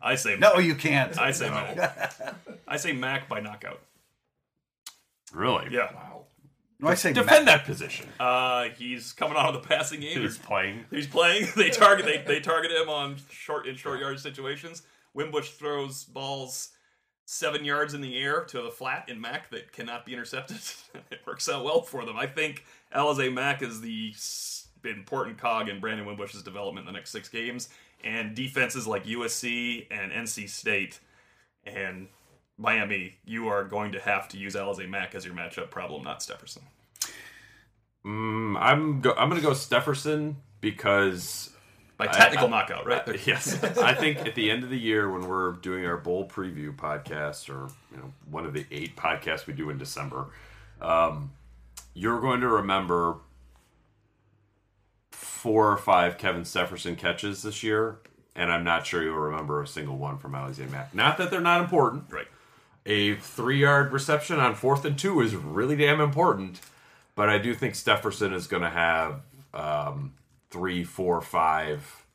I 0.03 0.15
say 0.15 0.35
No, 0.37 0.59
you 0.59 0.75
can't. 0.75 1.17
I 1.17 1.31
say 1.31 1.49
Mack. 1.49 2.35
I 2.67 2.77
say 2.77 2.91
Mack 2.91 3.29
by 3.29 3.39
knockout. 3.39 3.79
really? 5.33 5.67
Yeah. 5.71 5.93
Wow. 5.93 6.25
No, 6.79 6.89
I 6.89 6.95
say 6.95 7.13
Defend 7.13 7.45
Mack. 7.45 7.61
that 7.61 7.65
position. 7.65 8.09
Uh, 8.19 8.65
he's 8.77 9.13
coming 9.13 9.37
out 9.37 9.55
of 9.55 9.61
the 9.61 9.67
passing 9.67 10.01
game. 10.01 10.19
He's 10.19 10.37
playing. 10.37 10.85
He's 10.91 11.07
playing. 11.07 11.47
They 11.55 11.69
target. 11.69 12.05
They, 12.05 12.17
they 12.27 12.39
target 12.41 12.71
him 12.71 12.89
on 12.89 13.15
short 13.29 13.65
in 13.67 13.75
short 13.75 14.01
yard 14.01 14.19
situations. 14.19 14.83
Wimbush 15.13 15.51
throws 15.51 16.03
balls 16.03 16.69
seven 17.25 17.63
yards 17.63 17.93
in 17.93 18.01
the 18.01 18.17
air 18.17 18.43
to 18.43 18.61
the 18.61 18.69
flat 18.69 19.07
in 19.07 19.21
Mack 19.21 19.49
that 19.51 19.71
cannot 19.71 20.05
be 20.05 20.11
intercepted. 20.11 20.57
it 21.11 21.21
works 21.25 21.47
out 21.47 21.63
well 21.63 21.81
for 21.81 22.05
them. 22.05 22.17
I 22.17 22.27
think 22.27 22.65
Alize 22.93 23.31
Mac 23.33 23.61
is 23.61 23.79
the 23.79 24.13
important 24.83 25.37
cog 25.37 25.69
in 25.69 25.79
Brandon 25.79 26.05
Wimbush's 26.05 26.43
development 26.43 26.85
in 26.85 26.93
the 26.93 26.97
next 26.97 27.11
six 27.11 27.29
games. 27.29 27.69
And 28.03 28.35
defenses 28.35 28.85
like 28.85 29.05
USC 29.05 29.87
and 29.89 30.11
NC 30.11 30.49
State 30.49 30.99
and 31.65 32.07
Miami, 32.57 33.15
you 33.25 33.47
are 33.47 33.63
going 33.63 33.93
to 33.93 33.99
have 33.99 34.27
to 34.29 34.37
use 34.37 34.55
Alize 34.55 34.87
Mack 34.89 35.15
as 35.15 35.25
your 35.25 35.33
matchup 35.33 35.69
problem, 35.69 36.03
not 36.03 36.19
Stepherson. 36.19 36.61
Mm, 38.05 38.57
I'm 38.59 39.01
go- 39.01 39.13
I'm 39.17 39.29
going 39.29 39.41
to 39.41 39.47
go 39.47 39.53
Stepherson 39.53 40.35
because 40.59 41.51
By 41.97 42.07
technical 42.07 42.47
I- 42.47 42.49
knockout, 42.49 42.85
right? 42.85 43.05
There- 43.05 43.15
yes, 43.25 43.63
I 43.63 43.93
think 43.93 44.19
at 44.19 44.35
the 44.35 44.51
end 44.51 44.63
of 44.63 44.69
the 44.69 44.77
year 44.79 45.09
when 45.09 45.27
we're 45.27 45.53
doing 45.53 45.85
our 45.85 45.97
bowl 45.97 46.27
preview 46.27 46.75
podcast 46.75 47.49
or 47.49 47.69
you 47.91 47.97
know 47.97 48.11
one 48.29 48.45
of 48.45 48.53
the 48.53 48.65
eight 48.71 48.95
podcasts 48.97 49.47
we 49.47 49.53
do 49.53 49.69
in 49.69 49.77
December, 49.77 50.27
um, 50.81 51.31
you're 51.93 52.19
going 52.19 52.41
to 52.41 52.47
remember 52.49 53.17
four 55.43 55.69
or 55.69 55.75
five 55.75 56.17
Kevin 56.17 56.43
Stepherson 56.43 56.95
catches 56.95 57.43
this 57.43 57.63
year, 57.63 57.97
and 58.34 58.49
I'm 58.49 58.63
not 58.63 58.88
sure 58.88 59.03
you'll 59.03 59.17
remember 59.17 59.62
a 59.62 59.67
single 59.67 59.97
one 59.97 60.17
from 60.17 60.32
Alize 60.32 60.71
Mack. 60.71 60.95
Not 60.95 61.17
that 61.17 61.32
they're 61.32 61.41
not 61.41 61.60
important. 61.60 62.06
Right. 62.10 62.29
A 62.86 63.15
three 63.15 63.60
yard 63.60 63.91
reception 63.91 64.39
on 64.39 64.56
fourth 64.56 64.86
and 64.86 64.97
two 64.97 65.19
is 65.19 65.36
really 65.36 65.75
damn 65.75 65.99
important, 65.99 66.62
but 67.13 67.27
I 67.27 67.39
do 67.39 67.53
think 67.53 67.73
Stepherson 67.73 68.34
is 68.34 68.47
going 68.47 68.63
to 68.63 68.69
have 68.69 69.19
um, 69.53 70.13
three, 70.49 70.86
four, 70.86 71.19
five 71.19 72.06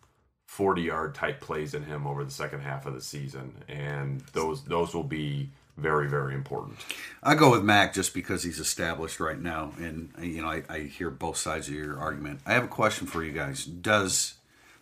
40 0.47 0.81
yard 0.81 1.14
type 1.14 1.43
plays 1.43 1.75
in 1.75 1.83
him 1.83 2.07
over 2.07 2.25
the 2.25 2.31
second 2.31 2.61
half 2.61 2.87
of 2.87 2.95
the 2.95 3.03
season, 3.03 3.62
and 3.69 4.23
those 4.33 4.64
those 4.64 4.95
will 4.95 5.05
be 5.05 5.51
very 5.79 6.09
very 6.09 6.35
important. 6.35 6.79
I 7.23 7.35
go 7.35 7.51
with 7.51 7.62
Mack 7.62 7.95
just 7.95 8.14
because 8.14 8.43
he's 8.43 8.59
established 8.59 9.21
right 9.21 9.41
now, 9.41 9.73
and 9.79 10.12
you 10.21 10.43
know 10.43 10.49
I, 10.49 10.62
I 10.69 10.79
hear 10.81 11.11
both 11.11 11.37
sides 11.37 11.69
of 11.69 11.75
your 11.75 11.99
argument. 11.99 12.41
I 12.47 12.53
have 12.53 12.64
a 12.64 12.69
question 12.69 13.07
for 13.07 13.23
you 13.23 13.33
guys. 13.33 13.64
Does 13.64 14.35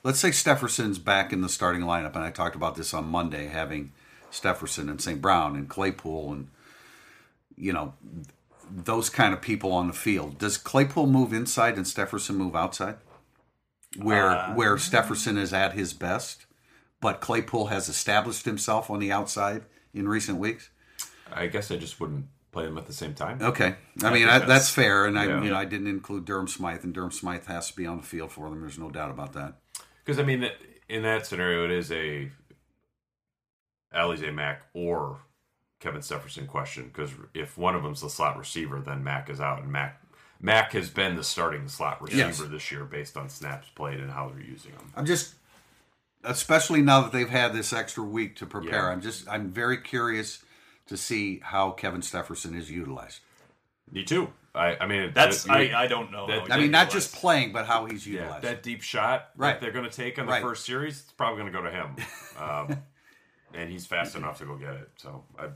let's 0.02 0.18
say 0.18 0.30
Stepherson's 0.30 0.98
back 0.98 1.32
in 1.32 1.40
the 1.40 1.48
starting 1.48 1.82
lineup, 1.82 2.14
and 2.14 2.24
I 2.24 2.30
talked 2.30 2.56
about 2.56 2.76
this 2.76 2.94
on 2.94 3.08
Monday, 3.08 3.46
having 3.46 3.92
Stepherson 4.30 4.88
and 4.88 5.00
St. 5.00 5.20
Brown 5.20 5.56
and 5.56 5.68
Claypool 5.68 6.32
and 6.32 6.48
you 7.56 7.72
know 7.72 7.94
those 8.70 9.08
kind 9.10 9.32
of 9.32 9.40
people 9.40 9.72
on 9.72 9.86
the 9.86 9.92
field. 9.92 10.38
Does 10.38 10.58
Claypool 10.58 11.06
move 11.06 11.32
inside 11.32 11.76
and 11.76 11.86
Stepherson 11.86 12.36
move 12.36 12.56
outside? 12.56 12.96
Where 13.96 14.30
uh, 14.30 14.54
where 14.54 14.76
Stepherson 14.76 15.38
is 15.38 15.52
at 15.52 15.72
his 15.72 15.92
best, 15.92 16.46
but 17.00 17.20
Claypool 17.20 17.66
has 17.66 17.88
established 17.88 18.44
himself 18.44 18.90
on 18.90 18.98
the 18.98 19.12
outside 19.12 19.62
in 19.94 20.08
recent 20.08 20.38
weeks. 20.38 20.70
I 21.32 21.46
guess 21.46 21.70
I 21.70 21.76
just 21.76 22.00
wouldn't 22.00 22.26
play 22.52 22.64
them 22.64 22.78
at 22.78 22.86
the 22.86 22.92
same 22.92 23.14
time. 23.14 23.40
Okay, 23.42 23.74
I 24.02 24.10
mean 24.12 24.24
I, 24.28 24.38
that's- 24.38 24.48
that's 24.48 24.70
fair, 24.70 25.04
and 25.06 25.18
I 25.18 25.26
yeah. 25.26 25.42
you 25.42 25.50
know 25.50 25.56
I 25.56 25.64
didn't 25.64 25.88
include 25.88 26.24
Durham 26.24 26.48
Smythe, 26.48 26.84
and 26.84 26.94
Durham 26.94 27.10
Smythe 27.10 27.46
has 27.46 27.68
to 27.70 27.76
be 27.76 27.86
on 27.86 27.98
the 27.98 28.02
field 28.02 28.32
for 28.32 28.48
them. 28.48 28.60
There's 28.60 28.78
no 28.78 28.90
doubt 28.90 29.10
about 29.10 29.32
that. 29.34 29.54
Because 30.04 30.18
I 30.18 30.22
mean, 30.22 30.48
in 30.88 31.02
that 31.02 31.26
scenario, 31.26 31.64
it 31.64 31.70
is 31.72 31.90
a 31.92 32.30
Alize 33.94 34.32
Mack 34.34 34.62
or 34.74 35.18
Kevin 35.80 36.00
Stepherson 36.00 36.46
question. 36.46 36.84
Because 36.84 37.10
if 37.34 37.56
one 37.58 37.74
of 37.74 37.82
them's 37.82 38.00
the 38.00 38.10
slot 38.10 38.38
receiver, 38.38 38.80
then 38.80 39.02
Mack 39.04 39.28
is 39.30 39.40
out, 39.40 39.62
and 39.62 39.70
Mack 39.70 40.00
Mack 40.40 40.72
has 40.72 40.90
been 40.90 41.16
the 41.16 41.24
starting 41.24 41.66
slot 41.68 42.02
receiver 42.02 42.20
Yes. 42.28 42.40
this 42.40 42.70
year 42.70 42.84
based 42.84 43.16
on 43.16 43.28
snaps 43.28 43.68
played 43.74 44.00
and 44.00 44.10
how 44.10 44.28
they're 44.28 44.42
using 44.44 44.72
him. 44.72 44.92
I'm 44.94 45.06
just, 45.06 45.34
especially 46.24 46.82
now 46.82 47.00
that 47.02 47.12
they've 47.12 47.28
had 47.28 47.54
this 47.54 47.72
extra 47.72 48.04
week 48.04 48.36
to 48.36 48.46
prepare. 48.46 48.82
Yeah. 48.82 48.90
I'm 48.92 49.00
just 49.00 49.28
I'm 49.28 49.50
very 49.50 49.78
curious 49.78 50.42
to 50.86 50.96
see 50.96 51.40
how 51.42 51.70
Kevin 51.70 52.00
Stepherson 52.00 52.56
is 52.56 52.70
utilized. 52.70 53.20
Me 53.90 54.04
too. 54.04 54.32
I, 54.54 54.76
I 54.80 54.86
mean, 54.86 55.12
That's 55.14 55.44
that- 55.44 55.52
I, 55.56 55.84
I 55.84 55.86
don't 55.86 56.10
know. 56.10 56.26
that- 56.26 56.50
I 56.50 56.56
he 56.56 56.62
mean, 56.62 56.70
not 56.70 56.90
just 56.90 57.14
playing, 57.14 57.52
but 57.52 57.66
how 57.66 57.84
he's 57.86 58.06
yeah, 58.06 58.20
utilized. 58.22 58.44
that 58.44 58.62
deep 58.62 58.82
shot 58.82 59.30
Right. 59.36 59.52
that 59.52 59.60
they're 59.60 59.70
going 59.72 59.88
to 59.88 59.94
take 59.94 60.18
on 60.18 60.26
the 60.26 60.32
Right. 60.32 60.42
first 60.42 60.64
series, 60.64 61.00
it's 61.02 61.12
probably 61.12 61.40
going 61.42 61.52
to 61.52 61.58
go 61.58 61.64
to 61.64 61.70
him. 61.70 61.96
Um, 62.38 62.82
and 63.54 63.70
he's 63.70 63.86
fast 63.86 64.14
enough 64.14 64.36
to 64.38 64.44
go 64.44 64.56
get 64.56 64.74
it. 64.74 64.90
So 64.96 65.24
I'm 65.38 65.54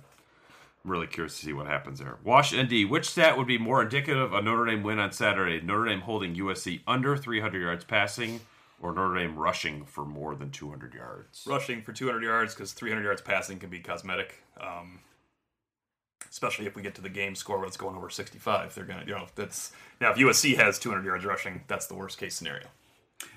really 0.84 1.06
curious 1.06 1.38
to 1.38 1.44
see 1.44 1.52
what 1.52 1.66
happens 1.66 1.98
there. 1.98 2.16
Wash 2.24 2.54
ND, 2.54 2.88
which 2.88 3.10
stat 3.10 3.36
would 3.36 3.46
be 3.46 3.58
more 3.58 3.82
indicative 3.82 4.16
of 4.22 4.32
a 4.32 4.40
Notre 4.40 4.64
Dame 4.64 4.82
win 4.82 4.98
on 4.98 5.12
Saturday? 5.12 5.60
Notre 5.60 5.84
Dame 5.84 6.00
holding 6.00 6.34
USC 6.36 6.80
under 6.86 7.18
300 7.18 7.60
yards 7.60 7.84
passing 7.84 8.40
or 8.80 8.94
Notre 8.94 9.16
Dame 9.18 9.36
rushing 9.36 9.84
for 9.84 10.06
more 10.06 10.34
than 10.34 10.50
200 10.50 10.94
yards? 10.94 11.44
rushing 11.46 11.82
for 11.82 11.92
200 11.92 12.22
yards 12.22 12.54
because 12.54 12.72
300 12.72 13.02
yards 13.04 13.20
passing 13.20 13.58
can 13.58 13.68
be 13.68 13.80
cosmetic. 13.80 14.42
Um, 14.58 15.00
especially 16.30 16.66
if 16.66 16.76
we 16.76 16.82
get 16.82 16.94
to 16.94 17.02
the 17.02 17.08
game 17.08 17.34
score 17.34 17.58
where 17.58 17.66
it's 17.66 17.76
going 17.76 17.96
over 17.96 18.10
65, 18.10 18.74
they're 18.74 18.84
gonna, 18.84 19.04
you 19.06 19.14
know, 19.14 19.26
that's 19.34 19.72
now 20.00 20.12
if 20.12 20.16
USC 20.16 20.56
has 20.56 20.78
200 20.78 21.04
yards 21.04 21.24
rushing, 21.24 21.62
that's 21.66 21.86
the 21.86 21.94
worst 21.94 22.18
case 22.18 22.34
scenario 22.34 22.66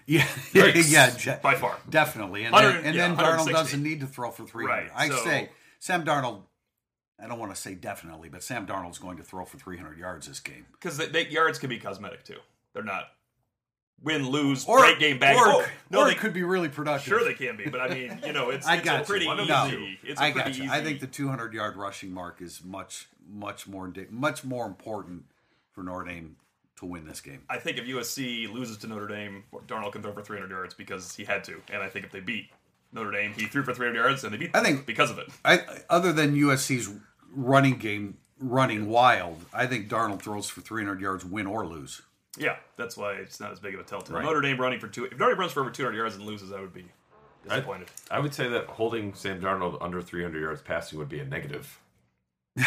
yeah, 0.06 0.28
yeah, 0.54 1.10
je- 1.12 1.38
by 1.42 1.56
far. 1.56 1.78
definitely. 1.90 2.44
And 2.44 2.54
then, 2.54 2.64
100 2.64 2.86
and 2.86 2.96
yeah, 2.96 3.08
then 3.08 3.18
Darnold 3.18 3.52
doesn't 3.52 3.82
need 3.82 4.02
to 4.02 4.08
throw 4.08 4.32
for 4.32 4.46
300. 4.46 4.68
Right, 4.70 4.92
I 4.96 5.10
so- 5.10 5.24
say 5.24 5.50
Sam 5.80 6.04
Darnold. 6.04 6.42
I 7.22 7.28
don't 7.28 7.40
want 7.40 7.54
to 7.56 7.62
say 7.62 7.76
definitely, 7.76 8.28
but 8.28 8.44
Sam 8.44 8.66
Darnold's 8.66 8.98
going 8.98 9.18
to 9.18 9.24
throw 9.24 9.46
for 9.46 9.58
300 9.58 9.98
yards 9.98 10.28
this 10.28 10.40
game. 10.40 10.66
Because 10.74 10.98
the, 10.98 11.06
the 11.06 11.32
yards 11.32 11.60
can 11.60 11.70
be 11.70 11.78
cosmetic 11.80 12.24
too. 12.26 12.40
They're 12.74 12.84
not 12.84 13.04
win, 14.02 14.28
lose, 14.30 14.66
or, 14.66 14.80
break 14.80 15.00
game 15.00 15.20
back. 15.20 15.36
Or, 15.36 15.44
oh, 15.48 15.66
no, 15.90 16.02
or 16.02 16.06
they 16.08 16.16
could 16.16 16.34
be 16.34 16.44
really 16.44 16.70
productive. 16.70 17.08
Sure, 17.08 17.24
they 17.24 17.34
can 17.34 17.56
be, 17.58 17.66
but 17.70 17.80
I 17.80 17.88
mean, 17.90 18.20
you 18.26 18.34
know, 18.34 18.50
it's, 18.50 18.66
I 18.68 18.76
it's 18.78 18.86
got 18.86 19.06
pretty 19.06 19.26
you. 19.26 19.34
easy. 19.34 19.46
No, 19.48 19.88
It's 20.04 20.20
I 20.22 20.32
pretty 20.32 20.50
got 20.50 20.58
you. 20.58 20.64
easy. 20.66 20.74
I 20.74 20.82
think 20.84 21.00
the 21.00 21.08
200 21.08 21.54
yard 21.54 21.76
rushing 21.78 22.12
mark 22.14 22.42
is 22.42 22.64
much, 22.64 23.08
much 23.30 23.68
more, 23.68 23.92
much 24.10 24.44
more 24.44 24.66
important 24.66 25.24
for 25.72 25.84
Notre 25.84 26.06
Dame 26.06 26.36
to 26.78 26.86
win 26.86 27.06
this 27.06 27.22
game. 27.22 27.44
I 27.50 27.58
think 27.58 27.78
if 27.78 27.86
USC 27.86 28.52
loses 28.52 28.78
to 28.80 28.88
Notre 28.88 29.08
Dame, 29.08 29.44
Darnold 29.68 29.94
can 29.94 30.02
throw 30.02 30.12
for 30.14 30.22
300 30.22 30.50
yards 30.50 30.74
because 30.74 31.16
he 31.16 31.24
had 31.24 31.44
to, 31.46 31.62
and 31.72 31.82
I 31.82 31.88
think 31.90 32.06
if 32.06 32.12
they 32.12 32.20
beat 32.20 32.50
Notre 32.92 33.12
Dame, 33.12 33.34
he 33.34 33.46
threw 33.46 33.64
for 33.64 33.74
300 33.74 33.98
yards, 34.00 34.24
and 34.24 34.34
they 34.34 34.38
beat. 34.38 34.52
I 34.54 34.62
think- 34.62 34.86
because 34.86 35.10
of 35.12 35.18
it. 35.18 35.28
I, 35.46 35.62
other 35.90 36.12
than 36.14 36.36
USC's 36.36 36.90
running 37.34 37.78
game 37.78 38.18
running 38.40 38.90
wild, 38.90 39.46
I 39.54 39.66
think 39.68 39.88
Darnold 39.88 40.22
throws 40.22 40.50
for 40.50 40.60
300 40.62 41.00
yards, 41.00 41.24
win 41.24 41.48
or 41.48 41.66
lose. 41.66 42.02
Yeah, 42.38 42.56
that's 42.78 42.98
why 42.98 43.14
it's 43.14 43.40
not 43.40 43.52
as 43.52 43.60
big 43.60 43.74
of 43.76 43.80
a 43.80 43.84
telltale. 43.84 44.16
Right. 44.16 44.26
Notre 44.26 44.42
Dame 44.42 44.60
running 44.60 44.80
for 44.80 44.88
two. 44.88 45.06
If 45.06 45.20
Notre 45.20 45.34
Dame 45.34 45.40
runs 45.40 45.52
for 45.52 45.62
over 45.62 45.70
200 45.70 45.96
yards 45.96 46.16
and 46.16 46.26
loses, 46.26 46.52
I 46.52 46.60
would 46.62 46.74
be 46.74 46.86
I, 47.50 47.56
disappointed. 47.58 47.90
I 48.10 48.20
would 48.20 48.34
say 48.34 48.48
that 48.50 48.66
holding 48.66 49.14
Sam 49.14 49.40
Darnold 49.40 49.78
under 49.82 50.02
300 50.02 50.42
yards 50.42 50.62
passing 50.62 50.98
would 51.00 51.10
be 51.10 51.20
a 51.20 51.26
negative. 51.26 51.80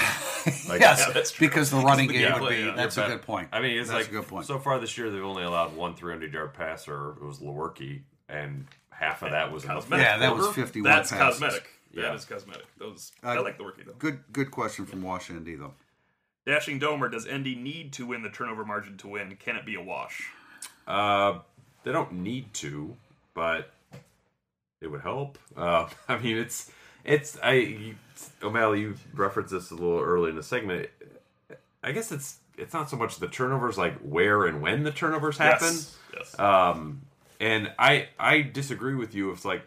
Like, 0.68 0.80
yes, 0.80 1.04
yeah, 1.04 1.12
that's 1.12 1.32
true. 1.32 1.48
because 1.48 1.72
the 1.72 1.78
running 1.78 2.06
game 2.12 2.20
Yeah, 2.20 2.38
would 2.40 2.48
be. 2.50 2.58
yeah. 2.58 2.74
That's 2.76 2.96
a 2.96 3.00
But, 3.00 3.08
good 3.08 3.22
point. 3.22 3.48
I 3.52 3.60
mean, 3.60 3.78
it's 3.80 3.88
that's 3.90 4.02
like 4.04 4.08
a 4.10 4.20
good 4.20 4.28
point. 4.28 4.46
so 4.46 4.60
far 4.60 4.78
this 4.78 4.96
year 4.96 5.10
they've 5.10 5.24
only 5.24 5.42
allowed 5.42 5.74
one 5.74 5.94
300 5.96 6.32
yard 6.32 6.54
passer. 6.54 7.14
It 7.20 7.22
was 7.24 7.40
Lewerke, 7.40 8.02
and 8.28 8.64
half 8.90 9.22
of 9.24 9.32
that 9.32 9.50
was 9.50 9.64
Cosmetic. 9.64 10.04
Yeah, 10.06 10.18
that 10.18 10.36
was 10.36 10.44
quarter, 10.46 10.62
51 10.62 10.84
That's 10.92 11.10
passes. 11.10 11.40
cosmetic. 11.40 11.68
Yeah. 11.92 12.02
That 12.02 12.14
is 12.14 12.24
cosmetic. 12.24 12.64
Those 12.78 13.10
I 13.24 13.36
Uh, 13.36 13.42
like 13.42 13.58
the 13.58 13.64
worky 13.64 13.84
though. 13.84 13.94
Good, 13.98 14.20
good 14.32 14.52
question 14.52 14.86
from 14.86 15.02
Washington 15.02 15.42
D 15.44 15.56
though. 15.56 15.74
Dashing 16.46 16.78
Domer, 16.78 17.10
does 17.10 17.26
ND 17.26 17.56
need 17.56 17.92
to 17.94 18.06
win 18.06 18.22
the 18.22 18.28
turnover 18.30 18.64
margin 18.64 18.96
to 18.98 19.08
win? 19.08 19.36
Can 19.36 19.56
it 19.56 19.66
be 19.66 19.74
a 19.74 19.82
wash? 19.82 20.30
Uh, 20.86 21.40
they 21.82 21.90
don't 21.90 22.12
need 22.12 22.54
to, 22.54 22.96
but 23.34 23.72
it 24.80 24.86
would 24.86 25.00
help. 25.00 25.38
Uh, 25.56 25.88
I 26.08 26.18
mean, 26.18 26.36
it's 26.36 26.70
it's 27.04 27.36
I 27.42 27.52
you, 27.54 27.94
O'Malley. 28.42 28.80
You 28.80 28.94
referenced 29.14 29.52
this 29.52 29.72
a 29.72 29.74
little 29.74 29.98
early 29.98 30.30
in 30.30 30.36
the 30.36 30.42
segment. 30.42 30.88
I 31.82 31.90
guess 31.90 32.12
it's 32.12 32.38
it's 32.56 32.72
not 32.72 32.88
so 32.90 32.96
much 32.96 33.16
the 33.16 33.28
turnovers, 33.28 33.76
like 33.76 33.98
where 33.98 34.46
and 34.46 34.62
when 34.62 34.84
the 34.84 34.92
turnovers 34.92 35.38
happen. 35.38 35.66
Yes. 35.66 35.96
yes. 36.14 36.38
Um, 36.38 37.02
and 37.40 37.72
I 37.76 38.08
I 38.20 38.42
disagree 38.42 38.94
with 38.94 39.16
you. 39.16 39.32
If 39.32 39.44
like 39.44 39.62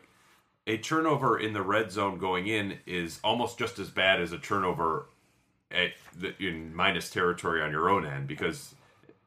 a 0.66 0.78
turnover 0.78 1.38
in 1.38 1.52
the 1.52 1.62
red 1.62 1.92
zone 1.92 2.20
going 2.20 2.48
in 2.48 2.78
is 2.86 3.20
almost 3.22 3.60
just 3.60 3.80
as 3.80 3.90
bad 3.90 4.22
as 4.22 4.32
a 4.32 4.38
turnover 4.38 5.08
at 5.72 5.92
the, 6.18 6.34
in 6.44 6.76
minus 6.76 7.10
territory 7.10 7.62
on 7.62 7.72
your 7.72 7.90
own 7.90 8.06
end 8.06 8.28
because 8.28 8.74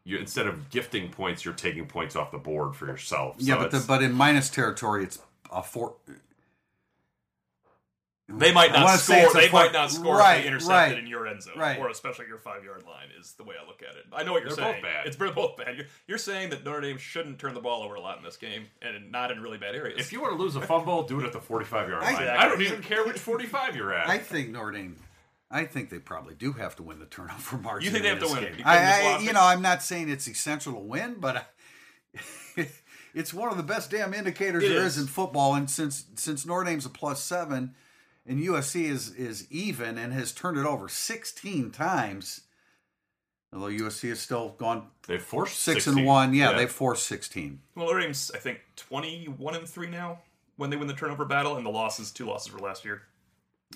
you 0.04 0.18
instead 0.18 0.46
of 0.46 0.70
gifting 0.70 1.08
points, 1.10 1.44
you're 1.44 1.54
taking 1.54 1.86
points 1.86 2.16
off 2.16 2.32
the 2.32 2.38
board 2.38 2.74
for 2.74 2.86
yourself. 2.86 3.36
Yeah, 3.38 3.54
So 3.54 3.60
but 3.60 3.70
the, 3.70 3.84
but 3.86 4.02
in 4.02 4.12
minus 4.12 4.50
territory, 4.50 5.04
it's 5.04 5.20
a 5.50 5.62
four. 5.62 5.94
They 8.28 8.52
might 8.52 8.72
not 8.72 8.98
score. 8.98 9.32
They 9.34 9.48
four- 9.48 9.60
might 9.60 9.72
not 9.72 9.90
score 9.90 10.16
right, 10.16 10.36
if 10.38 10.42
they 10.42 10.48
intercepted 10.48 10.94
right, 10.94 10.98
in 10.98 11.06
your 11.06 11.26
end 11.26 11.42
zone, 11.42 11.58
right. 11.58 11.78
or 11.78 11.90
especially 11.90 12.26
your 12.28 12.38
five 12.38 12.64
yard 12.64 12.82
line. 12.84 13.08
Is 13.20 13.32
the 13.32 13.44
way 13.44 13.56
I 13.62 13.66
look 13.66 13.82
at 13.82 13.94
it. 13.96 14.04
I 14.12 14.22
know 14.22 14.32
what 14.32 14.42
you're 14.42 14.54
They're 14.54 14.64
both 14.64 14.74
saying. 14.74 14.82
bad. 14.82 15.06
It's 15.06 15.16
they're 15.16 15.32
both 15.32 15.56
bad. 15.58 15.76
You're, 15.76 15.86
you're 16.06 16.18
saying 16.18 16.50
that 16.50 16.64
Notre 16.64 16.80
Dame 16.80 16.98
shouldn't 16.98 17.38
turn 17.38 17.52
the 17.52 17.60
ball 17.60 17.82
over 17.82 17.94
a 17.94 18.00
lot 18.00 18.16
in 18.18 18.24
this 18.24 18.36
game, 18.36 18.66
and 18.80 19.10
not 19.12 19.30
in 19.30 19.40
really 19.42 19.58
bad 19.58 19.74
areas. 19.74 20.00
if 20.00 20.12
you 20.12 20.20
want 20.22 20.34
to 20.36 20.42
lose 20.42 20.56
a 20.56 20.62
fumble, 20.62 21.02
do 21.02 21.20
it 21.20 21.26
at 21.26 21.32
the 21.32 21.40
45 21.40 21.88
yard 21.90 22.02
line. 22.02 22.12
Exactly. 22.12 22.38
I 22.38 22.48
don't 22.48 22.62
even 22.62 22.80
care 22.82 23.04
which 23.04 23.18
45 23.18 23.76
you're 23.76 23.92
at. 23.92 24.08
I 24.08 24.18
think 24.18 24.50
Notre 24.50 24.70
Dame. 24.72 24.96
I 25.52 25.64
think 25.64 25.90
they 25.90 25.98
probably 25.98 26.34
do 26.34 26.52
have 26.54 26.74
to 26.76 26.82
win 26.82 26.98
the 26.98 27.04
turnover 27.06 27.58
margin. 27.58 27.84
You 27.84 27.90
think 27.90 28.04
they 28.04 28.10
in 28.10 28.18
have 28.18 28.22
to 28.26 28.28
this 28.28 28.34
win 28.34 28.44
it? 28.44 28.50
game. 28.56 28.58
You 28.60 28.64
I, 28.66 29.16
I, 29.16 29.18
you 29.20 29.32
know, 29.32 29.42
I'm 29.42 29.60
not 29.62 29.82
saying 29.82 30.08
it's 30.08 30.26
essential 30.26 30.72
to 30.72 30.78
win, 30.78 31.16
but 31.20 31.46
I, 32.56 32.68
it's 33.14 33.34
one 33.34 33.50
of 33.50 33.56
the 33.56 33.62
best 33.62 33.90
damn 33.90 34.14
indicators 34.14 34.64
It 34.64 34.68
there 34.70 34.78
is. 34.84 34.96
is 34.96 35.02
in 35.02 35.08
football. 35.08 35.54
And 35.54 35.68
since 35.70 36.06
since 36.16 36.46
Notre 36.46 36.64
Dame's 36.64 36.86
a 36.86 36.90
plus 36.90 37.22
seven, 37.22 37.74
and 38.26 38.40
USC 38.40 38.84
is 38.84 39.14
is 39.14 39.46
even 39.50 39.98
and 39.98 40.12
has 40.12 40.32
turned 40.32 40.56
it 40.58 40.64
over 40.66 40.88
16 40.88 41.70
times, 41.70 42.42
although 43.52 43.66
USC 43.66 44.08
has 44.08 44.20
still 44.20 44.50
gone 44.58 44.88
they 45.06 45.18
forced 45.18 45.60
six 45.60 45.84
16. 45.84 45.98
and 45.98 46.06
one. 46.06 46.34
Yeah, 46.34 46.52
they 46.52 46.66
forced 46.66 47.06
16. 47.06 47.60
well, 47.74 47.86
Notre 47.86 48.00
Dame's 48.00 48.30
I 48.34 48.38
think 48.38 48.60
twenty 48.76 49.26
one 49.26 49.54
and 49.54 49.68
three 49.68 49.88
now 49.88 50.20
when 50.56 50.70
they 50.70 50.76
win 50.76 50.86
the 50.88 50.94
turnover 50.94 51.24
battle, 51.24 51.56
and 51.56 51.66
the 51.66 51.70
losses 51.70 52.10
two 52.10 52.26
losses 52.26 52.52
were 52.52 52.58
last 52.60 52.84
year 52.84 53.02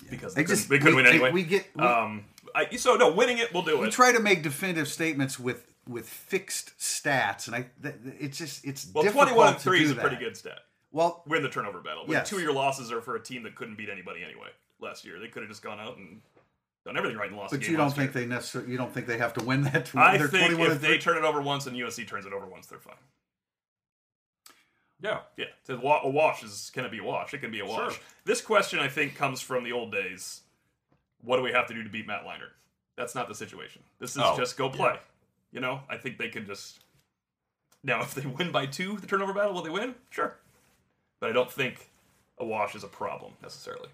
because 0.09 0.33
they, 0.33 0.43
They 0.43 0.47
just 0.47 0.69
couldn't, 0.69 0.69
they 0.69 0.83
couldn't 0.83 0.95
we, 0.97 1.03
win 1.03 1.11
anyway. 1.11 1.31
we 1.31 1.43
get 1.43 1.65
we, 1.75 1.83
um, 1.83 2.25
I, 2.55 2.75
so 2.77 2.95
no, 2.95 3.11
winning 3.11 3.37
it, 3.37 3.53
we'll 3.53 3.63
do 3.63 3.73
we 3.77 3.83
it. 3.83 3.85
We 3.85 3.89
try 3.91 4.11
to 4.11 4.19
make 4.19 4.41
definitive 4.43 4.87
statements 4.87 5.39
with 5.39 5.65
with 5.87 6.07
fixed 6.09 6.77
stats, 6.79 7.47
and 7.47 7.55
I 7.55 7.65
th- 7.81 7.95
it's 8.19 8.37
just 8.37 8.65
it's 8.65 8.87
well, 8.93 9.03
twenty 9.11 9.33
one 9.33 9.53
and 9.53 9.57
three 9.61 9.83
is 9.83 9.91
a 9.91 9.93
that. 9.95 10.01
pretty 10.01 10.17
good 10.17 10.35
stat. 10.35 10.59
Well, 10.91 11.23
Win 11.27 11.43
the 11.43 11.49
turnover 11.49 11.79
battle. 11.81 12.03
When 12.05 12.17
Yes. 12.17 12.29
two 12.29 12.37
of 12.37 12.41
your 12.41 12.53
losses 12.53 12.91
are 12.91 13.01
for 13.01 13.15
a 13.15 13.19
team 13.21 13.43
that 13.43 13.55
couldn't 13.55 13.75
beat 13.77 13.89
anybody 13.89 14.23
anyway 14.23 14.47
last 14.79 15.05
year. 15.05 15.19
They 15.19 15.27
could 15.27 15.43
have 15.43 15.49
just 15.49 15.61
gone 15.61 15.79
out 15.79 15.97
and 15.97 16.21
done 16.85 16.97
everything 16.97 17.17
right 17.17 17.29
and 17.29 17.37
lost. 17.37 17.51
but 17.51 17.59
game 17.59 17.71
you 17.71 17.77
don't 17.77 17.87
last 17.87 17.97
think 17.97 18.13
year. 18.15 18.23
they 18.23 18.29
necessarily 18.29 18.71
you 18.71 18.77
don't 18.77 18.93
think 18.93 19.05
they 19.05 19.17
have 19.17 19.33
to 19.33 19.43
win 19.43 19.63
that 19.63 19.85
to 19.87 19.99
I 19.99 20.11
win 20.13 20.19
their 20.21 20.27
think 20.29 20.59
if 20.59 20.81
they 20.81 20.97
turn 20.97 21.17
it 21.17 21.23
over 21.25 21.41
once 21.41 21.67
and 21.67 21.75
USC 21.75 22.07
turns 22.07 22.25
it 22.25 22.33
over 22.33 22.45
once, 22.45 22.67
they're 22.67 22.79
fine. 22.79 22.95
Yeah. 25.01 25.19
Yeah, 25.37 25.45
to 25.65 25.77
wa- 25.77 26.01
a 26.03 26.09
wash 26.09 26.43
is 26.43 26.71
can 26.73 26.83
it 26.85 26.91
be 26.91 26.97
a 26.99 27.03
wash? 27.03 27.33
It 27.33 27.39
can 27.39 27.51
be 27.51 27.59
a 27.59 27.65
wash. 27.65 27.93
Sure. 27.93 28.03
This 28.25 28.41
question, 28.41 28.79
I 28.79 28.87
think, 28.87 29.15
comes 29.15 29.41
from 29.41 29.63
the 29.63 29.71
old 29.71 29.91
days. 29.91 30.41
What 31.23 31.37
do 31.37 31.43
we 31.43 31.51
have 31.51 31.67
to 31.67 31.73
do 31.73 31.83
to 31.83 31.89
beat 31.89 32.07
Matt 32.07 32.23
Leinart? 32.25 32.53
That's 32.95 33.13
not 33.13 33.27
the 33.27 33.35
situation. 33.35 33.83
This 33.99 34.11
is 34.11 34.21
Oh, 34.23 34.35
just 34.35 34.57
go 34.57 34.69
yeah. 34.69 34.75
play. 34.75 34.99
You 35.51 35.59
know, 35.61 35.81
I 35.89 35.97
think 35.97 36.17
they 36.17 36.29
can 36.29 36.45
just. 36.45 36.79
Now, 37.83 38.01
if 38.03 38.15
they 38.15 38.25
win 38.25 38.51
by 38.51 38.65
two, 38.65 38.97
the 38.97 39.07
turnover 39.07 39.33
battle, 39.33 39.53
will 39.53 39.61
they 39.63 39.69
win? 39.69 39.95
Sure, 40.09 40.35
but 41.19 41.29
I 41.29 41.33
don't 41.33 41.51
think 41.51 41.89
a 42.39 42.45
wash 42.45 42.75
is 42.75 42.83
a 42.83 42.87
problem 42.87 43.33
necessarily. 43.41 43.89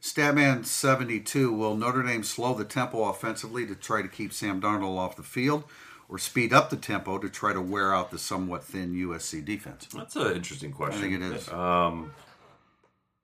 Statman 0.00 0.66
72 0.66 1.52
will 1.52 1.76
Notre 1.76 2.02
Dame 2.02 2.24
slow 2.24 2.54
the 2.54 2.64
tempo 2.64 3.04
offensively 3.04 3.64
to 3.66 3.74
try 3.76 4.02
to 4.02 4.08
keep 4.08 4.32
Sam 4.32 4.60
Darnold 4.60 4.98
off 4.98 5.14
the 5.16 5.22
field 5.22 5.62
or 6.08 6.18
speed 6.18 6.52
up 6.52 6.70
the 6.70 6.76
tempo 6.76 7.18
to 7.18 7.28
try 7.28 7.52
to 7.52 7.60
wear 7.60 7.94
out 7.94 8.10
the 8.10 8.18
somewhat 8.18 8.64
thin 8.64 8.94
USC 8.94 9.44
defense? 9.44 9.88
That's 9.94 10.16
an 10.16 10.34
interesting 10.34 10.72
question. 10.72 10.98
I 10.98 11.02
think 11.02 11.14
it 11.14 11.22
is. 11.36 11.48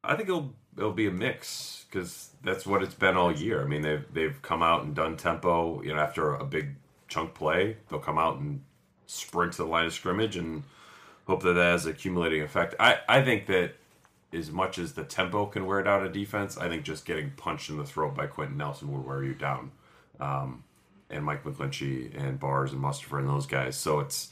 I 0.05 0.17
think 0.17 0.29
it'll 0.29 0.55
it'll 0.77 0.93
be 0.93 1.07
a 1.07 1.13
mix 1.13 1.85
because 1.91 2.31
that's 2.43 2.67
what 2.67 2.83
it's 2.83 2.95
been 2.95 3.17
all 3.17 3.33
year. 3.33 3.63
I 3.63 3.67
mean, 3.67 3.83
they've 3.83 4.05
they've 4.13 4.41
come 4.43 4.63
out 4.63 4.85
and 4.85 4.95
done 4.95 5.17
tempo. 5.17 5.83
You 5.83 5.95
know, 5.95 6.01
after 6.01 6.35
a 6.35 6.45
big 6.45 6.77
chunk 7.09 7.35
play, 7.35 7.77
they'll 7.89 7.99
come 7.99 8.19
out 8.19 8.39
and 8.39 8.63
sprint 9.07 9.53
to 9.55 9.59
the 9.59 9.69
line 9.69 9.87
of 9.87 9.93
scrimmage 9.93 10.37
and 10.37 10.63
hope 11.27 11.43
that 11.43 11.55
that 11.55 11.63
has 11.73 11.87
accumulating 11.87 12.43
effect. 12.43 12.75
I 12.79 12.99
I 13.09 13.23
think 13.23 13.47
that 13.47 13.75
as 14.33 14.51
much 14.51 14.79
as 14.79 14.93
the 14.93 15.05
tempo 15.05 15.47
can 15.47 15.67
wear 15.67 15.83
down 15.83 16.05
a 16.05 16.09
defense, 16.09 16.57
I 16.59 16.69
think 16.69 16.85
just 16.85 17.05
getting 17.05 17.31
punched 17.31 17.71
in 17.71 17.79
the 17.79 17.85
throat 17.85 18.15
by 18.15 18.27
Quenton 18.27 18.59
Nelson 18.59 18.93
will 18.93 19.03
wear 19.03 19.25
you 19.25 19.35
down. 19.35 19.73
Um, 20.21 20.65
and 21.11 21.25
Mike 21.25 21.45
McGlinchey 21.45 22.17
and 22.19 22.39
Bars 22.39 22.73
and 22.73 22.83
Mustipher 22.83 23.19
and 23.19 23.29
those 23.29 23.47
guys. 23.47 23.77
So 23.77 24.01
it's 24.01 24.31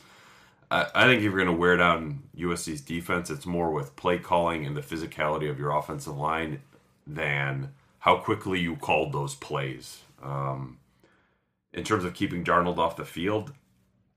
I, 0.71 0.87
I 0.95 1.05
think 1.05 1.19
if 1.19 1.25
you're 1.25 1.33
going 1.33 1.47
to 1.47 1.53
wear 1.53 1.77
down 1.77 2.23
USC's 2.37 2.81
defense, 2.81 3.31
it's 3.31 3.47
more 3.47 3.71
with 3.71 3.97
play 3.97 4.19
calling 4.19 4.67
and 4.67 4.77
the 4.77 4.83
physicality 4.83 5.51
of 5.51 5.59
your 5.59 5.77
offensive 5.77 6.17
line 6.17 6.61
than 7.07 7.73
how 8.01 8.17
quickly 8.17 8.61
you 8.61 8.77
called 8.77 9.13
those 9.13 9.35
plays. 9.35 10.01
Um, 10.23 10.79
in 11.73 11.85
terms 11.85 12.05
of 12.05 12.15
keeping 12.15 12.45
Darnold 12.45 12.79
off 12.79 12.97
the 12.97 13.05
field, 13.05 13.53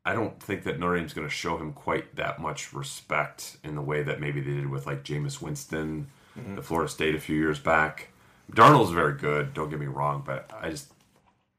I 0.05 0.13
don't 0.13 0.41
think 0.41 0.63
that 0.63 0.79
Notre 0.79 0.97
Dame's 0.97 1.13
going 1.13 1.27
to 1.27 1.33
show 1.33 1.57
him 1.57 1.73
quite 1.73 2.15
that 2.15 2.39
much 2.39 2.73
respect 2.73 3.57
in 3.63 3.75
the 3.75 3.81
way 3.81 4.01
that 4.01 4.19
maybe 4.19 4.41
they 4.41 4.53
did 4.53 4.69
with 4.69 4.87
like 4.87 5.03
Jameis 5.03 5.41
Winston, 5.41 6.07
the 6.55 6.61
Florida 6.61 6.89
State 6.89 7.15
a 7.15 7.19
few 7.19 7.35
years 7.35 7.59
back. 7.59 8.09
Darnold's 8.51 8.91
very 8.91 9.13
good, 9.13 9.53
don't 9.53 9.69
get 9.69 9.79
me 9.79 9.85
wrong, 9.85 10.23
but 10.25 10.49
I 10.59 10.69
just 10.69 10.91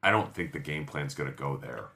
I 0.02 0.10
don't 0.10 0.34
think 0.34 0.52
the 0.52 0.58
game 0.58 0.86
plan's 0.86 1.14
going 1.14 1.30
to 1.30 1.36
go 1.36 1.56
there. 1.56 1.86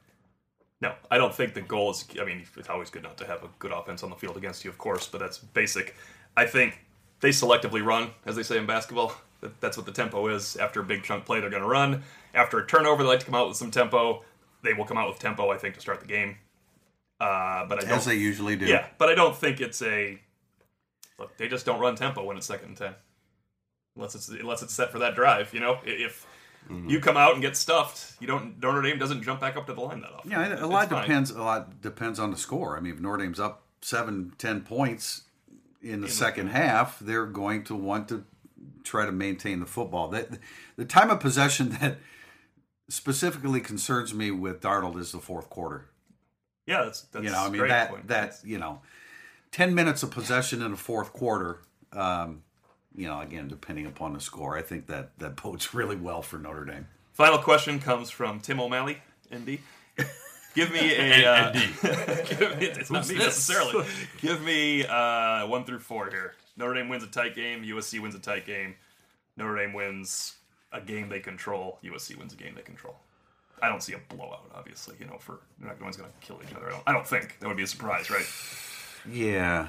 No, 0.80 0.94
I 1.10 1.16
don't 1.16 1.34
think 1.34 1.54
the 1.54 1.62
goal 1.62 1.90
is. 1.92 2.04
I 2.20 2.24
mean, 2.24 2.44
it's 2.56 2.68
always 2.68 2.90
good 2.90 3.02
not 3.02 3.16
to 3.18 3.26
have 3.26 3.42
a 3.42 3.48
good 3.58 3.72
offense 3.72 4.02
on 4.02 4.10
the 4.10 4.16
field 4.16 4.36
against 4.36 4.64
you, 4.64 4.70
of 4.70 4.76
course, 4.76 5.06
but 5.08 5.18
that's 5.18 5.38
basic. 5.38 5.94
I 6.36 6.44
think 6.46 6.78
they 7.20 7.30
selectively 7.30 7.82
run, 7.84 8.10
as 8.26 8.36
they 8.36 8.42
say 8.42 8.58
in 8.58 8.66
basketball. 8.66 9.14
That's 9.60 9.76
what 9.76 9.86
the 9.86 9.92
tempo 9.92 10.28
is. 10.28 10.56
After 10.56 10.80
a 10.80 10.84
big 10.84 11.02
chunk 11.02 11.24
play, 11.26 11.40
they're 11.40 11.50
going 11.50 11.62
to 11.62 11.68
run. 11.68 12.02
After 12.34 12.58
a 12.58 12.66
turnover, 12.66 13.02
they 13.02 13.08
like 13.08 13.20
to 13.20 13.26
come 13.26 13.34
out 13.34 13.48
with 13.48 13.56
some 13.56 13.70
tempo. 13.70 14.22
They 14.62 14.72
will 14.74 14.84
come 14.84 14.96
out 14.98 15.08
with 15.08 15.18
tempo, 15.18 15.50
I 15.50 15.58
think, 15.58 15.74
to 15.74 15.80
start 15.80 16.00
the 16.00 16.06
game. 16.06 16.36
Uh, 17.20 17.64
but 17.66 17.78
I 17.78 17.82
don't. 17.82 17.92
As 17.98 18.04
they 18.06 18.16
usually 18.16 18.56
do. 18.56 18.66
yeah, 18.66 18.86
but 18.98 19.08
I 19.08 19.14
don't 19.14 19.36
think 19.36 19.60
it's 19.60 19.80
a. 19.82 20.18
Look, 21.18 21.36
they 21.36 21.46
just 21.48 21.64
don't 21.64 21.78
run 21.80 21.94
tempo 21.94 22.24
when 22.24 22.36
it's 22.36 22.46
second 22.46 22.68
and 22.68 22.76
ten, 22.76 22.94
unless 23.96 24.14
it's 24.14 24.28
unless 24.28 24.62
it's 24.62 24.74
set 24.74 24.90
for 24.90 24.98
that 24.98 25.14
drive. 25.14 25.54
You 25.54 25.60
know, 25.60 25.78
I- 25.86 26.10
if 26.70 26.90
you 26.90 27.00
come 27.00 27.16
out 27.16 27.32
and 27.34 27.42
get 27.42 27.56
stuffed, 27.56 28.14
you 28.20 28.26
don't. 28.26 28.60
Notre 28.62 28.82
Dame 28.82 28.98
doesn't 28.98 29.22
jump 29.22 29.40
back 29.40 29.56
up 29.56 29.66
to 29.66 29.74
the 29.74 29.80
line 29.80 30.00
that 30.00 30.12
often. 30.12 30.30
Yeah, 30.30 30.46
a 30.48 30.52
It's 30.52 30.62
lot 30.62 30.88
fine. 30.88 31.02
depends. 31.02 31.30
A 31.30 31.42
lot 31.42 31.80
depends 31.80 32.18
on 32.18 32.30
the 32.30 32.36
score. 32.36 32.76
I 32.76 32.80
mean, 32.80 32.94
if 32.94 33.00
Notre 33.00 33.18
Dame's 33.18 33.40
up 33.40 33.62
seven, 33.82 34.32
ten 34.38 34.62
points 34.62 35.22
in 35.82 36.00
the 36.00 36.08
second 36.08 36.48
half, 36.48 36.98
they're 36.98 37.26
going 37.26 37.64
to 37.64 37.74
want 37.74 38.08
to 38.08 38.24
try 38.82 39.04
to 39.04 39.12
maintain 39.12 39.60
the 39.60 39.66
football. 39.66 40.08
That 40.08 40.28
the 40.76 40.84
time 40.84 41.10
of 41.10 41.20
possession 41.20 41.70
that 41.80 41.98
specifically 42.88 43.60
concerns 43.60 44.14
me 44.14 44.30
with 44.30 44.60
Darnold 44.60 44.98
is 44.98 45.12
the 45.12 45.18
fourth 45.18 45.48
quarter. 45.50 45.86
Yeah, 46.66 46.84
that's, 46.84 47.02
that's 47.02 47.24
you 47.24 47.30
know, 47.30 47.44
I 47.44 47.50
mean 47.50 47.68
that 47.68 47.90
point. 47.90 48.08
that 48.08 48.38
you 48.44 48.58
know, 48.58 48.80
ten 49.52 49.74
minutes 49.74 50.02
of 50.02 50.10
possession 50.10 50.62
in 50.62 50.70
the 50.70 50.76
fourth 50.76 51.12
quarter. 51.12 51.60
Um, 51.92 52.42
you 52.94 53.06
know, 53.06 53.20
again, 53.20 53.48
depending 53.48 53.86
upon 53.86 54.12
the 54.12 54.20
score, 54.20 54.56
I 54.56 54.62
think 54.62 54.86
that 54.86 55.18
that 55.18 55.36
bodes 55.42 55.74
really 55.74 55.96
well 55.96 56.22
for 56.22 56.38
Notre 56.38 56.64
Dame. 56.64 56.86
Final 57.12 57.38
question 57.38 57.78
comes 57.80 58.10
from 58.10 58.40
Tim 58.40 58.60
O'Malley, 58.60 58.98
ND. 59.34 59.58
Give 60.54 60.72
me 60.72 60.94
a. 60.94 61.28
Uh, 61.28 61.52
give 61.52 62.58
me, 62.58 62.66
it's 62.66 62.90
not 62.90 63.08
me 63.08 63.16
necessarily. 63.16 63.84
Give 64.20 64.40
me 64.42 64.86
uh, 64.86 65.46
one 65.48 65.64
through 65.64 65.80
four 65.80 66.10
here. 66.10 66.34
Notre 66.56 66.74
Dame 66.74 66.88
wins 66.88 67.02
a 67.02 67.08
tight 67.08 67.34
game. 67.34 67.64
USC 67.64 68.00
wins 68.00 68.14
a 68.14 68.20
tight 68.20 68.46
game. 68.46 68.76
Notre 69.36 69.56
Dame 69.56 69.72
wins 69.72 70.36
a 70.72 70.80
game 70.80 71.08
they 71.08 71.18
control. 71.18 71.78
USC 71.84 72.16
wins 72.16 72.32
a 72.32 72.36
game 72.36 72.54
they 72.54 72.62
control. 72.62 72.94
I 73.62 73.68
don't 73.68 73.82
see 73.82 73.94
a 73.94 74.14
blowout, 74.14 74.50
obviously. 74.54 74.94
You 75.00 75.06
know, 75.06 75.18
for 75.18 75.40
no 75.60 75.72
one's 75.80 75.96
going 75.96 76.10
to 76.10 76.26
kill 76.26 76.40
each 76.46 76.54
other. 76.54 76.68
I 76.68 76.70
don't, 76.70 76.82
I 76.88 76.92
don't 76.92 77.06
think 77.06 77.38
that 77.40 77.48
would 77.48 77.56
be 77.56 77.64
a 77.64 77.68
surprise, 77.68 78.10
right? 78.10 78.26
Yeah, 79.10 79.68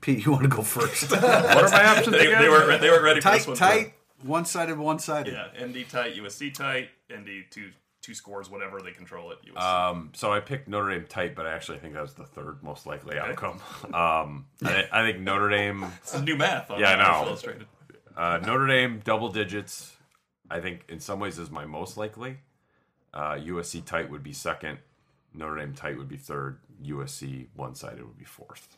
Pete, 0.00 0.24
you 0.24 0.32
want 0.32 0.42
to 0.44 0.48
go 0.48 0.62
first? 0.62 1.10
What 1.12 1.24
are 1.24 1.70
my 1.70 1.84
options 1.86 2.16
They, 2.16 2.26
again? 2.26 2.42
they 2.42 2.48
weren't. 2.48 2.68
re- 2.68 2.78
They 2.78 2.90
weren't 2.90 3.04
ready 3.04 3.20
for 3.20 3.30
this 3.30 3.46
one. 3.46 3.56
tight, 3.56 3.94
one 4.22 4.44
sided, 4.44 4.78
one 4.78 4.98
sided. 4.98 5.34
Yeah, 5.34 5.64
ND 5.66 5.88
tight, 5.88 6.16
USC 6.16 6.52
tight, 6.52 6.88
ND 7.12 7.44
two 7.50 7.70
two 8.02 8.14
scores, 8.14 8.48
whatever 8.48 8.80
they 8.80 8.92
control 8.92 9.32
it. 9.32 9.38
USC. 9.52 9.60
Um, 9.60 10.10
so 10.14 10.32
I 10.32 10.38
picked 10.40 10.68
Notre 10.68 10.90
Dame 10.90 11.06
tight, 11.08 11.34
but 11.34 11.44
I 11.46 11.52
actually 11.54 11.78
think 11.78 11.94
that 11.94 12.02
was 12.02 12.14
the 12.14 12.24
third 12.24 12.62
most 12.62 12.86
likely 12.86 13.18
outcome. 13.18 13.60
Um, 13.94 14.46
I, 14.64 14.84
I 14.92 15.02
think 15.10 15.20
Notre 15.24 15.48
Dame, 15.48 15.80
this 16.02 16.14
is 16.14 16.22
new 16.22 16.36
math. 16.36 16.70
On 16.70 16.78
yeah, 16.78 16.90
I 16.90 16.94
Irish 16.94 17.06
know. 17.06 17.26
Illustrated. 17.28 17.66
uh, 18.16 18.38
Notre 18.46 18.66
Dame 18.68 19.00
double 19.04 19.28
digits. 19.30 19.96
I 20.48 20.60
think 20.60 20.84
in 20.88 21.00
some 21.00 21.18
ways 21.18 21.38
is 21.38 21.50
my 21.50 21.64
most 21.64 21.96
likely. 21.96 22.38
Uh, 23.12 23.32
USC 23.34 23.84
tight 23.84 24.08
would 24.10 24.22
be 24.22 24.32
second. 24.32 24.78
Notre 25.34 25.56
Dame 25.58 25.74
tight 25.74 25.98
would 25.98 26.08
be 26.08 26.16
third. 26.16 26.58
USC 26.84 27.46
one 27.56 27.74
sided 27.74 28.02
would 28.04 28.18
be 28.18 28.24
fourth. 28.24 28.68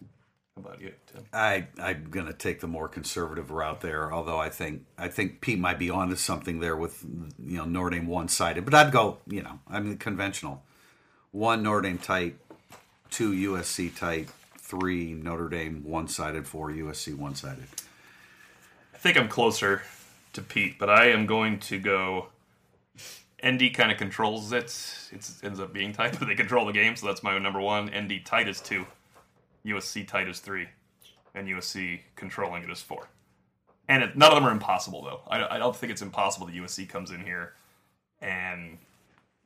About 0.59 0.81
you, 0.81 0.93
Tim? 1.07 1.25
I 1.33 1.67
I'm 1.81 2.09
gonna 2.11 2.33
take 2.33 2.61
the 2.61 2.67
more 2.67 2.89
conservative 2.89 3.51
route 3.51 3.81
there. 3.81 4.13
Although 4.13 4.39
I 4.39 4.49
think 4.51 4.85
I 4.97 5.09
think 5.09 5.41
Pete 5.41 5.59
might 5.59 5.79
be 5.79 5.91
onto 5.91 6.17
something 6.17 6.61
there 6.61 6.77
with 6.77 7.05
you 7.39 7.59
know 7.59 7.65
Notre 7.65 7.91
Dame 7.91 8.07
one 8.07 8.29
sided. 8.29 8.65
But 8.65 8.75
I'd 8.75 8.93
go 8.93 9.19
you 9.27 9.43
know 9.43 9.61
I 9.69 9.81
mean 9.81 9.97
conventional. 9.99 10.63
One 11.31 11.63
Notre 11.63 11.83
Dame 11.83 11.99
tight, 11.99 12.37
two 13.11 13.33
USC 13.33 13.97
tight, 13.97 14.29
three 14.57 15.15
Notre 15.15 15.49
Dame 15.49 15.83
one 15.85 16.09
sided, 16.09 16.47
four 16.47 16.71
USC 16.71 17.17
one 17.17 17.35
sided. 17.35 17.67
I 18.95 18.99
think 18.99 19.17
I'm 19.17 19.29
closer 19.29 19.83
to 20.33 20.43
Pete, 20.43 20.79
but 20.79 20.91
I 20.91 21.07
am 21.07 21.27
going 21.27 21.59
to 21.61 21.79
go. 21.79 22.29
ND 23.47 23.73
kind 23.73 23.93
of 23.93 23.99
controls 23.99 24.53
it. 24.53 24.75
It 25.13 25.31
ends 25.45 25.61
up 25.61 25.73
being 25.73 25.93
tight, 25.93 26.17
but 26.19 26.27
they 26.27 26.35
control 26.35 26.67
the 26.67 26.73
game, 26.73 26.97
so 26.97 27.07
that's 27.07 27.23
my 27.23 27.39
number 27.39 27.61
one. 27.61 27.87
ND 27.97 28.25
tight 28.25 28.49
is 28.49 28.61
two, 28.61 28.87
USC 29.69 30.07
tight 30.07 30.29
is 30.29 30.41
three, 30.41 30.69
and 31.35 31.47
USC 31.49 32.01
controlling 32.16 32.62
it 32.62 32.71
is 32.71 32.81
four. 32.83 33.09
And 33.89 34.03
it, 34.03 34.16
none 34.16 34.31
of 34.31 34.35
them 34.37 34.45
are 34.45 34.53
impossible, 34.53 35.03
though. 35.03 35.21
I, 35.29 35.57
I 35.57 35.59
don't 35.59 35.75
think 35.75 35.91
it's 35.93 36.03
impossible 36.03 36.47
that 36.47 36.55
USC 36.55 36.89
comes 36.89 37.11
in 37.11 37.23
here, 37.25 37.55
and 38.21 38.79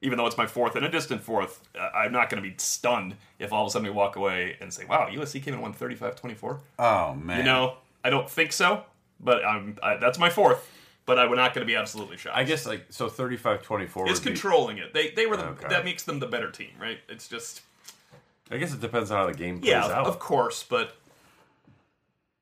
even 0.01 0.19
though 0.19 0.27
it's 0.27 0.37
my 0.37 0.47
fourth 0.47 0.75
and 0.75 0.85
a 0.85 0.89
distant 0.89 1.21
fourth, 1.23 1.61
uh, 1.79 1.89
I'm 1.95 2.11
not 2.13 2.29
going 2.29 2.43
to 2.43 2.49
be 2.49 2.55
stunned 2.59 3.15
if 3.39 3.53
all 3.53 3.63
of 3.65 3.69
a 3.69 3.71
sudden 3.71 3.87
we 3.87 3.93
walk 3.95 4.17
away 4.17 4.57
and 4.61 4.73
say, 4.73 4.85
"Wow, 4.85 5.09
USC 5.11 5.35
came 5.43 5.55
in 5.55 5.61
and 5.61 5.63
won 5.63 5.75
35-24." 5.75 6.59
Oh 6.81 7.15
man, 7.15 7.39
You 7.39 7.45
know, 7.45 7.77
I 8.05 8.11
don't 8.11 8.29
think 8.29 8.53
so, 8.53 8.83
but 9.21 9.45
I'm, 9.45 9.77
I, 9.83 9.97
that's 9.97 10.19
my 10.19 10.31
fourth. 10.31 10.69
But 11.05 11.19
I'm 11.19 11.35
not 11.35 11.53
going 11.53 11.67
to 11.67 11.71
be 11.71 11.75
absolutely 11.75 12.17
shocked. 12.17 12.37
I 12.37 12.45
guess 12.45 12.65
like 12.65 12.87
so 12.91 13.09
35-24 13.09 13.63
it's 13.83 13.97
would 13.97 14.07
be- 14.07 14.17
controlling 14.31 14.79
it. 14.79 14.95
They 14.95 15.11
they 15.11 15.27
were 15.27 15.37
the, 15.37 15.47
Okay. 15.49 15.67
that 15.69 15.85
makes 15.85 16.05
them 16.05 16.21
the 16.21 16.29
better 16.29 16.49
team, 16.51 16.71
right? 16.81 16.99
It's 17.09 17.27
just 17.29 17.63
I 18.53 18.59
guess 18.59 18.73
it 18.75 18.81
depends 18.81 19.11
on 19.11 19.17
how 19.17 19.27
the 19.27 19.35
game 19.37 19.61
plays 19.61 19.71
yeah, 19.71 19.85
out. 19.87 20.07
of 20.07 20.19
course, 20.19 20.63
but 20.63 20.95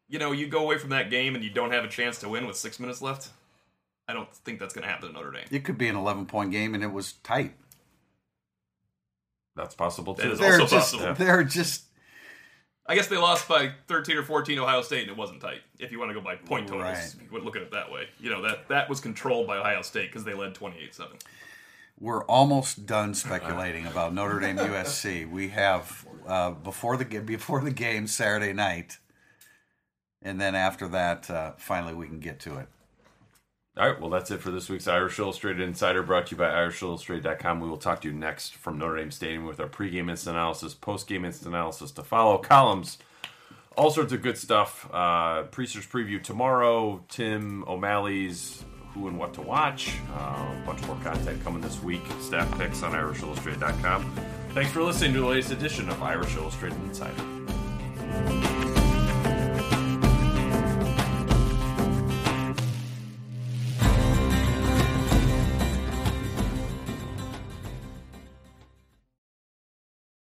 you 0.08 0.18
know, 0.18 0.32
you 0.32 0.48
go 0.48 0.60
away 0.62 0.76
from 0.76 0.90
that 0.90 1.08
game 1.08 1.34
and 1.36 1.44
you 1.44 1.50
don't 1.50 1.70
have 1.70 1.84
a 1.84 1.88
chance 1.88 2.18
to 2.18 2.28
win 2.28 2.46
with 2.46 2.56
six 2.56 2.80
minutes 2.80 3.00
left. 3.00 3.28
I 4.08 4.12
don't 4.12 4.32
think 4.34 4.58
that's 4.58 4.74
going 4.74 4.82
to 4.82 4.90
happen 4.90 5.06
to 5.08 5.14
Notre 5.14 5.30
Dame. 5.30 5.44
it 5.52 5.62
could 5.64 5.78
be 5.78 5.86
an 5.88 5.94
eleven 5.96 6.26
point 6.26 6.50
game 6.50 6.74
and 6.74 6.82
it 6.82 6.92
was 6.92 7.12
tight. 7.22 7.54
That's 9.56 9.74
possible 9.74 10.14
too. 10.14 10.32
is 10.32 10.38
They're 10.38 10.60
also 10.60 10.76
just 10.76 10.92
possible. 10.94 11.14
they're 11.14 11.44
just 11.44 11.84
I 12.86 12.96
guess 12.96 13.06
they 13.06 13.16
lost 13.18 13.46
by 13.46 13.70
13 13.86 14.16
or 14.16 14.24
14 14.24 14.58
Ohio 14.58 14.82
State, 14.82 15.02
and 15.02 15.10
it 15.12 15.16
wasn't 15.16 15.40
tight. 15.40 15.60
If 15.78 15.92
you 15.92 16.00
want 16.00 16.10
to 16.10 16.14
go 16.14 16.20
by 16.20 16.34
point 16.34 16.66
totals, 16.66 16.82
Right. 16.88 17.14
you 17.22 17.28
would 17.30 17.44
look 17.44 17.54
at 17.54 17.62
it 17.62 17.70
that 17.70 17.92
way. 17.92 18.08
You 18.18 18.30
know 18.30 18.42
that 18.42 18.66
that 18.68 18.88
was 18.88 18.98
controlled 18.98 19.46
by 19.46 19.58
Ohio 19.58 19.82
State 19.82 20.08
because 20.10 20.24
they 20.24 20.34
led 20.34 20.54
28-7. 20.54 21.06
We're 22.00 22.24
almost 22.24 22.86
done 22.86 23.12
speculating 23.12 23.86
about 23.86 24.14
Notre 24.14 24.40
Dame 24.40 24.56
USC. 24.58 25.30
We 25.30 25.48
have 25.48 26.06
uh, 26.26 26.52
before 26.52 26.96
the 26.96 27.04
before 27.04 27.60
the 27.60 27.70
game 27.70 28.06
Saturday 28.06 28.54
night, 28.54 28.98
and 30.22 30.40
then 30.40 30.54
after 30.54 30.88
that, 30.88 31.28
uh, 31.28 31.52
finally 31.58 31.92
we 31.92 32.06
can 32.06 32.18
get 32.18 32.40
to 32.40 32.56
it. 32.56 32.68
All 33.76 33.88
right, 33.88 34.00
well, 34.00 34.10
that's 34.10 34.30
it 34.30 34.40
for 34.40 34.50
this 34.50 34.68
week's 34.68 34.88
Irish 34.88 35.18
Illustrated 35.18 35.62
Insider, 35.62 36.02
brought 36.02 36.26
to 36.26 36.30
you 36.32 36.36
by 36.38 36.48
IrishIllustrated.com. 36.48 37.60
We 37.60 37.68
will 37.68 37.76
talk 37.76 38.00
to 38.00 38.08
you 38.08 38.14
next 38.14 38.54
from 38.54 38.78
Notre 38.78 38.96
Dame 38.96 39.10
Stadium 39.10 39.44
with 39.44 39.60
our 39.60 39.68
pregame 39.68 40.10
instant 40.10 40.36
analysis, 40.36 40.74
postgame 40.74 41.24
instant 41.24 41.54
analysis 41.54 41.90
to 41.92 42.02
follow, 42.02 42.38
columns, 42.38 42.98
all 43.76 43.90
sorts 43.90 44.12
of 44.12 44.22
good 44.22 44.36
stuff. 44.36 44.88
Uh, 44.92 45.44
Prister's 45.44 45.86
preview 45.86 46.20
tomorrow, 46.20 47.04
Tim 47.08 47.64
O'Malley's 47.68 48.64
Who 49.00 49.08
and 49.08 49.18
What 49.18 49.32
to 49.34 49.42
Watch, 49.42 49.94
uh, 50.12 50.18
a 50.18 50.62
bunch 50.66 50.82
more 50.86 50.96
content 51.02 51.42
coming 51.42 51.62
this 51.62 51.82
week, 51.82 52.02
staff 52.20 52.50
picks 52.58 52.82
on 52.82 52.92
IrishIllustrated.com. 52.92 54.14
Thanks 54.50 54.70
for 54.72 54.82
listening 54.82 55.14
to 55.14 55.20
the 55.20 55.26
latest 55.26 55.52
edition 55.52 55.88
of 55.88 56.02
Irish 56.02 56.36
Illustrated 56.36 56.78
Insider. 56.82 58.59